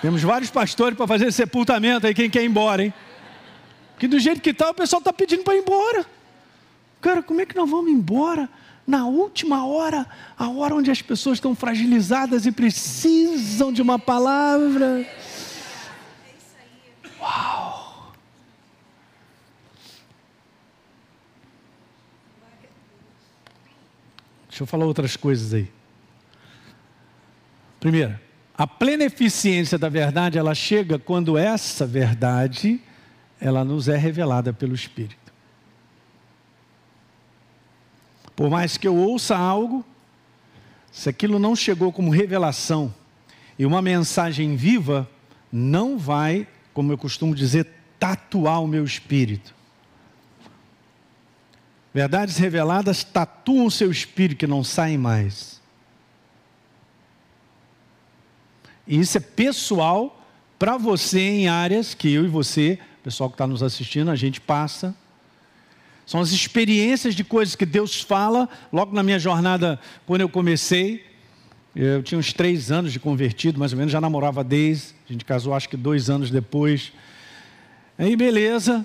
Temos 0.00 0.20
vários 0.20 0.50
pastores 0.50 0.96
para 0.96 1.06
fazer 1.06 1.32
sepultamento 1.32 2.06
aí, 2.06 2.12
quem 2.12 2.28
quer 2.28 2.42
ir 2.42 2.46
embora, 2.46 2.84
hein? 2.84 2.92
Que 4.00 4.08
do 4.08 4.18
jeito 4.18 4.40
que 4.40 4.50
está, 4.50 4.70
o 4.70 4.74
pessoal 4.74 4.98
está 4.98 5.12
pedindo 5.12 5.44
para 5.44 5.54
ir 5.54 5.60
embora. 5.60 6.04
Cara, 7.00 7.22
como 7.22 7.40
é 7.40 7.46
que 7.46 7.54
nós 7.54 7.70
vamos 7.70 7.90
embora? 7.92 8.48
Na 8.84 9.06
última 9.06 9.64
hora, 9.64 10.04
a 10.36 10.48
hora 10.48 10.74
onde 10.74 10.90
as 10.90 11.00
pessoas 11.00 11.36
estão 11.36 11.54
fragilizadas 11.54 12.46
e 12.46 12.50
precisam 12.50 13.72
de 13.72 13.80
uma 13.80 13.96
palavra. 13.96 15.06
Uau! 17.20 17.81
Deixa 24.62 24.68
eu 24.68 24.78
falar 24.78 24.86
outras 24.86 25.16
coisas 25.16 25.52
aí. 25.52 25.68
Primeiro, 27.80 28.16
a 28.56 28.64
plena 28.64 29.02
eficiência 29.02 29.76
da 29.76 29.88
verdade, 29.88 30.38
ela 30.38 30.54
chega 30.54 31.00
quando 31.00 31.36
essa 31.36 31.84
verdade, 31.84 32.80
ela 33.40 33.64
nos 33.64 33.88
é 33.88 33.96
revelada 33.96 34.52
pelo 34.52 34.72
Espírito. 34.72 35.32
Por 38.36 38.48
mais 38.48 38.76
que 38.76 38.86
eu 38.86 38.94
ouça 38.94 39.36
algo, 39.36 39.84
se 40.92 41.08
aquilo 41.08 41.40
não 41.40 41.56
chegou 41.56 41.92
como 41.92 42.08
revelação 42.08 42.94
e 43.58 43.66
uma 43.66 43.82
mensagem 43.82 44.54
viva, 44.54 45.10
não 45.50 45.98
vai, 45.98 46.46
como 46.72 46.92
eu 46.92 46.98
costumo 46.98 47.34
dizer, 47.34 47.66
tatuar 47.98 48.62
o 48.62 48.68
meu 48.68 48.84
espírito. 48.84 49.52
Verdades 51.94 52.38
reveladas 52.38 53.04
tatuam 53.04 53.66
o 53.66 53.70
seu 53.70 53.90
espírito 53.90 54.38
que 54.38 54.46
não 54.46 54.64
saem 54.64 54.96
mais. 54.96 55.60
E 58.86 58.98
isso 58.98 59.16
é 59.18 59.20
pessoal 59.20 60.18
para 60.58 60.76
você 60.76 61.20
em 61.20 61.48
áreas 61.48 61.92
que 61.92 62.12
eu 62.12 62.24
e 62.24 62.28
você, 62.28 62.78
pessoal 63.02 63.28
que 63.28 63.34
está 63.34 63.46
nos 63.46 63.62
assistindo, 63.62 64.10
a 64.10 64.16
gente 64.16 64.40
passa. 64.40 64.94
São 66.06 66.20
as 66.20 66.30
experiências 66.30 67.14
de 67.14 67.24
coisas 67.24 67.54
que 67.54 67.66
Deus 67.66 68.00
fala. 68.00 68.48
Logo 68.72 68.94
na 68.94 69.02
minha 69.02 69.18
jornada, 69.18 69.78
quando 70.06 70.22
eu 70.22 70.28
comecei, 70.28 71.04
eu 71.74 72.02
tinha 72.02 72.18
uns 72.18 72.32
três 72.32 72.70
anos 72.70 72.92
de 72.92 73.00
convertido, 73.00 73.58
mais 73.58 73.72
ou 73.72 73.78
menos, 73.78 73.92
já 73.92 74.00
namorava 74.00 74.42
desde. 74.42 74.94
A 75.08 75.12
gente 75.12 75.24
casou 75.24 75.54
acho 75.54 75.68
que 75.68 75.76
dois 75.76 76.10
anos 76.10 76.30
depois. 76.30 76.92
Aí, 77.98 78.16
beleza. 78.16 78.84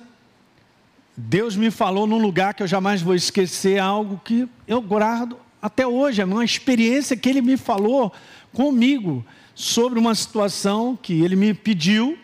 Deus 1.20 1.56
me 1.56 1.72
falou 1.72 2.06
num 2.06 2.20
lugar 2.20 2.54
que 2.54 2.62
eu 2.62 2.68
jamais 2.68 3.02
vou 3.02 3.16
esquecer, 3.16 3.80
algo 3.80 4.22
que 4.24 4.48
eu 4.68 4.80
guardo 4.80 5.36
até 5.60 5.86
hoje, 5.88 6.22
é 6.22 6.26
uma 6.26 6.46
experiência 6.46 7.18
que 7.18 7.28
Ele 7.28 7.42
me 7.42 7.58
falou 7.58 8.14
comigo 8.54 9.26
sobre 9.56 9.98
uma 9.98 10.14
situação 10.14 10.96
que 10.96 11.20
Ele 11.24 11.36
me 11.36 11.56
pediu. 11.56 12.18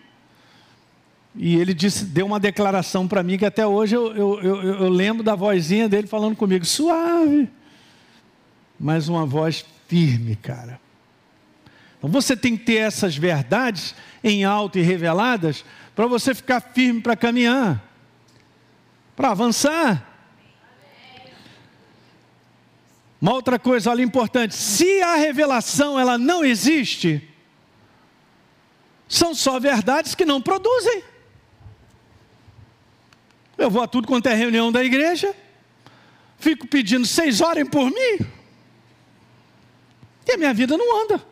E 1.36 1.56
ele 1.56 1.74
disse, 1.74 2.06
deu 2.06 2.28
uma 2.28 2.40
declaração 2.40 3.08
para 3.08 3.24
mim 3.24 3.40
que 3.40 3.46
até 3.46 3.66
hoje 3.66 3.96
eu, 3.96 4.16
eu, 4.16 4.42
eu, 4.44 4.64
eu, 4.82 4.90
lembro 4.90 5.24
da 5.24 5.34
vozinha 5.34 5.90
dele 5.90 6.06
falando 6.06 6.36
comigo, 6.36 6.64
suave, 6.64 7.50
mas 8.80 9.10
uma 9.10 9.26
voz 9.26 9.66
firme, 9.88 10.36
cara. 10.36 10.80
Então 11.98 12.08
você 12.08 12.38
tem 12.38 12.56
que 12.56 12.66
ter 12.66 12.76
essas 12.76 13.18
verdades 13.18 13.96
em 14.24 14.44
alto 14.44 14.78
e 14.78 14.84
reveladas 14.84 15.66
para 15.96 16.06
você 16.06 16.36
ficar 16.36 16.62
firme 16.62 17.02
para 17.02 17.16
caminhar, 17.16 17.84
para 19.16 19.32
avançar. 19.32 20.10
Uma 23.22 23.34
outra 23.34 23.58
coisa, 23.58 23.90
olha 23.90 24.02
importante, 24.02 24.54
se 24.54 25.02
a 25.02 25.16
revelação 25.16 25.98
ela 25.98 26.18
não 26.18 26.44
existe, 26.44 27.26
são 29.08 29.34
só 29.34 29.60
verdades 29.60 30.14
que 30.14 30.26
não 30.26 30.42
produzem. 30.42 31.04
Eu 33.58 33.70
vou 33.70 33.82
a 33.82 33.88
tudo 33.88 34.08
quanto 34.08 34.28
é 34.28 34.34
reunião 34.34 34.72
da 34.72 34.84
igreja, 34.84 35.34
fico 36.38 36.68
pedindo, 36.68 37.08
seis 37.08 37.40
orem 37.40 37.66
por 37.66 37.86
mim, 37.86 38.26
e 40.28 40.32
a 40.34 40.38
minha 40.38 40.54
vida 40.54 40.76
não 40.76 41.04
anda. 41.04 41.24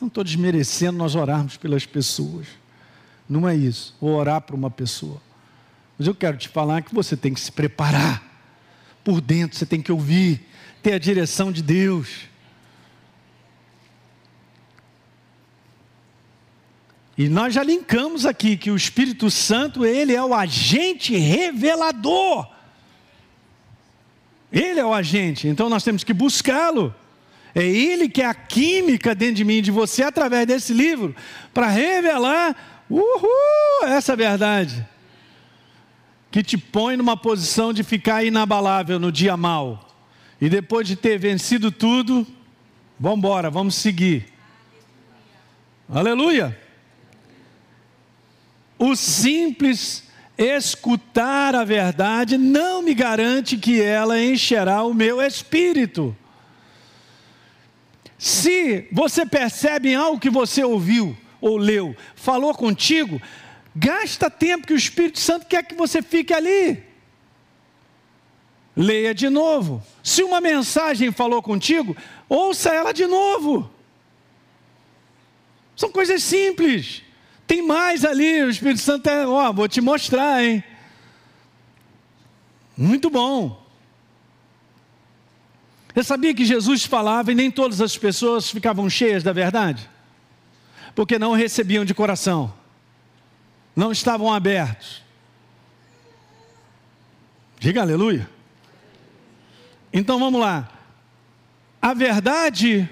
Não 0.00 0.08
estou 0.08 0.24
desmerecendo 0.24 0.96
nós 0.96 1.14
orarmos 1.14 1.56
pelas 1.56 1.84
pessoas. 1.84 2.63
Não 3.28 3.48
é 3.48 3.54
isso, 3.54 3.96
ou 4.00 4.14
orar 4.14 4.40
para 4.40 4.54
uma 4.54 4.70
pessoa. 4.70 5.20
Mas 5.98 6.06
eu 6.06 6.14
quero 6.14 6.36
te 6.36 6.48
falar 6.48 6.82
que 6.82 6.94
você 6.94 7.16
tem 7.16 7.32
que 7.32 7.40
se 7.40 7.50
preparar 7.50 8.22
por 9.02 9.20
dentro, 9.20 9.56
você 9.56 9.66
tem 9.66 9.80
que 9.80 9.92
ouvir, 9.92 10.46
ter 10.82 10.92
a 10.94 10.98
direção 10.98 11.52
de 11.52 11.62
Deus. 11.62 12.28
E 17.16 17.28
nós 17.28 17.54
já 17.54 17.62
linkamos 17.62 18.26
aqui 18.26 18.56
que 18.56 18.70
o 18.70 18.76
Espírito 18.76 19.30
Santo, 19.30 19.86
ele 19.86 20.14
é 20.14 20.22
o 20.22 20.34
agente 20.34 21.16
revelador. 21.16 22.50
Ele 24.50 24.80
é 24.80 24.84
o 24.84 24.92
agente, 24.92 25.48
então 25.48 25.68
nós 25.68 25.82
temos 25.82 26.04
que 26.04 26.12
buscá-lo. 26.12 26.94
É 27.54 27.64
ele 27.64 28.08
que 28.08 28.20
é 28.20 28.26
a 28.26 28.34
química 28.34 29.14
dentro 29.14 29.36
de 29.36 29.44
mim 29.44 29.62
de 29.62 29.70
você, 29.70 30.02
através 30.02 30.44
desse 30.46 30.72
livro, 30.72 31.14
para 31.52 31.68
revelar, 31.68 32.73
uhul, 32.90 33.86
essa 33.86 34.14
verdade. 34.16 34.86
Que 36.30 36.42
te 36.42 36.58
põe 36.58 36.96
numa 36.96 37.16
posição 37.16 37.72
de 37.72 37.82
ficar 37.82 38.24
inabalável 38.24 38.98
no 38.98 39.12
dia 39.12 39.36
mal. 39.36 39.88
E 40.40 40.48
depois 40.48 40.86
de 40.86 40.96
ter 40.96 41.18
vencido 41.18 41.70
tudo, 41.70 42.26
vamos 42.98 43.18
embora, 43.18 43.50
vamos 43.50 43.74
seguir. 43.74 44.32
Aleluia. 45.88 46.58
O 48.78 48.96
simples 48.96 50.04
escutar 50.36 51.54
a 51.54 51.64
verdade 51.64 52.36
não 52.36 52.82
me 52.82 52.92
garante 52.92 53.56
que 53.56 53.80
ela 53.80 54.20
encherá 54.20 54.82
o 54.82 54.92
meu 54.92 55.22
espírito. 55.22 56.16
Se 58.18 58.88
você 58.90 59.24
percebe 59.24 59.94
algo 59.94 60.18
que 60.18 60.30
você 60.30 60.64
ouviu 60.64 61.16
ou 61.44 61.58
leu, 61.58 61.94
falou 62.14 62.54
contigo, 62.54 63.20
gasta 63.76 64.30
tempo 64.30 64.66
que 64.66 64.72
o 64.72 64.76
Espírito 64.76 65.20
Santo 65.20 65.44
quer 65.44 65.62
que 65.62 65.74
você 65.74 66.00
fique 66.00 66.32
ali. 66.32 66.82
Leia 68.74 69.14
de 69.14 69.28
novo. 69.28 69.82
Se 70.02 70.22
uma 70.22 70.40
mensagem 70.40 71.12
falou 71.12 71.42
contigo, 71.42 71.94
ouça 72.30 72.70
ela 72.70 72.92
de 72.92 73.06
novo. 73.06 73.70
São 75.76 75.92
coisas 75.92 76.22
simples. 76.22 77.02
Tem 77.46 77.60
mais 77.60 78.06
ali, 78.06 78.42
o 78.42 78.48
Espírito 78.48 78.80
Santo 78.80 79.06
é, 79.10 79.26
ó, 79.26 79.52
vou 79.52 79.68
te 79.68 79.82
mostrar, 79.82 80.42
hein? 80.42 80.64
Muito 82.74 83.10
bom. 83.10 83.62
Você 85.92 86.04
sabia 86.04 86.34
que 86.34 86.46
Jesus 86.46 86.86
falava 86.86 87.30
e 87.30 87.34
nem 87.34 87.50
todas 87.50 87.82
as 87.82 87.98
pessoas 87.98 88.50
ficavam 88.50 88.88
cheias 88.88 89.22
da 89.22 89.32
verdade? 89.32 89.90
Porque 90.94 91.18
não 91.18 91.32
recebiam 91.32 91.84
de 91.84 91.94
coração, 91.94 92.52
não 93.74 93.90
estavam 93.90 94.32
abertos. 94.32 95.02
Diga 97.58 97.80
aleluia. 97.80 98.28
Então 99.92 100.18
vamos 100.18 100.40
lá. 100.40 100.70
A 101.80 101.94
verdade 101.94 102.88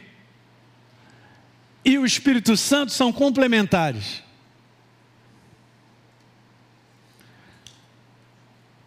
e 1.85 1.99
o 1.99 2.07
Espírito 2.07 2.57
Santo 2.57 2.93
são 2.93 3.13
complementares. 3.13 4.23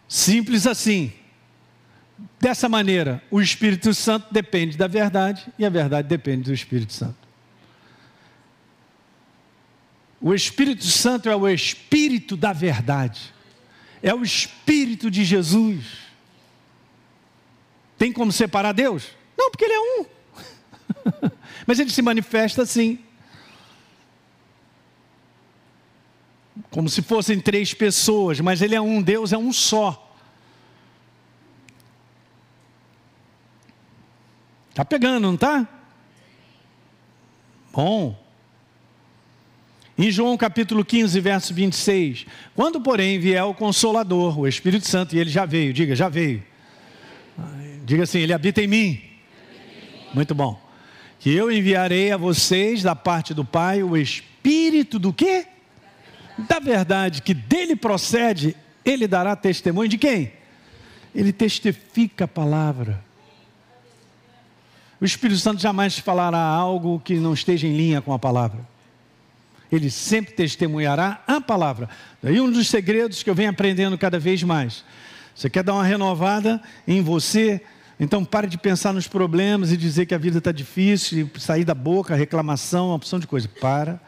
Simples 0.07 0.65
assim. 0.65 1.11
Dessa 2.39 2.69
maneira, 2.69 3.21
o 3.29 3.41
Espírito 3.41 3.93
Santo 3.93 4.33
depende 4.33 4.77
da 4.77 4.87
verdade 4.87 5.45
e 5.59 5.65
a 5.65 5.69
verdade 5.69 6.07
depende 6.07 6.43
do 6.43 6.53
Espírito 6.53 6.93
Santo. 6.93 7.24
O 10.21 10.33
Espírito 10.33 10.85
Santo 10.85 11.29
é 11.29 11.35
o 11.35 11.47
Espírito 11.47 12.35
da 12.35 12.53
verdade, 12.53 13.33
é 14.01 14.13
o 14.13 14.23
Espírito 14.23 15.11
de 15.11 15.23
Jesus. 15.23 15.85
Tem 17.97 18.11
como 18.11 18.31
separar 18.31 18.73
Deus? 18.73 19.07
Não, 19.37 19.49
porque 19.49 19.65
Ele 19.65 19.73
é 19.73 19.79
um. 19.79 20.05
Mas 21.65 21.79
Ele 21.79 21.89
se 21.89 22.01
manifesta 22.01 22.61
assim. 22.61 22.99
Como 26.69 26.89
se 26.89 27.01
fossem 27.01 27.39
três 27.39 27.73
pessoas, 27.73 28.39
mas 28.39 28.61
Ele 28.61 28.75
é 28.75 28.81
um, 28.81 29.01
Deus 29.01 29.33
é 29.33 29.37
um 29.37 29.51
só. 29.51 30.01
Está 34.69 34.83
pegando, 34.83 35.23
não 35.23 35.35
está? 35.35 35.67
Bom. 37.71 38.24
Em 39.97 40.11
João 40.11 40.35
capítulo 40.35 40.83
15, 40.83 41.19
verso 41.21 41.53
26. 41.53 42.25
Quando, 42.53 42.81
porém, 42.81 43.17
vier 43.17 43.43
o 43.45 43.53
Consolador, 43.53 44.37
o 44.37 44.47
Espírito 44.47 44.85
Santo, 44.85 45.15
e 45.15 45.19
ele 45.19 45.29
já 45.29 45.45
veio, 45.45 45.71
diga, 45.71 45.95
já 45.95 46.09
veio. 46.09 46.43
Diga 47.85 48.03
assim, 48.03 48.19
ele 48.19 48.33
habita 48.33 48.61
em 48.61 48.67
mim. 48.67 49.01
Muito 50.13 50.35
bom. 50.35 50.59
que 51.17 51.33
eu 51.33 51.49
enviarei 51.49 52.11
a 52.11 52.17
vocês 52.17 52.83
da 52.83 52.93
parte 52.93 53.33
do 53.33 53.45
Pai 53.45 53.81
o 53.83 53.95
Espírito 53.95 54.99
do 54.99 55.13
quê? 55.13 55.47
Da 56.37 56.59
verdade, 56.59 57.21
que 57.21 57.33
dele 57.33 57.75
procede, 57.75 58.53
ele 58.83 59.07
dará 59.07 59.33
testemunho 59.33 59.87
de 59.87 59.97
quem? 59.97 60.33
Ele 61.13 61.31
testifica 61.31 62.25
a 62.25 62.27
palavra. 62.27 63.01
O 64.99 65.05
Espírito 65.05 65.39
Santo 65.39 65.61
jamais 65.61 65.97
falará 65.97 66.39
algo 66.39 66.99
que 66.99 67.15
não 67.15 67.33
esteja 67.33 67.65
em 67.65 67.77
linha 67.77 68.01
com 68.01 68.13
a 68.13 68.19
palavra. 68.19 68.74
Ele 69.71 69.89
sempre 69.89 70.33
testemunhará 70.33 71.23
a 71.27 71.41
palavra. 71.41 71.89
Daí 72.21 72.39
um 72.39 72.51
dos 72.51 72.67
segredos 72.67 73.23
que 73.23 73.29
eu 73.29 73.35
venho 73.35 73.49
aprendendo 73.49 73.97
cada 73.97 74.19
vez 74.19 74.43
mais. 74.43 74.83
Você 75.33 75.49
quer 75.49 75.63
dar 75.63 75.73
uma 75.73 75.83
renovada 75.83 76.61
em 76.87 77.01
você? 77.01 77.61
Então 77.99 78.23
pare 78.23 78.47
de 78.47 78.57
pensar 78.57 78.93
nos 78.93 79.07
problemas 79.07 79.71
e 79.71 79.77
dizer 79.77 80.05
que 80.05 80.13
a 80.13 80.17
vida 80.17 80.37
está 80.37 80.51
difícil, 80.51 81.29
sair 81.39 81.63
da 81.63 81.73
boca, 81.73 82.15
reclamação, 82.15 82.87
uma 82.87 82.95
opção 82.95 83.19
de 83.19 83.27
coisa. 83.27 83.49
Para. 83.59 83.99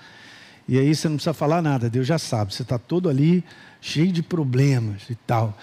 E 0.67 0.77
aí 0.77 0.93
você 0.93 1.07
não 1.07 1.15
precisa 1.15 1.33
falar 1.33 1.61
nada, 1.61 1.89
Deus 1.89 2.05
já 2.05 2.17
sabe. 2.17 2.53
Você 2.53 2.63
está 2.63 2.77
todo 2.77 3.09
ali 3.09 3.43
cheio 3.79 4.11
de 4.11 4.21
problemas 4.21 5.09
e 5.09 5.15
tal. 5.15 5.57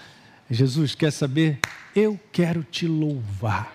Jesus 0.49 0.95
quer 0.95 1.11
saber? 1.11 1.59
Eu 1.95 2.19
quero 2.31 2.63
te 2.63 2.87
louvar. 2.87 3.73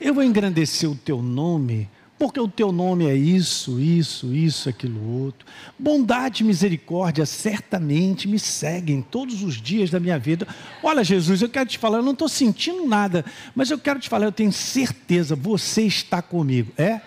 Eu 0.00 0.14
vou 0.14 0.24
engrandecer 0.24 0.90
o 0.90 0.94
teu 0.94 1.20
nome 1.20 1.88
porque 2.20 2.38
o 2.38 2.46
teu 2.46 2.70
nome 2.70 3.06
é 3.06 3.14
isso, 3.14 3.80
isso, 3.80 4.30
isso, 4.34 4.68
aquilo 4.68 5.22
outro. 5.22 5.46
Bondade 5.78 6.42
e 6.42 6.46
misericórdia 6.46 7.24
certamente 7.24 8.28
me 8.28 8.38
seguem 8.38 9.00
todos 9.00 9.42
os 9.42 9.54
dias 9.54 9.88
da 9.88 9.98
minha 9.98 10.18
vida. 10.18 10.46
Olha, 10.82 11.02
Jesus, 11.02 11.40
eu 11.40 11.48
quero 11.48 11.70
te 11.70 11.78
falar, 11.78 11.96
eu 11.96 12.02
não 12.02 12.12
estou 12.12 12.28
sentindo 12.28 12.86
nada, 12.86 13.24
mas 13.54 13.70
eu 13.70 13.78
quero 13.78 13.98
te 13.98 14.06
falar, 14.06 14.26
eu 14.26 14.32
tenho 14.32 14.52
certeza, 14.52 15.34
você 15.34 15.84
está 15.84 16.20
comigo. 16.20 16.70
É? 16.76 17.00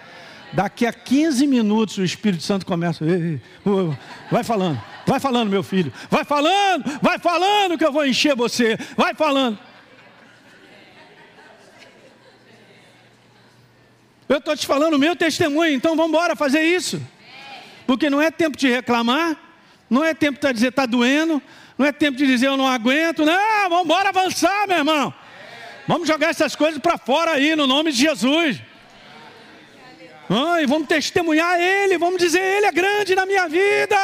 Daqui 0.51 0.83
a 0.87 0.91
15 0.91 1.45
minutos 1.45 1.99
o 1.99 2.03
Espírito 2.03 2.41
Santo 2.41 2.65
começa. 2.65 3.05
Vai 4.31 4.43
falando, 4.43 4.81
vai 5.05 5.19
falando, 5.19 5.47
meu 5.47 5.61
filho. 5.61 5.93
Vai 6.09 6.25
falando, 6.25 6.85
vai 7.03 7.19
falando 7.19 7.77
que 7.77 7.85
eu 7.85 7.93
vou 7.93 8.03
encher 8.03 8.35
você. 8.35 8.79
Vai 8.97 9.13
falando. 9.13 9.59
Eu 14.27 14.37
estou 14.37 14.55
te 14.55 14.65
falando 14.65 14.93
o 14.93 14.99
meu 14.99 15.15
testemunho, 15.15 15.73
então 15.73 15.95
vamos 15.95 16.09
embora 16.09 16.35
fazer 16.35 16.61
isso. 16.61 17.01
Porque 17.85 18.09
não 18.09 18.21
é 18.21 18.31
tempo 18.31 18.57
de 18.57 18.69
reclamar, 18.69 19.37
não 19.89 20.03
é 20.03 20.13
tempo 20.13 20.39
de 20.39 20.53
dizer 20.53 20.69
está 20.69 20.85
doendo, 20.85 21.41
não 21.77 21.85
é 21.85 21.91
tempo 21.91 22.17
de 22.17 22.25
dizer 22.25 22.47
eu 22.47 22.57
não 22.57 22.67
aguento, 22.67 23.25
não, 23.25 23.69
vamos 23.69 23.85
embora 23.85 24.09
avançar, 24.09 24.67
meu 24.67 24.77
irmão. 24.77 25.13
Vamos 25.87 26.07
jogar 26.07 26.29
essas 26.29 26.55
coisas 26.55 26.79
para 26.79 26.97
fora 26.97 27.31
aí, 27.31 27.55
no 27.55 27.67
nome 27.67 27.91
de 27.91 27.99
Jesus. 27.99 28.61
Ah, 30.29 30.61
e 30.61 30.65
vamos 30.65 30.87
testemunhar 30.87 31.59
Ele, 31.59 31.97
vamos 31.97 32.17
dizer 32.19 32.41
Ele 32.41 32.65
é 32.65 32.71
grande 32.71 33.13
na 33.13 33.25
minha 33.25 33.47
vida. 33.49 33.97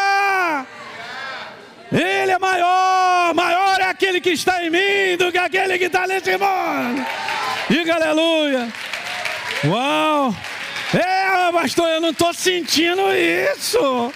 Ele 1.92 2.32
é 2.32 2.38
maior, 2.38 3.34
maior 3.34 3.80
é 3.80 3.86
aquele 3.86 4.22
que 4.22 4.30
está 4.30 4.64
em 4.64 4.70
mim 4.70 5.18
do 5.18 5.32
que 5.32 5.38
aquele 5.38 5.78
que 5.80 5.86
está 5.86 6.06
nesse 6.06 6.32
mundo. 6.32 7.06
Diga 7.70 7.96
aleluia. 7.96 8.72
Uau! 9.66 10.34
É, 10.94 11.52
pastor, 11.52 11.88
eu 11.90 12.02
não 12.02 12.12
estou 12.12 12.34
sentindo 12.34 13.02
isso. 13.14 14.14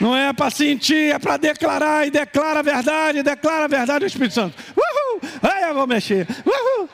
Não 0.00 0.16
é 0.16 0.32
para 0.32 0.50
sentir, 0.50 1.12
é 1.12 1.18
para 1.18 1.36
declarar. 1.36 2.06
E 2.06 2.10
declara 2.10 2.60
a 2.60 2.62
verdade, 2.62 3.22
declara 3.22 3.64
a 3.64 3.68
verdade 3.68 4.00
do 4.00 4.06
Espírito 4.06 4.34
Santo. 4.34 4.56
Uhul! 4.76 5.20
Aí 5.42 5.64
eu 5.64 5.74
vou 5.74 5.86
mexer. 5.86 6.26
Uhul! 6.46 6.88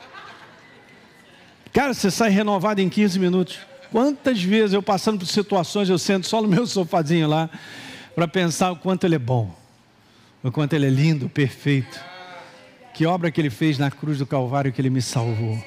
Cara, 1.72 1.92
você 1.92 2.10
sai 2.10 2.30
renovado 2.30 2.80
em 2.80 2.88
15 2.88 3.18
minutos. 3.18 3.58
Quantas 3.92 4.42
vezes 4.42 4.72
eu 4.72 4.82
passando 4.82 5.18
por 5.18 5.26
situações, 5.26 5.88
eu 5.88 5.98
sento 5.98 6.26
só 6.26 6.40
no 6.40 6.48
meu 6.48 6.66
sofazinho 6.66 7.28
lá, 7.28 7.50
para 8.14 8.26
pensar 8.26 8.70
o 8.70 8.76
quanto 8.76 9.04
ele 9.04 9.16
é 9.16 9.18
bom, 9.18 9.52
o 10.42 10.50
quanto 10.50 10.74
ele 10.74 10.86
é 10.86 10.90
lindo, 10.90 11.28
perfeito. 11.28 12.00
Que 12.94 13.04
obra 13.04 13.30
que 13.30 13.40
ele 13.40 13.50
fez 13.50 13.78
na 13.78 13.90
cruz 13.90 14.18
do 14.18 14.26
Calvário 14.26 14.72
que 14.72 14.80
ele 14.80 14.90
me 14.90 15.02
salvou 15.02 15.58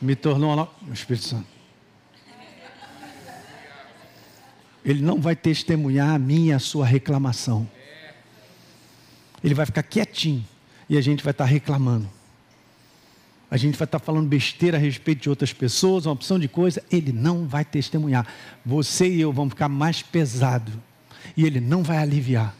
me 0.00 0.14
tornou 0.14 0.52
uma... 0.52 0.68
o 0.88 0.92
Espírito 0.92 1.26
Santo. 1.26 1.46
Ele 4.84 5.02
não 5.02 5.20
vai 5.20 5.36
testemunhar 5.36 6.14
a 6.14 6.18
minha 6.18 6.56
a 6.56 6.58
sua 6.58 6.86
reclamação. 6.86 7.68
Ele 9.42 9.54
vai 9.54 9.66
ficar 9.66 9.82
quietinho 9.82 10.44
e 10.88 10.96
a 10.96 11.00
gente 11.00 11.22
vai 11.22 11.32
estar 11.32 11.44
reclamando. 11.44 12.08
A 13.50 13.56
gente 13.56 13.78
vai 13.78 13.86
estar 13.86 13.98
falando 13.98 14.28
besteira 14.28 14.76
a 14.76 14.80
respeito 14.80 15.22
de 15.22 15.30
outras 15.30 15.52
pessoas, 15.52 16.06
uma 16.06 16.12
opção 16.12 16.38
de 16.38 16.48
coisa, 16.48 16.82
ele 16.90 17.12
não 17.12 17.46
vai 17.46 17.64
testemunhar. 17.64 18.26
Você 18.64 19.08
e 19.08 19.20
eu 19.20 19.32
vamos 19.32 19.52
ficar 19.52 19.68
mais 19.68 20.02
pesado. 20.02 20.72
E 21.36 21.44
ele 21.44 21.60
não 21.60 21.82
vai 21.82 21.98
aliviar. 21.98 22.54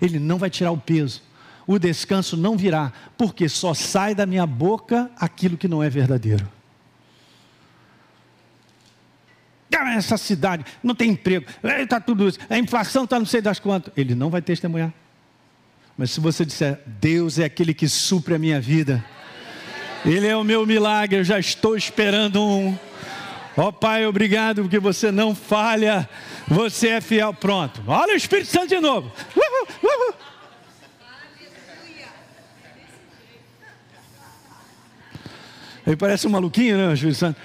Ele 0.00 0.18
não 0.18 0.38
vai 0.38 0.50
tirar 0.50 0.72
o 0.72 0.78
peso. 0.78 1.22
O 1.66 1.78
descanso 1.78 2.36
não 2.36 2.56
virá, 2.56 2.92
porque 3.16 3.48
só 3.48 3.72
sai 3.74 4.14
da 4.14 4.26
minha 4.26 4.46
boca 4.46 5.10
aquilo 5.16 5.56
que 5.56 5.68
não 5.68 5.82
é 5.82 5.88
verdadeiro. 5.88 6.48
Essa 9.78 10.16
cidade 10.16 10.64
não 10.82 10.94
tem 10.94 11.10
emprego, 11.10 11.46
está 11.62 12.00
tudo 12.00 12.28
isso, 12.28 12.38
a 12.48 12.58
inflação 12.58 13.04
está 13.04 13.18
não 13.18 13.26
sei 13.26 13.40
das 13.40 13.58
quantas. 13.58 13.92
Ele 13.96 14.14
não 14.14 14.30
vai 14.30 14.42
testemunhar. 14.42 14.92
Mas 15.96 16.10
se 16.10 16.20
você 16.20 16.44
disser, 16.44 16.80
Deus 16.86 17.38
é 17.38 17.44
aquele 17.44 17.72
que 17.72 17.88
supre 17.88 18.34
a 18.34 18.38
minha 18.38 18.60
vida, 18.60 19.04
Ele 20.04 20.26
é 20.26 20.36
o 20.36 20.44
meu 20.44 20.66
milagre, 20.66 21.18
eu 21.18 21.24
já 21.24 21.38
estou 21.38 21.76
esperando 21.76 22.42
um. 22.42 22.76
Ó 23.56 23.68
oh, 23.68 23.72
Pai, 23.72 24.04
obrigado 24.04 24.62
porque 24.62 24.80
você 24.80 25.12
não 25.12 25.34
falha, 25.34 26.08
você 26.48 26.88
é 26.88 27.00
fiel. 27.00 27.32
Pronto, 27.32 27.82
olha 27.86 28.14
o 28.14 28.16
Espírito 28.16 28.50
Santo 28.50 28.68
de 28.68 28.80
novo. 28.80 29.12
Uhul, 29.36 29.68
uhul. 29.82 30.14
Ele 35.86 35.96
parece 35.96 36.26
um 36.26 36.30
maluquinho, 36.30 36.76
né, 36.76 36.92
Espírito 36.94 37.18
Santo? 37.18 37.40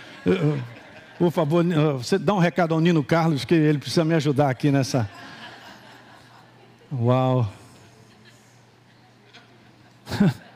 Por 1.20 1.32
favor, 1.32 1.66
você 1.98 2.18
dá 2.18 2.34
um 2.34 2.40
recado 2.40 2.74
ao 2.74 2.80
Nino 2.80 3.04
Carlos 3.04 3.44
que 3.44 3.54
ele 3.54 3.78
precisa 3.78 4.06
me 4.06 4.14
ajudar 4.14 4.50
aqui 4.50 4.72
nessa. 4.72 5.08
Uau! 6.92 7.48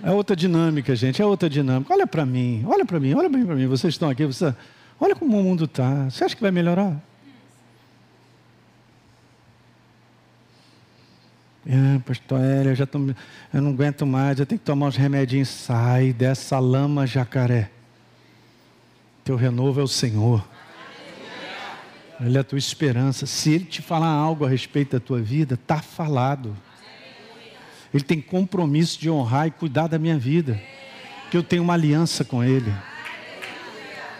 É 0.00 0.12
outra 0.12 0.36
dinâmica, 0.36 0.94
gente, 0.94 1.20
é 1.20 1.26
outra 1.26 1.50
dinâmica. 1.50 1.92
Olha 1.92 2.06
para 2.06 2.24
mim, 2.24 2.64
olha 2.68 2.84
para 2.86 3.00
mim, 3.00 3.14
olha 3.14 3.28
bem 3.28 3.44
para 3.44 3.56
mim. 3.56 3.66
Vocês 3.66 3.94
estão 3.94 4.08
aqui, 4.08 4.24
você, 4.24 4.54
olha 5.00 5.12
como 5.12 5.36
o 5.36 5.42
mundo 5.42 5.64
está. 5.64 6.04
Você 6.04 6.22
acha 6.22 6.36
que 6.36 6.40
vai 6.40 6.52
melhorar? 6.52 6.96
É, 11.66 11.98
pastor 12.06 12.40
Hélio, 12.40 12.70
eu 12.70 12.76
já 12.76 12.86
tô, 12.86 13.00
eu 13.52 13.60
não 13.60 13.72
aguento 13.72 14.06
mais, 14.06 14.38
eu 14.38 14.46
tenho 14.46 14.60
que 14.60 14.64
tomar 14.64 14.86
uns 14.86 14.96
remedinhos. 14.96 15.48
Sai 15.48 16.12
dessa 16.12 16.60
lama, 16.60 17.04
jacaré. 17.04 17.68
Teu 19.28 19.36
renovo 19.36 19.78
é 19.78 19.82
o 19.82 19.86
Senhor. 19.86 20.42
Ele 22.18 22.38
é 22.38 22.40
a 22.40 22.44
tua 22.44 22.56
esperança. 22.56 23.26
Se 23.26 23.52
Ele 23.52 23.66
te 23.66 23.82
falar 23.82 24.08
algo 24.08 24.46
a 24.46 24.48
respeito 24.48 24.92
da 24.92 25.00
tua 25.00 25.20
vida, 25.20 25.52
está 25.52 25.82
falado. 25.82 26.56
Ele 27.92 28.02
tem 28.02 28.22
compromisso 28.22 28.98
de 28.98 29.10
honrar 29.10 29.46
e 29.46 29.50
cuidar 29.50 29.86
da 29.86 29.98
minha 29.98 30.18
vida. 30.18 30.58
Que 31.30 31.36
eu 31.36 31.42
tenho 31.42 31.62
uma 31.62 31.74
aliança 31.74 32.24
com 32.24 32.42
Ele. 32.42 32.72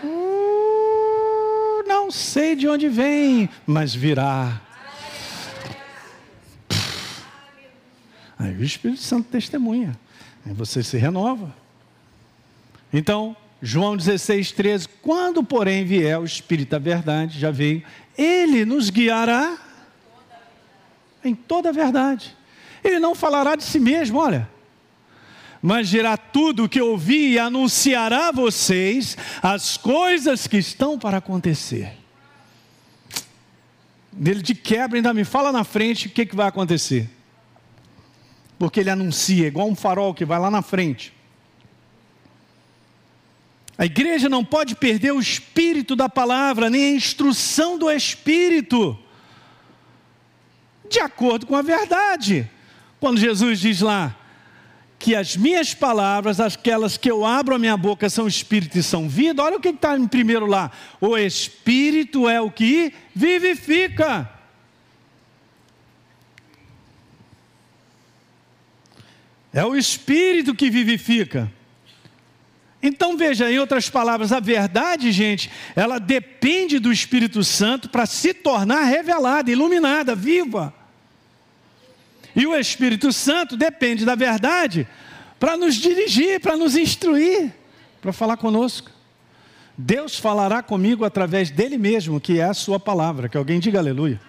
Uh, 0.05 1.89
não 1.89 2.11
sei 2.11 2.55
de 2.55 2.69
onde 2.69 2.91
vem, 2.91 3.49
mas 3.67 3.95
virá. 3.95 4.61
Aí 8.39 8.55
o 8.55 8.63
Espírito 8.63 9.01
Santo 9.01 9.31
testemunha. 9.31 9.99
Aí 10.45 10.53
você 10.53 10.83
se 10.83 10.99
renova. 10.99 11.51
Então, 12.93 13.35
João 13.61 13.97
16, 13.97 14.53
13. 14.53 14.89
Quando, 15.03 15.43
porém, 15.43 15.85
vier 15.85 16.19
o 16.19 16.25
Espírito 16.25 16.71
da 16.71 16.79
Verdade, 16.79 17.39
já 17.39 17.51
veio, 17.51 17.83
ele 18.17 18.65
nos 18.65 18.91
guiará 18.91 19.59
em 21.25 21.35
toda 21.35 21.71
a 21.71 21.73
verdade. 21.73 22.37
Ele 22.83 23.01
não 23.01 23.15
falará 23.15 23.57
de 23.57 23.65
si 23.65 23.81
mesmo, 23.81 24.19
olha. 24.19 24.49
Mas 25.61 25.89
dirá 25.89 26.17
tudo 26.17 26.65
o 26.65 26.69
que 26.69 26.81
ouvi 26.81 27.33
e 27.33 27.39
anunciará 27.39 28.29
a 28.29 28.33
vocês 28.33 29.17
as 29.43 29.77
coisas 29.77 30.47
que 30.47 30.57
estão 30.57 30.97
para 30.97 31.17
acontecer. 31.17 31.97
Ele 34.17 34.41
de 34.41 34.55
quebra 34.55 34.99
ainda 34.99 35.13
me 35.13 35.25
fala 35.25 35.51
na 35.51 35.65
frente 35.65 36.07
o 36.07 36.11
que, 36.11 36.27
que 36.27 36.37
vai 36.37 36.47
acontecer. 36.47 37.11
Porque 38.57 38.81
ele 38.81 38.91
anuncia, 38.91 39.47
igual 39.49 39.69
um 39.69 39.75
farol 39.75 40.15
que 40.15 40.25
vai 40.25 40.39
lá 40.39 40.51
na 40.51 40.63
frente. 40.63 41.13
A 43.79 43.87
igreja 43.87 44.29
não 44.29 44.45
pode 44.45 44.75
perder 44.75 45.13
o 45.13 45.21
espírito 45.21 45.95
da 45.95 46.09
palavra, 46.09 46.69
nem 46.69 46.87
a 46.87 46.97
instrução 46.97 47.79
do 47.79 47.89
espírito, 47.89 48.99
de 50.91 50.99
acordo 50.99 51.47
com 51.47 51.55
a 51.55 51.63
verdade. 51.63 52.51
Quando 52.99 53.21
Jesus 53.21 53.61
diz 53.61 53.81
lá 53.81 54.17
que 54.99 55.15
as 55.15 55.37
minhas 55.37 55.75
palavras, 55.75 56.41
aquelas 56.41 56.97
que 56.97 57.09
eu 57.09 57.25
abro 57.25 57.55
a 57.55 57.59
minha 57.59 57.77
boca, 57.77 58.11
são 58.11 58.27
espírito 58.27 58.77
e 58.77 58.83
são 58.83 59.09
vida. 59.09 59.45
Olha 59.45 59.59
o 59.59 59.61
que 59.61 59.69
está 59.69 59.97
em 59.97 60.09
primeiro 60.09 60.47
lá. 60.47 60.73
O 61.01 61.17
espírito 61.17 62.29
é 62.29 62.41
o 62.41 62.51
que 62.51 62.93
vivifica. 63.15 64.29
É 69.53 69.65
o 69.65 69.77
espírito 69.77 70.53
que 70.53 70.69
vivifica. 70.69 71.49
Então 72.83 73.17
veja, 73.17 73.51
em 73.51 73.59
outras 73.59 73.91
palavras, 73.91 74.31
a 74.31 74.39
verdade, 74.39 75.11
gente, 75.11 75.51
ela 75.75 75.99
depende 75.99 76.79
do 76.79 76.93
Espírito 76.93 77.43
Santo 77.43 77.89
para 77.89 78.07
se 78.07 78.33
tornar 78.33 78.85
revelada, 78.85 79.51
iluminada, 79.51 80.15
viva. 80.15 80.73
E 82.37 82.47
o 82.47 82.55
Espírito 82.55 83.13
Santo 83.13 83.57
depende 83.57 84.05
da 84.05 84.15
verdade 84.15 84.87
para 85.41 85.57
nos 85.57 85.75
dirigir, 85.75 86.41
para 86.41 86.57
nos 86.57 86.77
instruir, 86.77 87.53
para 88.01 88.13
falar 88.13 88.37
conosco. 88.37 88.93
Deus 89.77 90.17
falará 90.17 90.63
comigo 90.63 91.05
através 91.05 91.51
dele 91.51 91.79
mesmo, 91.79 92.21
que 92.21 92.39
é 92.39 92.45
a 92.45 92.55
sua 92.55 92.79
palavra. 92.79 93.29
Que 93.29 93.37
alguém 93.37 93.59
diga 93.59 93.81
aleluia. 93.81 94.21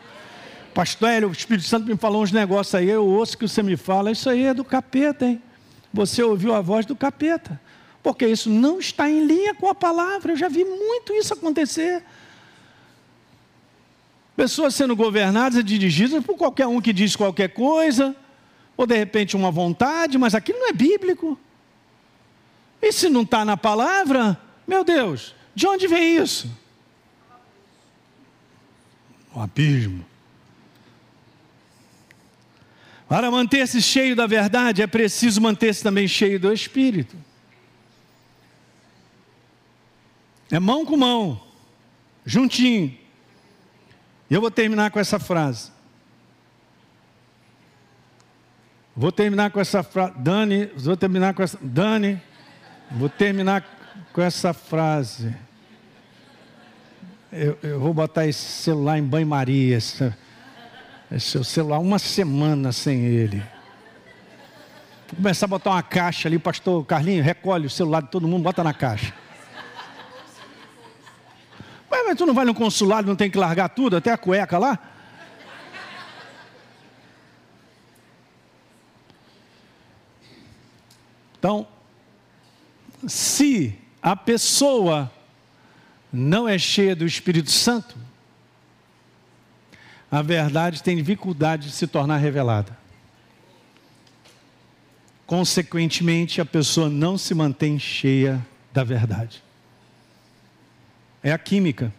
Pastor 0.74 1.10
Hélio, 1.10 1.30
o 1.30 1.32
Espírito 1.32 1.68
Santo 1.68 1.88
me 1.88 1.98
falou 1.98 2.24
uns 2.24 2.32
negócios 2.32 2.74
aí, 2.74 2.90
eu 2.90 3.06
ouço 3.06 3.38
que 3.38 3.48
você 3.48 3.62
me 3.62 3.76
fala, 3.76 4.12
isso 4.12 4.30
aí 4.30 4.46
é 4.46 4.54
do 4.54 4.64
capeta, 4.64 5.26
hein? 5.26 5.42
Você 5.92 6.22
ouviu 6.24 6.54
a 6.54 6.62
voz 6.62 6.86
do 6.86 6.96
capeta 6.96 7.60
porque 8.02 8.28
isso 8.28 8.50
não 8.50 8.80
está 8.80 9.10
em 9.10 9.26
linha 9.26 9.54
com 9.54 9.68
a 9.68 9.76
palavra. 9.76 10.32
Eu 10.32 10.38
já 10.38 10.48
vi 10.48 10.64
muito 10.64 11.14
isso 11.14 11.34
acontecer. 11.34 12.04
Pessoas 14.36 14.74
sendo 14.74 14.96
governadas 14.96 15.60
e 15.60 15.64
dirigidas 15.64 16.24
por 16.24 16.38
qualquer 16.38 16.66
um 16.66 16.80
que 16.80 16.94
diz 16.94 17.16
qualquer 17.16 17.50
coisa, 17.50 18.16
ou 18.78 18.88
de 18.88 18.96
repente 18.96 19.36
uma 19.36 19.52
vontade, 19.52 20.18
mas 20.18 20.34
aquilo 20.34 20.60
não 20.60 20.70
é 20.70 20.74
bíblico. 20.74 21.38
E 22.82 22.94
se 22.94 23.10
não 23.10 23.24
está 23.24 23.44
na 23.44 23.58
palavra, 23.58 24.40
meu 24.66 24.86
Deus, 24.86 25.36
de 25.54 25.68
onde 25.68 25.88
vem 25.88 26.16
isso? 26.16 26.50
O 29.36 29.42
abismo. 29.42 30.06
Para 33.10 33.30
manter-se 33.30 33.82
cheio 33.82 34.16
da 34.16 34.26
verdade, 34.26 34.82
é 34.82 34.88
preciso 34.88 35.42
manter-se 35.42 35.84
também 35.84 36.08
cheio 36.08 36.40
do 36.40 36.54
Espírito. 36.54 37.18
É 40.52 40.60
mão 40.60 40.86
com 40.86 40.98
mão, 40.98 41.40
juntinho. 42.26 42.98
E 44.30 44.34
eu 44.34 44.42
vou 44.42 44.52
terminar 44.52 44.92
com 44.92 45.00
essa 45.00 45.20
frase. 45.20 45.72
Vou 48.96 49.12
terminar 49.12 49.52
com 49.52 49.60
essa 49.60 49.82
frase. 49.82 50.14
Dani, 50.18 50.66
vou 50.76 50.98
terminar 50.98 51.34
com 51.34 51.44
essa. 51.44 51.58
Dani, 51.62 52.22
vou 52.92 53.10
terminar 53.10 53.64
com 54.12 54.22
essa 54.22 54.54
frase. 54.54 55.36
Eu, 57.32 57.58
eu 57.62 57.80
vou 57.80 57.94
botar 57.94 58.28
esse 58.28 58.40
celular 58.40 58.98
em 58.98 59.04
banho-maria. 59.04 59.78
Esse, 59.78 60.14
esse 61.12 61.44
celular, 61.44 61.80
uma 61.80 62.00
semana 62.00 62.72
sem 62.72 63.06
ele. 63.06 63.44
Vou 65.08 65.18
começar 65.18 65.46
a 65.46 65.50
botar 65.50 65.72
uma 65.72 65.82
caixa 65.84 66.28
ali, 66.28 66.38
pastor 66.38 66.86
Carlinho, 66.86 67.24
recolhe 67.24 67.66
o 67.66 67.70
celular 67.70 68.02
de 68.02 68.10
todo 68.10 68.28
mundo, 68.28 68.44
bota 68.44 68.64
na 68.64 68.74
caixa. 68.74 69.14
Mas, 71.90 72.18
tu 72.18 72.26
não 72.26 72.34
vai 72.34 72.46
no 72.46 72.54
consulado, 72.54 73.08
não 73.08 73.16
tem 73.16 73.30
que 73.30 73.38
largar 73.38 73.70
tudo, 73.70 73.98
até 73.98 74.12
a 74.12 74.18
cueca 74.18 74.58
lá? 74.58 74.80
Então, 81.38 81.68
se 83.08 83.76
a 84.02 84.16
pessoa 84.16 85.12
não 86.12 86.48
é 86.48 86.58
cheia 86.58 86.96
do 86.96 87.06
Espírito 87.06 87.50
Santo, 87.50 87.98
a 90.12 90.22
verdade 90.22 90.84
tem 90.84 90.98
dificuldade 90.98 91.68
de 91.68 91.74
se 91.74 91.88
tornar 91.88 92.18
revelada. 92.18 92.78
Consequentemente, 95.26 96.42
a 96.42 96.46
pessoa 96.46 96.90
não 96.90 97.18
se 97.18 97.34
mantém 97.34 97.80
cheia 97.80 98.46
da 98.74 98.84
verdade 98.84 99.44
é 101.24 101.32
a 101.32 101.38
química. 101.38 101.94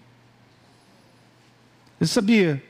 Você 1.98 2.14
sabia? 2.14 2.62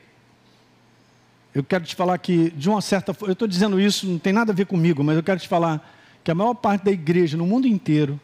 Eu 1.53 1.63
quero 1.63 1.83
te 1.83 1.95
falar 1.95 2.17
que, 2.17 2.49
de 2.51 2.69
uma 2.69 2.81
certa 2.81 3.13
forma, 3.13 3.31
eu 3.31 3.33
estou 3.33 3.47
dizendo 3.47 3.79
isso, 3.79 4.07
não 4.07 4.19
tem 4.19 4.33
nada 4.33 4.51
a 4.51 4.55
ver 4.55 4.65
comigo, 4.65 5.03
mas 5.03 5.17
eu 5.17 5.23
quero 5.23 5.39
te 5.39 5.47
falar 5.47 5.89
que 6.23 6.31
a 6.31 6.35
maior 6.35 6.53
parte 6.53 6.85
da 6.85 6.91
igreja 6.91 7.35
no 7.37 7.45
mundo 7.45 7.67
inteiro 7.67 8.19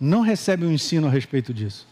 não 0.00 0.20
recebe 0.20 0.64
um 0.64 0.72
ensino 0.72 1.06
a 1.06 1.10
respeito 1.10 1.52
disso. 1.52 1.86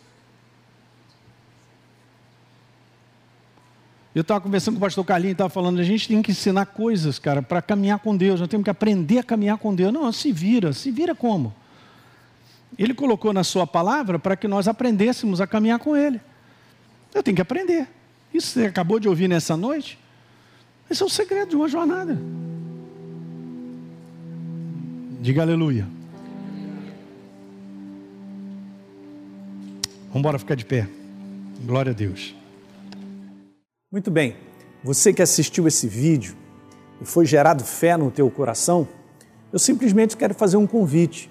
Eu 4.14 4.22
estava 4.22 4.40
conversando 4.40 4.74
com 4.74 4.78
o 4.78 4.80
pastor 4.80 5.04
Carlinhos 5.04 5.32
e 5.32 5.34
estava 5.34 5.50
falando, 5.50 5.78
a 5.78 5.82
gente 5.82 6.08
tem 6.08 6.22
que 6.22 6.30
ensinar 6.30 6.64
coisas, 6.66 7.18
cara, 7.18 7.42
para 7.42 7.60
caminhar 7.60 7.98
com 7.98 8.16
Deus, 8.16 8.40
nós 8.40 8.48
temos 8.48 8.64
que 8.64 8.70
aprender 8.70 9.18
a 9.18 9.22
caminhar 9.22 9.58
com 9.58 9.74
Deus. 9.74 9.92
Não, 9.92 10.10
se 10.10 10.32
vira, 10.32 10.72
se 10.72 10.90
vira 10.90 11.14
como? 11.14 11.54
Ele 12.78 12.94
colocou 12.94 13.32
na 13.32 13.44
sua 13.44 13.66
palavra 13.66 14.18
para 14.18 14.36
que 14.36 14.46
nós 14.46 14.68
aprendêssemos 14.68 15.40
a 15.40 15.46
caminhar 15.46 15.78
com 15.78 15.96
Ele. 15.96 16.20
Eu 17.14 17.22
tenho 17.22 17.34
que 17.34 17.42
aprender. 17.42 17.88
Isso 18.32 18.48
você 18.48 18.66
acabou 18.66 19.00
de 19.00 19.08
ouvir 19.08 19.28
nessa 19.28 19.56
noite? 19.56 19.98
Esse 20.90 21.02
é 21.02 21.06
o 21.06 21.08
segredo 21.08 21.50
de 21.50 21.56
uma 21.56 21.68
jornada. 21.68 22.18
Diga 25.20 25.42
aleluia. 25.42 25.86
Vamos 30.08 30.16
embora 30.16 30.38
ficar 30.38 30.54
de 30.54 30.64
pé. 30.64 30.88
Glória 31.64 31.92
a 31.92 31.94
Deus. 31.94 32.34
Muito 33.90 34.10
bem. 34.10 34.36
Você 34.84 35.12
que 35.12 35.22
assistiu 35.22 35.66
esse 35.66 35.88
vídeo 35.88 36.36
e 37.00 37.04
foi 37.04 37.26
gerado 37.26 37.64
fé 37.64 37.96
no 37.96 38.10
teu 38.10 38.30
coração, 38.30 38.86
eu 39.52 39.58
simplesmente 39.58 40.16
quero 40.16 40.34
fazer 40.34 40.56
um 40.56 40.66
convite 40.66 41.30